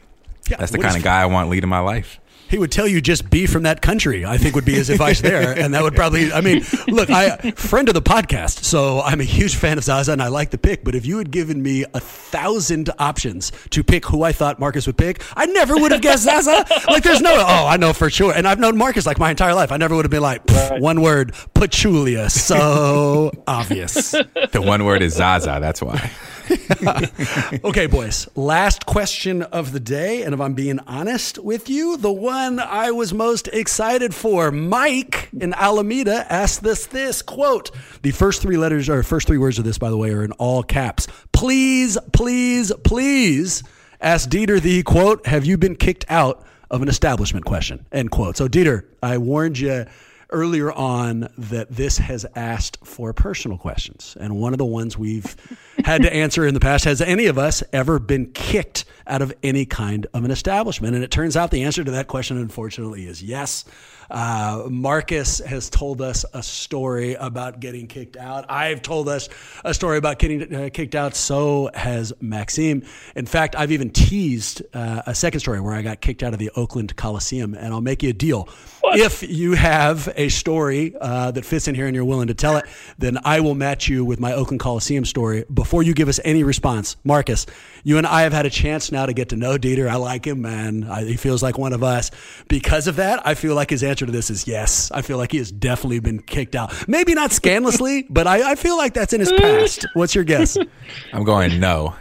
Yeah, 0.50 0.56
that's 0.56 0.72
the 0.72 0.78
kind 0.78 0.96
of 0.96 1.02
guy 1.02 1.22
I 1.22 1.26
want 1.26 1.50
leading 1.50 1.70
my 1.70 1.78
life. 1.78 2.18
He 2.52 2.58
would 2.58 2.70
tell 2.70 2.86
you 2.86 3.00
just 3.00 3.30
be 3.30 3.46
from 3.46 3.62
that 3.62 3.80
country. 3.80 4.26
I 4.26 4.36
think 4.36 4.54
would 4.54 4.66
be 4.66 4.74
his 4.74 4.90
advice 4.90 5.20
there, 5.30 5.58
and 5.58 5.72
that 5.72 5.82
would 5.82 5.94
probably. 5.94 6.30
I 6.30 6.42
mean, 6.42 6.62
look, 6.86 7.08
I 7.08 7.52
friend 7.52 7.88
of 7.88 7.94
the 7.94 8.02
podcast, 8.02 8.62
so 8.64 9.00
I'm 9.00 9.20
a 9.22 9.24
huge 9.24 9.56
fan 9.56 9.78
of 9.78 9.84
Zaza, 9.84 10.12
and 10.12 10.22
I 10.22 10.28
like 10.28 10.50
the 10.50 10.58
pick. 10.58 10.84
But 10.84 10.94
if 10.94 11.06
you 11.06 11.16
had 11.16 11.30
given 11.30 11.62
me 11.62 11.86
a 11.94 11.98
thousand 11.98 12.90
options 12.98 13.52
to 13.70 13.82
pick 13.82 14.04
who 14.04 14.22
I 14.22 14.32
thought 14.32 14.60
Marcus 14.60 14.86
would 14.86 14.98
pick, 14.98 15.22
I 15.34 15.46
never 15.46 15.78
would 15.78 15.92
have 15.92 16.02
guessed 16.02 16.24
Zaza. 16.24 16.66
Like, 16.88 17.02
there's 17.02 17.22
no, 17.22 17.32
oh, 17.34 17.66
I 17.66 17.78
know 17.78 17.94
for 17.94 18.10
sure, 18.10 18.34
and 18.34 18.46
I've 18.46 18.58
known 18.58 18.76
Marcus 18.76 19.06
like 19.06 19.18
my 19.18 19.30
entire 19.30 19.54
life. 19.54 19.72
I 19.72 19.78
never 19.78 19.96
would 19.96 20.04
have 20.04 20.10
been 20.10 20.20
like 20.20 20.44
"Pff, 20.44 20.78
one 20.78 21.00
word, 21.00 21.32
Pachulia. 21.54 22.30
So 22.30 23.32
obvious. 23.46 24.14
The 24.52 24.60
one 24.60 24.84
word 24.84 25.02
is 25.02 25.14
Zaza. 25.14 25.58
That's 25.60 25.80
why. 25.80 26.10
Okay, 27.64 27.86
boys. 27.86 28.28
Last 28.34 28.86
question 28.86 29.42
of 29.42 29.72
the 29.72 29.80
day, 29.80 30.22
and 30.22 30.34
if 30.34 30.40
I'm 30.40 30.54
being 30.54 30.78
honest 30.80 31.38
with 31.38 31.68
you, 31.68 31.96
the 31.96 32.12
one 32.12 32.58
I 32.58 32.90
was 32.90 33.12
most 33.12 33.48
excited 33.48 34.14
for, 34.14 34.50
Mike 34.50 35.28
in 35.38 35.54
Alameda 35.54 36.26
asked 36.32 36.62
this 36.62 36.86
this 36.86 37.22
quote. 37.22 37.70
The 38.02 38.10
first 38.10 38.42
three 38.42 38.56
letters 38.56 38.88
or 38.88 39.02
first 39.02 39.26
three 39.26 39.38
words 39.38 39.58
of 39.58 39.64
this, 39.64 39.78
by 39.78 39.90
the 39.90 39.96
way, 39.96 40.10
are 40.10 40.24
in 40.24 40.32
all 40.32 40.62
caps. 40.62 41.06
Please, 41.32 41.98
please, 42.12 42.72
please 42.84 43.62
ask 44.00 44.28
Dieter 44.28 44.60
the 44.60 44.82
quote, 44.82 45.26
have 45.26 45.44
you 45.44 45.56
been 45.56 45.76
kicked 45.76 46.04
out 46.08 46.44
of 46.70 46.82
an 46.82 46.88
establishment 46.88 47.44
question? 47.44 47.86
End 47.92 48.10
quote. 48.10 48.36
So 48.36 48.48
Dieter, 48.48 48.84
I 49.02 49.18
warned 49.18 49.58
you 49.58 49.86
earlier 50.32 50.72
on 50.72 51.28
that 51.38 51.70
this 51.70 51.98
has 51.98 52.26
asked 52.34 52.78
for 52.84 53.12
personal 53.12 53.58
questions. 53.58 54.16
And 54.18 54.36
one 54.36 54.52
of 54.52 54.58
the 54.58 54.64
ones 54.64 54.98
we've 54.98 55.36
had 55.84 56.02
to 56.02 56.12
answer 56.12 56.46
in 56.46 56.54
the 56.54 56.60
past 56.60 56.84
has 56.84 57.00
any 57.00 57.26
of 57.26 57.38
us 57.38 57.62
ever 57.72 57.98
been 57.98 58.32
kicked 58.32 58.84
out 59.06 59.22
of 59.22 59.32
any 59.42 59.64
kind 59.64 60.06
of 60.14 60.24
an 60.24 60.30
establishment? 60.30 60.94
And 60.94 61.04
it 61.04 61.10
turns 61.10 61.36
out 61.36 61.50
the 61.50 61.62
answer 61.62 61.84
to 61.84 61.90
that 61.92 62.08
question, 62.08 62.36
unfortunately, 62.36 63.06
is 63.06 63.22
yes. 63.22 63.64
Uh, 64.12 64.68
Marcus 64.68 65.38
has 65.38 65.70
told 65.70 66.02
us 66.02 66.26
a 66.34 66.42
story 66.42 67.14
about 67.14 67.60
getting 67.60 67.86
kicked 67.86 68.18
out. 68.18 68.44
I've 68.50 68.82
told 68.82 69.08
us 69.08 69.30
a 69.64 69.72
story 69.72 69.96
about 69.96 70.18
getting 70.18 70.54
uh, 70.54 70.68
kicked 70.70 70.94
out. 70.94 71.14
So 71.14 71.70
has 71.72 72.12
Maxime. 72.20 72.84
In 73.16 73.24
fact, 73.24 73.56
I've 73.56 73.72
even 73.72 73.88
teased 73.88 74.62
uh, 74.74 75.02
a 75.06 75.14
second 75.14 75.40
story 75.40 75.60
where 75.60 75.72
I 75.72 75.80
got 75.80 76.02
kicked 76.02 76.22
out 76.22 76.34
of 76.34 76.38
the 76.38 76.50
Oakland 76.56 76.94
Coliseum. 76.94 77.54
And 77.54 77.72
I'll 77.72 77.80
make 77.80 78.02
you 78.02 78.10
a 78.10 78.12
deal. 78.12 78.50
If 78.84 79.22
you 79.22 79.54
have 79.54 80.12
a 80.16 80.28
story 80.28 80.94
uh, 81.00 81.30
that 81.30 81.46
fits 81.46 81.66
in 81.66 81.74
here 81.74 81.86
and 81.86 81.94
you're 81.94 82.04
willing 82.04 82.26
to 82.26 82.34
tell 82.34 82.58
it, 82.58 82.66
then 82.98 83.18
I 83.24 83.40
will 83.40 83.54
match 83.54 83.88
you 83.88 84.04
with 84.04 84.20
my 84.20 84.34
Oakland 84.34 84.60
Coliseum 84.60 85.06
story 85.06 85.46
before 85.52 85.82
you 85.82 85.94
give 85.94 86.08
us 86.08 86.20
any 86.22 86.44
response. 86.44 86.96
Marcus, 87.02 87.46
you 87.84 87.96
and 87.96 88.06
I 88.06 88.22
have 88.22 88.34
had 88.34 88.44
a 88.44 88.50
chance 88.50 88.92
now 88.92 89.06
to 89.06 89.14
get 89.14 89.30
to 89.30 89.36
know 89.36 89.56
Dieter. 89.56 89.88
I 89.88 89.96
like 89.96 90.26
him, 90.26 90.42
man. 90.42 90.84
I, 90.84 91.04
he 91.04 91.16
feels 91.16 91.42
like 91.42 91.56
one 91.56 91.72
of 91.72 91.82
us. 91.82 92.10
Because 92.48 92.86
of 92.86 92.96
that, 92.96 93.26
I 93.26 93.34
feel 93.34 93.54
like 93.54 93.70
his 93.70 93.82
answer 93.82 94.01
to 94.06 94.12
this 94.12 94.30
is 94.30 94.46
yes. 94.46 94.90
I 94.92 95.02
feel 95.02 95.18
like 95.18 95.32
he 95.32 95.38
has 95.38 95.50
definitely 95.52 96.00
been 96.00 96.20
kicked 96.22 96.54
out. 96.54 96.72
Maybe 96.88 97.14
not 97.14 97.32
scandalously, 97.32 98.06
but 98.10 98.26
I, 98.26 98.52
I 98.52 98.54
feel 98.54 98.76
like 98.76 98.94
that's 98.94 99.12
in 99.12 99.20
his 99.20 99.32
past. 99.32 99.86
What's 99.94 100.14
your 100.14 100.24
guess? 100.24 100.56
I'm 101.12 101.24
going 101.24 101.58
no, 101.60 101.94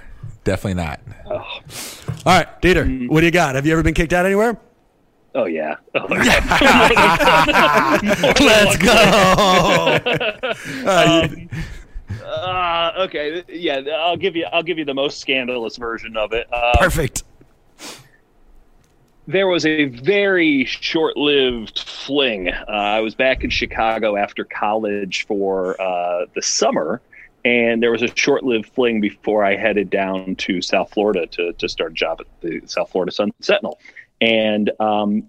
definitely 0.44 0.82
not. 0.84 1.00
All 1.30 1.40
right, 2.26 2.62
Dieter, 2.62 3.10
what 3.10 3.22
do 3.22 3.26
you 3.26 3.32
got? 3.32 3.56
Have 3.56 3.66
you 3.66 3.74
ever 3.74 3.84
been 3.84 3.94
kicked 3.94 4.14
out 4.14 4.26
anywhere? 4.26 4.60
Oh 5.34 5.46
yeah. 5.46 5.76
Oh, 5.96 6.06
Let's 8.40 8.78
go. 8.78 8.92
Uh, 10.86 11.28
you- 11.36 11.50
Uh, 12.22 12.92
okay, 12.98 13.44
yeah, 13.50 13.80
I'll 13.98 14.18
give 14.18 14.36
you. 14.36 14.46
I'll 14.52 14.64
give 14.64 14.78
you 14.78 14.86
the 14.86 14.94
most 14.94 15.20
scandalous 15.20 15.78
version 15.78 16.16
of 16.18 16.34
it. 16.34 16.48
Uh, 16.52 16.78
perfect. 16.78 17.24
There 19.28 19.48
was 19.48 19.66
a 19.66 19.86
very 19.86 20.66
short-lived 20.66 21.80
fling. 21.80 22.50
Uh, 22.50 22.66
I 22.68 23.00
was 23.02 23.16
back 23.16 23.44
in 23.44 23.50
Chicago 23.50 24.18
after 24.18 24.44
college 24.44 25.26
for 25.28 25.80
uh, 25.82 26.26
the 26.34 26.42
summer, 26.42 27.02
and 27.46 27.82
there 27.82 27.92
was 27.92 28.02
a 28.02 28.16
short-lived 28.16 28.68
fling 28.74 29.02
before 29.02 29.44
I 29.44 29.56
headed 29.56 29.90
down 29.90 30.36
to 30.38 30.62
South 30.62 30.92
Florida 30.92 31.28
to 31.28 31.54
to 31.54 31.70
start 31.70 31.92
a 31.92 31.96
job 31.96 32.22
at 32.22 32.28
the 32.42 32.62
South 32.66 32.92
Florida 32.92 33.12
Sun 33.12 33.32
Sentinel. 33.40 33.80
And 34.20 34.72
um, 34.80 35.24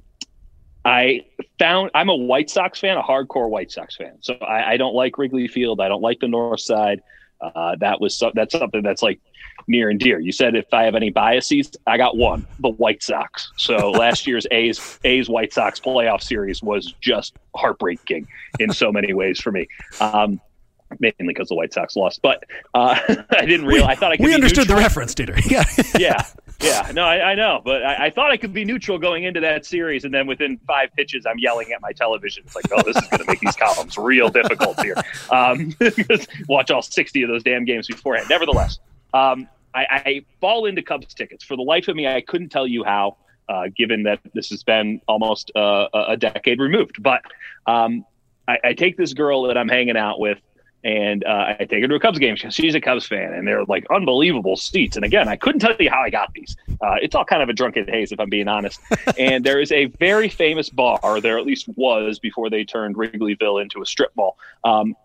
I 0.84 1.24
found 1.59 1.90
I'm 1.95 2.09
a 2.09 2.16
White 2.16 2.51
Sox 2.51 2.80
fan, 2.80 2.97
a 2.97 3.03
hardcore 3.03 3.49
White 3.49 3.70
Sox 3.70 3.97
fan. 3.97 4.16
So 4.20 4.34
I, 4.34 4.72
I 4.72 4.76
don't 4.76 4.95
like 4.95 5.16
Wrigley 5.18 5.49
Field. 5.49 5.80
I 5.80 5.88
don't 5.88 6.03
like 6.03 6.20
the 6.20 6.28
North 6.28 6.61
Side. 6.61 7.03
Uh, 7.40 7.76
that 7.80 8.01
was 8.01 8.16
so, 8.16 8.30
that's 8.34 8.57
something 8.57 8.82
that's 8.82 9.03
like 9.03 9.20
near 9.67 9.91
and 9.91 9.99
dear. 9.99 10.19
You 10.19 10.33
said 10.33 10.55
if 10.55 10.73
I 10.73 10.85
have 10.85 10.95
any 10.95 11.11
biases, 11.11 11.71
I 11.87 11.97
got 11.97 12.17
one: 12.17 12.47
the 12.61 12.71
White 12.71 13.03
Sox. 13.03 13.53
So 13.57 13.91
last 13.93 14.27
year's 14.27 14.47
A's 14.51 14.99
A's 15.05 15.29
White 15.29 15.53
Sox 15.53 15.81
playoff 15.81 16.23
series 16.23 16.63
was 16.63 16.95
just 17.01 17.35
heartbreaking 17.55 18.27
in 18.59 18.73
so 18.73 18.93
many 18.93 19.13
ways 19.13 19.41
for 19.41 19.53
me. 19.53 19.69
Um, 20.01 20.41
mainly 21.01 21.15
because 21.21 21.49
the 21.49 21.55
White 21.55 21.73
Sox 21.73 21.97
lost, 21.97 22.21
but 22.23 22.45
uh, 22.75 22.99
I 23.31 23.47
didn't 23.47 23.67
realize. 23.67 23.97
I 23.97 24.01
thought 24.01 24.13
I 24.13 24.17
could. 24.17 24.25
We 24.25 24.31
be 24.31 24.35
understood 24.35 24.69
the 24.69 24.75
neutral 24.75 24.81
reference, 24.81 25.15
Dieter. 25.15 25.41
Yeah. 25.53 25.65
yeah, 25.99 26.25
yeah. 26.61 26.93
No, 26.93 27.05
I, 27.05 27.33
I 27.33 27.35
know, 27.35 27.61
but 27.65 27.85
I, 27.85 28.07
I 28.07 28.11
thought 28.11 28.31
I 28.31 28.37
could 28.37 28.53
be 28.53 28.65
neutral 28.65 28.99
going 28.99 29.25
into 29.25 29.41
that 29.41 29.67
series, 29.67 30.05
and 30.05 30.15
then 30.15 30.27
within 30.27 30.59
five 30.67 30.91
pitches, 30.97 31.27
I'm 31.27 31.39
yelling 31.39 31.73
at 31.73 31.81
my 31.81 31.93
television. 31.93 32.45
It's 32.47 32.55
like, 32.55 32.67
oh, 32.73 32.83
this 32.83 32.97
is 32.97 33.09
going 33.09 33.21
to 33.21 33.27
make 33.27 33.41
these 33.41 33.57
columns 33.57 33.99
real 33.99 34.29
difficult 34.29 34.81
here. 34.81 34.97
Um, 35.31 35.75
watch 36.49 36.71
all 36.71 36.83
60 36.83 37.23
of 37.23 37.29
those 37.29 37.43
damn 37.43 37.65
games 37.65 37.87
beforehand. 37.87 38.29
Nevertheless, 38.29 38.79
um, 39.15 39.49
I, 39.75 39.87
I 39.91 40.25
fall 40.41 40.67
into 40.67 40.83
Cubs 40.83 41.15
tickets. 41.15 41.45
For 41.45 41.57
the 41.57 41.63
life 41.63 41.89
of 41.89 41.97
me, 41.97 42.07
I 42.07 42.21
couldn't 42.21 42.51
tell 42.51 42.67
you 42.67 42.85
how, 42.85 43.17
uh, 43.49 43.65
given 43.75 44.03
that 44.05 44.21
this 44.35 44.51
has 44.51 44.63
been 44.63 45.01
almost 45.09 45.51
uh, 45.55 45.89
a 45.95 46.17
decade 46.17 46.61
removed. 46.61 47.03
But 47.03 47.23
um, 47.67 48.05
I, 48.47 48.59
I 48.65 48.73
take 48.75 48.97
this 48.97 49.15
girl 49.15 49.45
that 49.45 49.57
I'm 49.57 49.69
hanging 49.69 49.97
out 49.97 50.21
with 50.21 50.39
and 50.85 51.25
uh, 51.25 51.55
I 51.61 51.65
take 51.65 51.83
her 51.83 51.89
to 51.89 51.95
a 51.95 52.01
Cubs 52.01 52.19
game. 52.19 52.35
She's 52.37 52.75
a 52.75 52.81
Cubs 52.81 53.07
fan, 53.07 53.33
and 53.33 53.47
they're 53.47 53.65
like 53.65 53.87
unbelievable 53.91 54.57
seats. 54.57 54.97
And 54.97 55.05
again, 55.05 55.29
I 55.29 55.37
couldn't 55.37 55.61
tell 55.61 55.77
you 55.79 55.89
how 55.89 56.01
I 56.01 56.11
got 56.11 56.33
these. 56.35 56.57
Uh, 56.81 56.97
it's 57.01 57.15
all 57.15 57.25
kind 57.25 57.43
of 57.43 57.49
a 57.49 57.53
drunken 57.53 57.87
haze, 57.87 58.11
if 58.11 58.19
I'm 58.19 58.29
being 58.29 58.49
honest. 58.49 58.81
and 59.19 59.45
there 59.45 59.61
is 59.61 59.71
a 59.71 59.87
very 59.87 60.29
famous 60.29 60.71
bar, 60.71 61.21
there 61.21 61.39
at 61.39 61.47
least 61.47 61.69
was 61.77 62.19
before 62.19 62.51
they 62.51 62.65
turned 62.65 62.97
Wrigleyville 62.97 63.63
into 63.63 63.81
a 63.81 63.87
strip 63.87 64.11
mall. 64.17 64.37
Um, 64.65 64.97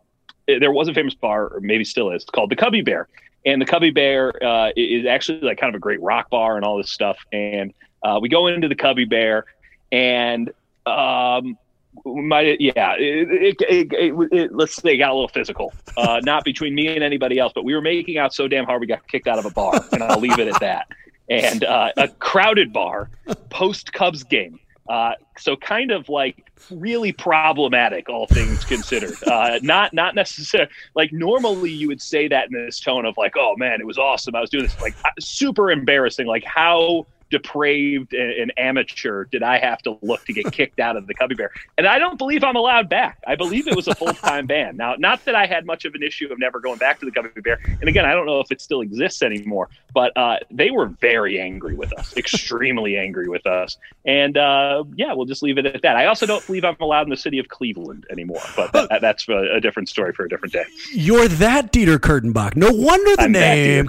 there 0.47 0.71
was 0.71 0.87
a 0.87 0.93
famous 0.93 1.13
bar, 1.13 1.47
or 1.47 1.59
maybe 1.59 1.83
still 1.83 2.09
is, 2.09 2.25
called 2.25 2.49
the 2.49 2.55
Cubby 2.55 2.81
Bear. 2.81 3.07
And 3.47 3.61
the 3.61 3.65
Cubby 3.65 3.91
Bear 3.91 4.31
uh, 4.43 4.71
is 4.75 5.05
actually 5.05 5.39
like 5.39 5.57
kind 5.57 5.73
of 5.73 5.79
a 5.79 5.81
great 5.81 6.01
rock 6.01 6.29
bar 6.29 6.57
and 6.57 6.65
all 6.65 6.77
this 6.77 6.91
stuff. 6.91 7.17
And 7.31 7.73
uh, 8.03 8.19
we 8.21 8.29
go 8.29 8.47
into 8.47 8.67
the 8.67 8.75
Cubby 8.75 9.05
Bear, 9.05 9.45
and 9.91 10.51
um, 10.85 11.57
might 12.05 12.59
yeah 12.61 12.95
it, 12.97 13.55
it, 13.61 13.87
it, 14.31 14.53
let's 14.53 14.75
say 14.75 14.93
it 14.93 14.97
got 14.97 15.09
a 15.09 15.13
little 15.13 15.27
physical 15.27 15.73
uh 15.97 16.19
not 16.23 16.43
between 16.43 16.75
me 16.75 16.87
and 16.87 17.03
anybody 17.03 17.39
else 17.39 17.51
but 17.55 17.63
we 17.63 17.73
were 17.73 17.81
making 17.81 18.19
out 18.19 18.33
so 18.33 18.47
damn 18.47 18.65
hard 18.65 18.81
we 18.81 18.85
got 18.85 19.05
kicked 19.07 19.27
out 19.27 19.39
of 19.39 19.45
a 19.45 19.49
bar 19.49 19.83
and 19.91 20.03
i'll 20.03 20.19
leave 20.19 20.37
it 20.37 20.47
at 20.47 20.59
that 20.59 20.87
and 21.29 21.63
uh 21.63 21.91
a 21.97 22.07
crowded 22.07 22.71
bar 22.71 23.09
post 23.49 23.93
cubs 23.93 24.23
game 24.23 24.59
uh 24.89 25.11
so 25.37 25.55
kind 25.55 25.91
of 25.91 26.09
like 26.09 26.51
really 26.69 27.11
problematic 27.13 28.09
all 28.09 28.27
things 28.27 28.65
considered. 28.65 29.19
Uh 29.25 29.59
not 29.61 29.93
not 29.93 30.15
necessarily 30.15 30.69
like 30.95 31.11
normally 31.13 31.71
you 31.71 31.87
would 31.87 32.01
say 32.01 32.27
that 32.27 32.47
in 32.51 32.65
this 32.65 32.79
tone 32.79 33.05
of 33.05 33.15
like 33.17 33.33
oh 33.37 33.55
man 33.57 33.79
it 33.81 33.85
was 33.87 33.97
awesome. 33.97 34.35
I 34.35 34.41
was 34.41 34.49
doing 34.49 34.63
this 34.63 34.77
like 34.81 34.97
uh, 35.05 35.09
super 35.19 35.71
embarrassing. 35.71 36.27
Like 36.27 36.43
how 36.45 37.07
depraved 37.29 38.13
and, 38.13 38.51
amateur 38.57 39.25
did 39.25 39.43
I 39.43 39.59
have 39.59 39.81
to 39.83 39.99
look 40.01 40.25
to 40.25 40.33
get 40.33 40.51
kicked 40.51 40.79
out 40.79 40.97
of 40.97 41.05
the 41.05 41.13
Cubby 41.13 41.35
Bear? 41.35 41.51
And 41.77 41.85
I 41.85 41.99
don't 41.99 42.17
believe 42.17 42.43
I'm 42.43 42.55
allowed 42.55 42.89
back. 42.89 43.21
I 43.27 43.35
believe 43.35 43.67
it 43.67 43.75
was 43.75 43.87
a 43.87 43.95
full 43.95 44.13
time 44.13 44.47
ban. 44.47 44.77
Now, 44.77 44.95
not 44.97 45.23
that 45.25 45.35
I 45.35 45.45
had 45.45 45.65
much 45.65 45.85
of 45.85 45.93
an 45.95 46.03
issue 46.03 46.31
of 46.31 46.39
never 46.39 46.59
going 46.59 46.77
back 46.77 46.99
to 46.99 47.05
the 47.05 47.11
Cubby 47.11 47.41
Bear. 47.41 47.59
And 47.79 47.87
again, 47.87 48.05
I 48.05 48.13
don't 48.13 48.25
know 48.25 48.39
if 48.39 48.51
it 48.51 48.61
still 48.61 48.81
exists 48.81 49.21
anymore, 49.21 49.69
but 49.93 50.15
uh, 50.17 50.37
they 50.49 50.71
were 50.71 50.87
very 50.87 51.39
angry 51.39 51.75
with 51.75 51.93
us, 51.97 52.15
extremely 52.17 52.97
angry 52.97 53.27
with 53.27 53.45
us. 53.45 53.77
And 54.05 54.37
uh, 54.37 54.83
yeah, 54.95 55.13
we'll 55.13 55.25
just 55.25 55.43
leave 55.43 55.57
it 55.57 55.65
at 55.65 55.81
that. 55.81 55.95
I 55.95 56.05
also 56.05 56.25
don't 56.25 56.45
believe 56.45 56.65
I'm 56.65 56.77
allowed 56.79 57.03
in 57.03 57.09
the 57.09 57.17
city 57.17 57.39
of 57.39 57.47
Cleveland 57.47 58.05
anymore, 58.09 58.41
but 58.55 58.71
that, 58.73 59.01
that's 59.01 59.27
a, 59.27 59.55
a 59.55 59.61
different 59.61 59.89
story 59.89 60.13
for 60.13 60.25
a 60.25 60.29
different 60.29 60.53
day. 60.53 60.65
You're 60.93 61.27
that 61.27 61.71
Dieter 61.71 61.97
Kurtenbach. 61.97 62.55
No 62.55 62.71
wonder 62.71 63.15
the 63.15 63.23
I'm 63.23 63.31
name. 63.31 63.87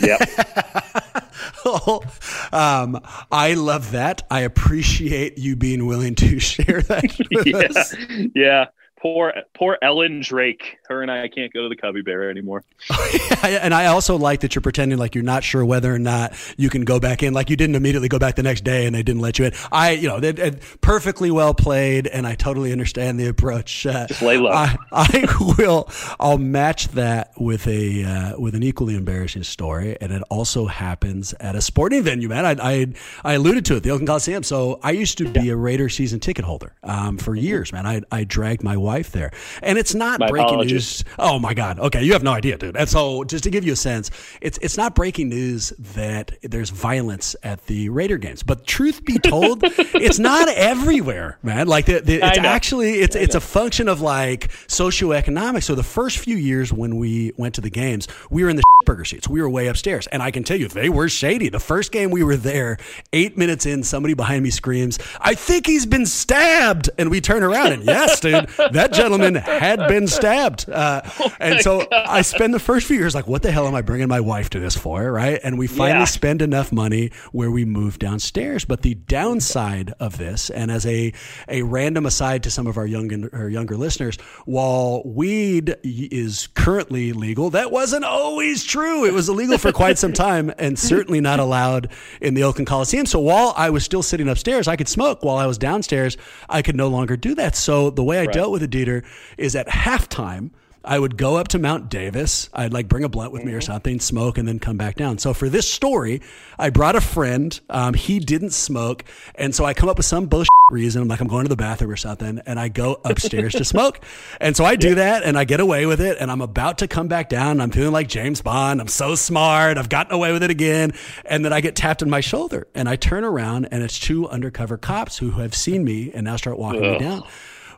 Yep. 0.00 1.23
um, 2.52 3.00
I 3.30 3.54
love 3.54 3.92
that. 3.92 4.22
I 4.30 4.40
appreciate 4.40 5.38
you 5.38 5.56
being 5.56 5.86
willing 5.86 6.14
to 6.16 6.38
share 6.40 6.82
that 6.82 7.16
with 7.30 7.54
us. 7.76 7.94
yeah, 8.34 8.64
yeah. 8.64 8.66
Poor 9.04 9.34
poor 9.52 9.76
Ellen 9.82 10.20
Drake. 10.20 10.78
Her 10.88 11.02
and 11.02 11.10
I 11.10 11.28
can't 11.28 11.52
go 11.52 11.62
to 11.62 11.68
the 11.68 11.76
Cubby 11.76 12.00
Bear 12.00 12.30
anymore. 12.30 12.64
and 13.44 13.74
I 13.74 13.86
also 13.86 14.16
like 14.16 14.40
that 14.40 14.54
you're 14.54 14.62
pretending 14.62 14.98
like 14.98 15.14
you're 15.14 15.22
not 15.22 15.44
sure 15.44 15.62
whether 15.64 15.94
or 15.94 15.98
not 15.98 16.34
you 16.56 16.70
can 16.70 16.84
go 16.84 16.98
back 16.98 17.22
in. 17.22 17.34
Like 17.34 17.50
you 17.50 17.56
didn't 17.56 17.76
immediately 17.76 18.08
go 18.08 18.18
back 18.18 18.34
the 18.34 18.42
next 18.42 18.64
day 18.64 18.86
and 18.86 18.94
they 18.94 19.02
didn't 19.02 19.20
let 19.20 19.38
you 19.38 19.44
in. 19.44 19.52
I, 19.70 19.90
you 19.90 20.08
know, 20.08 20.20
they, 20.20 20.32
they 20.32 20.52
perfectly 20.80 21.30
well 21.30 21.52
played, 21.52 22.06
and 22.06 22.26
I 22.26 22.34
totally 22.34 22.72
understand 22.72 23.20
the 23.20 23.26
approach. 23.26 23.84
Uh, 23.84 24.06
Just 24.06 24.22
lay 24.22 24.38
low. 24.38 24.50
I, 24.50 24.76
I, 24.90 25.54
will. 25.58 25.88
I'll 26.18 26.38
match 26.38 26.88
that 26.88 27.32
with 27.36 27.66
a 27.66 28.04
uh, 28.04 28.40
with 28.40 28.54
an 28.54 28.62
equally 28.62 28.96
embarrassing 28.96 29.42
story, 29.42 29.98
and 30.00 30.12
it 30.12 30.22
also 30.30 30.64
happens 30.64 31.34
at 31.40 31.54
a 31.54 31.60
sporting 31.60 32.02
venue. 32.02 32.28
Man, 32.28 32.46
I 32.46 32.56
I, 32.58 32.86
I 33.22 33.32
alluded 33.34 33.66
to 33.66 33.76
it, 33.76 33.82
the 33.82 33.90
Oakland 33.90 34.08
Coliseum. 34.08 34.42
So 34.42 34.80
I 34.82 34.92
used 34.92 35.18
to 35.18 35.28
be 35.28 35.50
a 35.50 35.56
Raider 35.56 35.90
season 35.90 36.20
ticket 36.20 36.46
holder 36.46 36.72
um, 36.82 37.18
for 37.18 37.34
years. 37.34 37.70
Man, 37.70 37.86
I 37.86 38.00
I 38.10 38.24
dragged 38.24 38.62
my 38.62 38.78
wife 38.78 38.93
there, 39.02 39.30
and 39.62 39.78
it's 39.78 39.94
not 39.94 40.20
My 40.20 40.28
breaking 40.28 40.48
apologies. 40.48 40.72
news. 40.72 41.04
Oh 41.18 41.38
my 41.38 41.54
God. 41.54 41.78
Okay, 41.78 42.02
you 42.02 42.12
have 42.12 42.22
no 42.22 42.32
idea, 42.32 42.56
dude. 42.56 42.76
And 42.76 42.88
so, 42.88 43.24
just 43.24 43.44
to 43.44 43.50
give 43.50 43.64
you 43.64 43.72
a 43.72 43.76
sense, 43.76 44.10
it's 44.40 44.58
it's 44.58 44.76
not 44.76 44.94
breaking 44.94 45.28
news 45.28 45.70
that 45.94 46.32
there's 46.42 46.70
violence 46.70 47.36
at 47.42 47.64
the 47.66 47.88
Raider 47.88 48.16
games. 48.18 48.42
But 48.42 48.66
truth 48.66 49.04
be 49.04 49.18
told, 49.18 49.60
it's 49.64 50.18
not 50.18 50.48
everywhere, 50.48 51.38
man. 51.42 51.66
Like 51.66 51.86
the, 51.86 52.00
the, 52.00 52.14
it's 52.22 52.38
actually 52.38 52.94
it's 53.00 53.16
it's 53.16 53.34
a 53.34 53.40
function 53.40 53.88
of 53.88 54.00
like 54.00 54.48
socioeconomics. 54.68 55.64
So 55.64 55.74
the 55.74 55.82
first 55.82 56.18
few 56.18 56.36
years 56.36 56.72
when 56.72 56.96
we 56.96 57.32
went 57.36 57.54
to 57.56 57.60
the 57.60 57.70
games, 57.70 58.08
we 58.30 58.42
were 58.44 58.50
in 58.50 58.56
the 58.56 58.62
burger 58.84 59.04
seats. 59.04 59.28
We 59.28 59.40
were 59.40 59.48
way 59.48 59.68
upstairs, 59.68 60.06
and 60.08 60.22
I 60.22 60.30
can 60.30 60.44
tell 60.44 60.58
you 60.58 60.68
they 60.68 60.88
were 60.90 61.08
shady. 61.08 61.48
The 61.48 61.60
first 61.60 61.90
game 61.92 62.10
we 62.10 62.22
were 62.22 62.36
there, 62.36 62.76
eight 63.12 63.36
minutes 63.38 63.64
in, 63.66 63.82
somebody 63.82 64.14
behind 64.14 64.42
me 64.42 64.50
screams, 64.50 64.98
"I 65.20 65.34
think 65.34 65.66
he's 65.66 65.86
been 65.86 66.06
stabbed!" 66.06 66.90
And 66.98 67.10
we 67.10 67.20
turn 67.20 67.42
around, 67.42 67.72
and 67.72 67.82
yes, 67.84 68.20
dude, 68.20 68.48
that 68.72 68.83
gentleman 68.92 69.34
had 69.34 69.86
been 69.88 70.06
stabbed. 70.18 70.68
Uh, 70.68 71.02
and 71.40 71.60
so 71.60 71.86
I 71.92 72.22
spend 72.22 72.52
the 72.54 72.58
first 72.58 72.86
few 72.86 72.96
years 72.96 73.14
like, 73.14 73.26
"What 73.26 73.42
the 73.42 73.50
hell 73.52 73.66
am 73.66 73.74
I 73.74 73.82
bringing 73.82 74.08
my 74.08 74.20
wife 74.20 74.50
to 74.50 74.60
this 74.60 74.76
for?" 74.76 75.10
Right? 75.12 75.40
And 75.42 75.58
we 75.58 75.66
finally 75.66 76.00
Yeah. 76.00 76.04
spend 76.06 76.42
enough 76.42 76.72
money 76.72 77.10
where 77.32 77.50
we 77.50 77.64
move 77.64 77.98
downstairs. 77.98 78.64
But 78.64 78.82
the 78.82 78.94
downside 78.94 79.92
of 80.00 80.18
this, 80.18 80.50
and 80.50 80.70
as 80.70 80.84
a 80.86 81.12
a 81.48 81.62
random 81.62 82.06
aside 82.06 82.42
to 82.44 82.50
some 82.50 82.66
of 82.66 82.76
our 82.76 82.86
young 82.86 83.28
or 83.32 83.48
younger 83.48 83.76
listeners, 83.76 84.16
while 84.44 85.02
weed 85.04 85.76
is 85.82 86.48
currently 86.54 87.12
legal, 87.12 87.50
that 87.50 87.70
wasn't 87.70 88.04
always 88.04 88.64
true. 88.64 89.04
It 89.04 89.12
was 89.12 89.28
illegal 89.28 89.58
for 89.58 89.72
quite 89.72 89.98
some 89.98 90.12
time, 90.12 90.52
and 90.58 90.78
certainly 90.78 91.20
not 91.20 91.40
allowed 91.40 91.88
in 92.20 92.34
the 92.34 92.42
Oakland 92.42 92.66
Coliseum. 92.66 93.06
So 93.06 93.18
while 93.18 93.54
I 93.56 93.70
was 93.70 93.84
still 93.84 94.02
sitting 94.02 94.28
upstairs, 94.28 94.68
I 94.68 94.76
could 94.76 94.88
smoke. 94.88 95.22
While 95.22 95.36
I 95.36 95.46
was 95.46 95.58
downstairs, 95.58 96.16
I 96.48 96.62
could 96.62 96.76
no 96.76 96.88
longer 96.88 97.16
do 97.16 97.34
that. 97.36 97.56
So 97.56 97.90
the 97.90 98.04
way 98.04 98.18
I 98.18 98.26
dealt 98.26 98.52
with 98.52 98.62
it, 98.62 98.70
Dieter, 98.74 99.04
is 99.38 99.54
at 99.56 99.68
halftime. 99.68 100.50
I 100.84 100.98
would 100.98 101.16
go 101.16 101.36
up 101.36 101.48
to 101.48 101.58
Mount 101.58 101.88
Davis. 101.88 102.50
I'd 102.52 102.72
like 102.72 102.88
bring 102.88 103.04
a 103.04 103.08
blunt 103.08 103.32
with 103.32 103.42
me 103.42 103.54
or 103.54 103.60
something, 103.62 104.00
smoke, 104.00 104.36
and 104.36 104.46
then 104.46 104.58
come 104.58 104.76
back 104.76 104.96
down. 104.96 105.16
So 105.18 105.32
for 105.32 105.48
this 105.48 105.70
story, 105.70 106.20
I 106.58 106.68
brought 106.70 106.94
a 106.94 107.00
friend. 107.00 107.58
Um, 107.70 107.94
he 107.94 108.20
didn't 108.20 108.50
smoke, 108.50 109.04
and 109.34 109.54
so 109.54 109.64
I 109.64 109.72
come 109.72 109.88
up 109.88 109.96
with 109.96 110.06
some 110.06 110.26
bullshit 110.26 110.50
reason. 110.70 111.00
I'm 111.00 111.08
like, 111.08 111.20
I'm 111.20 111.28
going 111.28 111.44
to 111.44 111.48
the 111.48 111.56
bathroom 111.56 111.90
or 111.90 111.96
something, 111.96 112.40
and 112.44 112.60
I 112.60 112.68
go 112.68 113.00
upstairs 113.04 113.54
to 113.54 113.64
smoke. 113.64 114.00
And 114.40 114.54
so 114.56 114.64
I 114.64 114.76
do 114.76 114.96
that, 114.96 115.22
and 115.22 115.38
I 115.38 115.44
get 115.44 115.60
away 115.60 115.86
with 115.86 116.02
it. 116.02 116.18
And 116.20 116.30
I'm 116.30 116.42
about 116.42 116.78
to 116.78 116.88
come 116.88 117.08
back 117.08 117.30
down. 117.30 117.52
And 117.52 117.62
I'm 117.62 117.70
feeling 117.70 117.92
like 117.92 118.08
James 118.08 118.42
Bond. 118.42 118.80
I'm 118.80 118.88
so 118.88 119.14
smart. 119.14 119.78
I've 119.78 119.88
gotten 119.88 120.12
away 120.12 120.32
with 120.32 120.42
it 120.42 120.50
again. 120.50 120.92
And 121.24 121.44
then 121.44 121.52
I 121.54 121.62
get 121.62 121.76
tapped 121.76 122.02
on 122.02 122.10
my 122.10 122.20
shoulder, 122.20 122.66
and 122.74 122.90
I 122.90 122.96
turn 122.96 123.24
around, 123.24 123.68
and 123.70 123.82
it's 123.82 123.98
two 123.98 124.28
undercover 124.28 124.76
cops 124.76 125.16
who 125.16 125.30
have 125.32 125.54
seen 125.54 125.82
me 125.82 126.12
and 126.12 126.24
now 126.24 126.36
start 126.36 126.58
walking 126.58 126.82
me 126.82 126.98
down. 126.98 127.24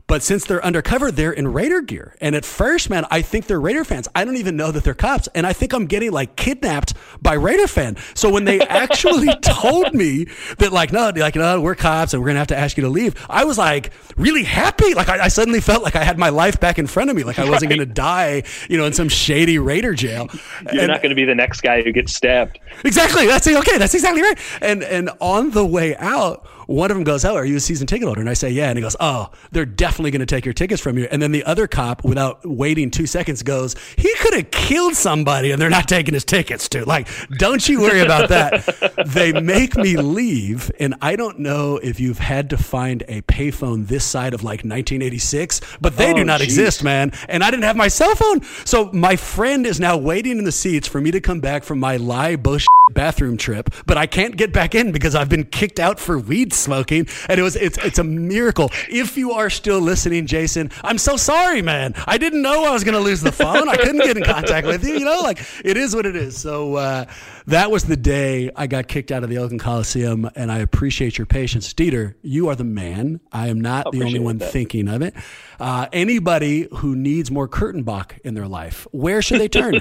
But 0.09 0.23
since 0.23 0.45
they're 0.45 0.65
undercover, 0.65 1.11
they're 1.11 1.33
in 1.33 1.49
Raider 1.53 1.81
gear. 1.81 2.15
And 2.21 2.37
at 2.37 2.45
first, 2.45 2.89
man, 2.89 3.05
I 3.11 3.23
think 3.23 3.47
they're 3.49 3.61
Raider 3.61 3.83
fans. 3.85 4.07
I 4.15 4.25
don't 4.25 4.37
even 4.37 4.57
know 4.57 4.71
that 4.71 4.85
they're 4.85 4.95
cops. 4.95 5.29
And 5.35 5.45
I 5.45 5.53
think 5.53 5.73
I'm 5.73 5.87
getting 5.87 6.13
like 6.13 6.37
kidnapped 6.37 6.95
by 7.21 7.35
Raider 7.35 7.67
fan. 7.67 7.97
So 8.15 8.31
when 8.31 8.45
they 8.45 8.61
actually 8.69 9.35
told 9.43 9.95
me 9.95 10.27
that 10.59 10.73
like, 10.73 10.93
no, 10.93 11.11
like, 11.17 11.35
no, 11.35 11.61
we're 11.61 11.75
cops 11.75 12.15
and 12.15 12.23
we're 12.23 12.27
going 12.29 12.37
to 12.37 12.39
have 12.41 12.47
to 12.49 12.57
ask 12.57 12.77
you 12.77 12.85
to 12.85 12.89
leave. 12.89 13.15
I 13.29 13.45
was 13.45 13.59
like 13.59 13.93
really 14.17 14.45
happy. 14.45 14.95
Like 14.95 15.09
I, 15.09 15.25
I 15.25 15.29
suddenly 15.29 15.61
felt 15.61 15.83
like 15.83 15.97
I 15.97 16.05
had 16.05 16.19
my 16.19 16.29
life 16.29 16.61
back 16.61 16.79
in 16.79 16.87
front 16.87 17.11
of 17.11 17.17
me. 17.17 17.25
Like 17.25 17.41
I 17.41 17.49
wasn't 17.51 17.71
going 17.71 17.81
to 17.81 17.93
die, 17.93 18.45
you 18.71 18.79
know, 18.79 18.85
in 18.85 18.93
some 18.93 19.09
shady 19.09 19.59
Raider 19.59 19.93
jail. 19.93 20.29
You're 20.73 20.83
And- 20.83 20.89
not 20.93 21.03
going 21.03 21.11
to 21.11 21.17
be 21.17 21.25
the 21.25 21.35
next 21.35 21.63
guy 21.63 21.83
who 21.83 21.91
gets 21.91 22.15
stabbed. 22.15 22.61
Exactly. 22.85 23.27
That's 23.27 23.49
okay. 23.49 23.77
That's 23.79 23.95
exactly 23.95 24.23
right. 24.23 24.39
And 24.63 24.85
and 24.85 25.11
on 25.21 25.51
the 25.51 25.67
way 25.67 25.97
out, 25.97 26.47
one 26.67 26.91
of 26.91 26.97
them 26.97 27.05
goes, 27.05 27.25
"Oh, 27.25 27.35
are 27.35 27.45
you 27.45 27.57
a 27.57 27.61
season 27.61 27.87
ticket 27.87 28.07
holder?" 28.07 28.21
And 28.21 28.31
I 28.31 28.35
say, 28.35 28.51
"Yeah." 28.51 28.69
And 28.69 28.79
he 28.79 28.83
goes, 28.83 28.97
"Oh, 29.01 29.31
they're 29.53 29.65
definitely 29.67 30.11
going 30.11 30.21
to 30.21 30.27
take 30.27 30.45
your 30.45 30.55
tickets 30.55 30.81
from 30.83 30.99
you." 30.99 31.09
And 31.11 31.21
then 31.23 31.33
the 31.33 31.45
other 31.45 31.67
cop, 31.67 32.05
without 32.05 32.41
waiting 32.45 32.91
two 32.91 33.07
seconds, 33.07 33.43
goes, 33.43 33.75
"He 33.97 34.13
could 34.17 34.35
have 34.35 34.51
killed 34.51 34.95
somebody, 34.95 35.51
and 35.51 35.61
they're 35.61 35.71
not 35.71 35.89
taking 35.89 36.15
his 36.15 36.25
tickets 36.25 36.69
too." 36.69 36.85
Like, 36.85 37.09
don't 37.39 37.67
you 37.69 37.81
worry 37.81 38.01
about 38.01 38.29
that. 38.31 38.95
they 39.07 39.33
make 39.33 39.77
me 39.77 39.97
leave, 39.97 40.71
and 40.79 40.95
I 41.01 41.17
don't 41.17 41.39
know 41.39 41.77
if 41.79 42.01
you've 42.01 42.19
had 42.19 42.51
to 42.51 42.57
find 42.59 43.03
a 43.09 43.23
payphone 43.23 43.87
this 43.87 44.05
side 44.05 44.35
of 44.35 44.43
like 44.43 44.61
1986, 44.61 45.61
but 45.81 45.97
they 45.97 46.13
Oh, 46.13 46.17
do 46.17 46.25
not 46.25 46.41
geez. 46.41 46.49
exist, 46.59 46.83
man. 46.85 47.13
And 47.29 47.43
I 47.45 47.51
didn't 47.51 47.65
have 47.65 47.77
my 47.77 47.89
cell 47.89 48.15
phone, 48.15 48.43
so 48.65 48.91
my 48.93 49.17
friend 49.17 49.67
is 49.67 49.79
now 49.81 49.97
waiting 49.97 50.39
in 50.39 50.45
the 50.45 50.53
seats 50.53 50.87
for 50.89 51.01
me 51.01 51.11
to 51.11 51.21
come 51.21 51.41
back 51.41 51.65
from 51.65 51.79
my 51.81 51.97
lie 51.97 52.37
bush 52.37 52.67
bathroom 52.97 53.37
trip, 53.37 53.71
but 53.87 53.97
I 53.97 54.07
can't 54.07 54.37
get 54.37 54.53
back 54.53 54.75
in 54.75 54.91
because 54.91 55.15
I've 55.15 55.29
been 55.29 55.45
kicked 55.45 55.79
out 55.79 56.01
for 56.01 56.19
weed 56.19 56.53
smoking. 56.53 57.07
And 57.29 57.39
it 57.39 57.43
was 57.43 57.55
it's 57.55 57.79
it's 57.79 57.99
a 57.99 58.05
miracle. 58.05 58.71
If 58.89 59.17
you 59.17 59.33
are 59.33 59.51
still 59.51 59.81
listening, 59.81 60.27
Jason, 60.27 60.71
I'm 60.83 60.99
so 60.99 61.17
sorry, 61.17 61.63
man. 61.63 61.95
I 62.07 62.19
didn't 62.19 62.43
know 62.43 62.65
I 62.65 62.73
was 62.73 62.83
gonna 62.83 62.99
lose 62.99 63.21
the 63.21 63.33
phone. 63.33 63.69
I 63.69 63.77
couldn't 63.77 64.03
get 64.03 64.17
in 64.17 64.25
contact 64.25 64.67
with 64.67 64.83
you. 64.85 64.95
You 64.95 65.05
know, 65.05 65.21
like 65.21 65.41
it 65.65 65.77
is 65.77 65.95
what 65.95 66.07
it 66.07 66.17
is. 66.17 66.37
So 66.37 66.75
uh, 66.77 67.05
that 67.47 67.71
was 67.71 67.85
the 67.85 67.97
day 67.97 68.51
I 68.57 68.67
got 68.67 68.89
kicked 68.89 69.13
out 69.13 69.23
of 69.23 69.31
the 69.31 69.39
Oakland 69.39 69.61
Coliseum, 69.61 70.29
and 70.35 70.51
I 70.51 70.59
appreciate 70.59 71.17
your 71.17 71.27
patience, 71.27 71.73
Dieter. 71.73 72.15
You 72.23 72.49
are 72.49 72.57
the 72.57 72.65
man. 72.65 73.21
I 73.31 73.49
am 73.49 73.61
not 73.61 73.93
the 73.93 74.03
only 74.03 74.19
one 74.19 74.39
that. 74.39 74.51
thinking 74.51 74.89
of 74.89 75.01
it. 75.03 75.15
Uh, 75.61 75.87
anybody 75.93 76.69
who 76.77 76.97
needs 76.97 77.31
more 77.31 77.49
Kurtenbach 77.49 78.19
in 78.25 78.35
their 78.35 78.49
life, 78.49 78.87
where 78.91 79.23
should 79.23 79.41
they 79.41 79.49
turn? 79.49 79.77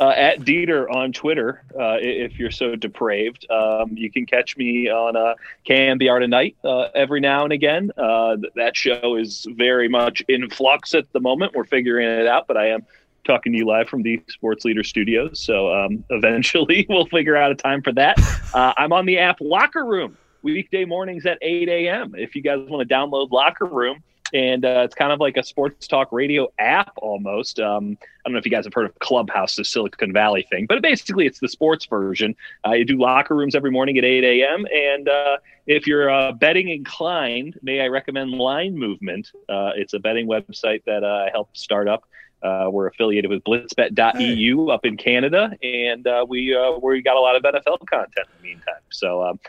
uh, 0.00 0.08
at 0.08 0.40
Dieter 0.40 0.90
on 0.90 1.12
Twitter. 1.12 1.62
Uh, 1.78 1.98
if 2.00 2.38
you're 2.38 2.50
so 2.50 2.74
depraved, 2.74 3.46
um, 3.50 3.90
you 3.92 4.10
can 4.10 4.24
catch 4.24 4.56
me 4.56 4.88
on 4.88 5.16
uh, 5.16 5.34
KNBR 5.68 6.20
tonight 6.20 6.56
uh, 6.64 6.88
every 6.94 7.20
now 7.20 7.44
and 7.44 7.52
again. 7.52 7.90
Uh, 7.96 8.36
th- 8.36 8.52
that 8.56 8.76
show 8.76 9.16
is 9.16 9.46
very 9.50 9.88
much 9.88 10.22
in 10.28 10.48
flux 10.48 10.94
at 10.94 11.12
the 11.12 11.20
moment. 11.20 11.54
We're 11.54 11.64
figuring 11.64 12.08
it 12.08 12.26
out, 12.26 12.46
but 12.46 12.56
I 12.56 12.68
am 12.68 12.86
talking 13.28 13.52
to 13.52 13.58
you 13.58 13.66
live 13.66 13.88
from 13.88 14.02
the 14.02 14.20
Sports 14.28 14.64
Leader 14.64 14.82
Studios. 14.82 15.40
So 15.40 15.72
um, 15.72 16.04
eventually 16.10 16.86
we'll 16.88 17.06
figure 17.06 17.36
out 17.36 17.52
a 17.52 17.54
time 17.54 17.82
for 17.82 17.92
that. 17.92 18.18
Uh, 18.52 18.72
I'm 18.76 18.92
on 18.92 19.06
the 19.06 19.18
app 19.18 19.36
Locker 19.40 19.84
Room 19.84 20.16
weekday 20.42 20.84
mornings 20.84 21.26
at 21.26 21.38
8 21.42 21.68
a.m. 21.68 22.14
If 22.16 22.34
you 22.34 22.42
guys 22.42 22.58
want 22.68 22.88
to 22.88 22.94
download 22.94 23.30
Locker 23.30 23.66
Room. 23.66 24.02
And 24.34 24.66
uh, 24.66 24.82
it's 24.84 24.94
kind 24.94 25.10
of 25.10 25.20
like 25.20 25.38
a 25.38 25.42
sports 25.42 25.86
talk 25.86 26.08
radio 26.12 26.48
app 26.58 26.92
almost. 26.98 27.60
Um, 27.60 27.96
I 28.02 28.06
don't 28.26 28.34
know 28.34 28.38
if 28.38 28.44
you 28.44 28.50
guys 28.50 28.66
have 28.66 28.74
heard 28.74 28.84
of 28.84 28.98
Clubhouse, 28.98 29.56
the 29.56 29.64
Silicon 29.64 30.12
Valley 30.12 30.46
thing, 30.50 30.66
but 30.66 30.82
basically 30.82 31.26
it's 31.26 31.40
the 31.40 31.48
sports 31.48 31.86
version. 31.86 32.36
Uh, 32.66 32.72
you 32.72 32.84
do 32.84 32.98
locker 32.98 33.34
rooms 33.34 33.54
every 33.54 33.70
morning 33.70 33.96
at 33.96 34.04
8 34.04 34.24
a.m. 34.24 34.66
And 34.70 35.08
uh, 35.08 35.38
if 35.66 35.86
you're 35.86 36.10
uh, 36.10 36.32
betting 36.32 36.68
inclined, 36.68 37.58
may 37.62 37.80
I 37.80 37.86
recommend 37.86 38.32
Line 38.32 38.76
Movement? 38.76 39.30
Uh, 39.48 39.70
it's 39.76 39.94
a 39.94 39.98
betting 39.98 40.26
website 40.26 40.84
that 40.84 41.04
uh, 41.04 41.24
I 41.26 41.30
helped 41.32 41.56
start 41.56 41.88
up. 41.88 42.04
Uh, 42.42 42.68
we're 42.70 42.86
affiliated 42.86 43.30
with 43.30 43.42
blitzbet.eu 43.44 44.68
up 44.68 44.84
in 44.84 44.96
Canada, 44.96 45.50
and 45.62 46.06
uh, 46.06 46.24
we 46.28 46.54
uh, 46.54 46.78
we 46.78 47.02
got 47.02 47.16
a 47.16 47.20
lot 47.20 47.36
of 47.36 47.42
NFL 47.42 47.86
content 47.86 48.26
in 48.26 48.42
the 48.42 48.42
meantime. 48.42 48.80
So, 48.90 49.24
um, 49.24 49.40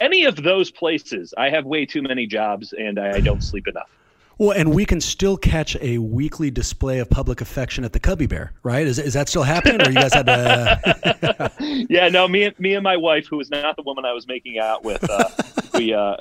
any 0.00 0.24
of 0.24 0.42
those 0.42 0.70
places, 0.70 1.34
I 1.36 1.50
have 1.50 1.64
way 1.64 1.86
too 1.86 2.02
many 2.02 2.26
jobs 2.26 2.72
and 2.72 2.98
I 2.98 3.20
don't 3.20 3.42
sleep 3.42 3.68
enough. 3.68 3.90
Well, 4.38 4.50
and 4.50 4.74
we 4.74 4.84
can 4.84 5.00
still 5.00 5.38
catch 5.38 5.76
a 5.80 5.96
weekly 5.96 6.50
display 6.50 6.98
of 6.98 7.08
public 7.08 7.40
affection 7.40 7.84
at 7.84 7.94
the 7.94 8.00
Cubby 8.00 8.26
Bear, 8.26 8.52
right? 8.62 8.86
Is, 8.86 8.98
is 8.98 9.14
that 9.14 9.30
still 9.30 9.44
happening, 9.44 9.80
or 9.80 9.88
you 9.88 9.94
guys 9.94 10.12
had 10.12 10.26
to? 10.26 11.52
yeah, 11.88 12.10
no, 12.10 12.28
me 12.28 12.44
and 12.44 12.58
me 12.60 12.74
and 12.74 12.84
my 12.84 12.98
wife, 12.98 13.26
who 13.28 13.40
is 13.40 13.48
not 13.48 13.76
the 13.76 13.82
woman 13.82 14.04
I 14.04 14.12
was 14.12 14.26
making 14.26 14.58
out 14.58 14.84
with, 14.84 15.08
uh, 15.08 15.30
we 15.76 15.94
uh, 15.94 16.16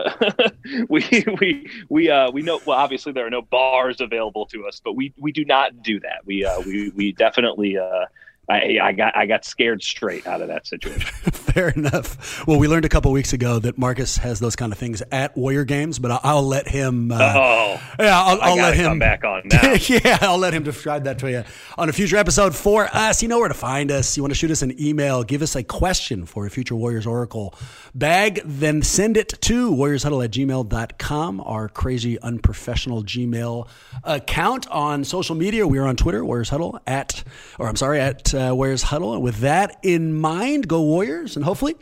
we 0.89 1.25
we 1.39 1.69
we 1.89 2.09
uh, 2.09 2.31
we 2.31 2.41
know. 2.41 2.59
Well, 2.65 2.77
obviously 2.77 3.11
there 3.11 3.25
are 3.25 3.29
no 3.29 3.41
bars 3.41 4.01
available 4.01 4.45
to 4.47 4.67
us, 4.67 4.81
but 4.83 4.95
we 4.95 5.13
we 5.17 5.31
do 5.31 5.45
not 5.45 5.81
do 5.81 5.99
that. 6.01 6.25
We 6.25 6.45
uh, 6.45 6.59
we 6.61 6.89
we 6.95 7.11
definitely. 7.13 7.77
Uh, 7.77 8.05
I, 8.47 8.77
I 8.79 8.91
got 8.91 9.17
I 9.17 9.25
got 9.25 9.43
scared 9.43 9.81
straight 9.81 10.27
out 10.27 10.41
of 10.41 10.49
that 10.49 10.67
situation. 10.67 11.11
Fair 11.55 11.69
enough. 11.69 12.45
Well, 12.45 12.59
we 12.59 12.67
learned 12.67 12.83
a 12.83 12.89
couple 12.89 13.13
weeks 13.13 13.31
ago 13.31 13.59
that 13.59 13.77
Marcus 13.77 14.17
has 14.17 14.41
those 14.41 14.57
kind 14.57 14.73
of 14.73 14.77
things 14.77 15.01
at 15.09 15.37
Warrior 15.37 15.63
games, 15.63 15.99
but 15.99 16.19
I'll, 16.21 16.43
let 16.43 16.67
him. 16.67 17.13
Uh, 17.13 17.15
oh, 17.17 17.81
yeah, 17.97 18.21
I'll, 18.21 18.41
I'll 18.41 18.55
let 18.57 18.75
him 18.75 18.87
come 18.87 18.99
back 18.99 19.23
on 19.23 19.43
now. 19.45 19.75
yeah, 19.87 20.17
I'll 20.19 20.37
let 20.37 20.53
him 20.53 20.63
describe 20.63 21.05
that 21.05 21.17
to 21.19 21.31
you 21.31 21.45
on 21.77 21.87
a 21.87 21.93
future 21.93 22.17
episode 22.17 22.53
for 22.53 22.89
us. 22.91 23.23
You 23.23 23.29
know 23.29 23.39
where 23.39 23.47
to 23.47 23.53
find 23.53 23.89
us. 23.89 24.17
You 24.17 24.23
want 24.23 24.31
to 24.31 24.37
shoot 24.37 24.51
us 24.51 24.63
an 24.63 24.77
email, 24.81 25.23
give 25.23 25.41
us 25.41 25.55
a 25.55 25.63
question 25.63 26.25
for 26.25 26.45
a 26.45 26.49
future 26.49 26.75
Warriors 26.75 27.07
Oracle 27.07 27.55
bag, 27.95 28.41
then 28.43 28.81
send 28.81 29.15
it 29.15 29.29
to 29.39 29.71
warriorshuddle 29.71 30.25
at 30.25 30.31
gmail.com, 30.31 31.39
our 31.39 31.69
crazy 31.69 32.19
unprofessional 32.19 33.01
Gmail 33.01 33.69
account 34.03 34.67
on 34.67 35.05
social 35.05 35.35
media. 35.35 35.65
We 35.65 35.77
are 35.77 35.87
on 35.87 35.95
Twitter, 35.95 36.25
Warriors 36.25 36.49
Huddle 36.49 36.81
at, 36.85 37.23
or 37.57 37.69
I'm 37.69 37.77
sorry, 37.77 38.01
at 38.01 38.33
uh, 38.33 38.51
Warriors 38.53 38.83
Huddle. 38.83 39.13
And 39.13 39.23
with 39.23 39.37
that 39.37 39.79
in 39.81 40.13
mind, 40.13 40.67
go 40.67 40.81
Warriors, 40.81 41.37
and 41.37 41.44
hopefully 41.45 41.75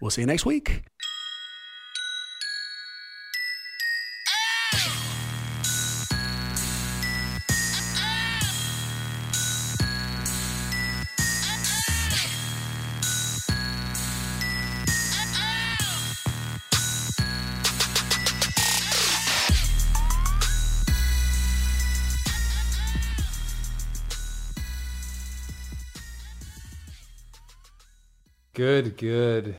we'll 0.00 0.10
see 0.10 0.20
you 0.20 0.26
next 0.26 0.46
week. 0.46 0.82
Good, 28.56 28.96
good. 28.96 29.58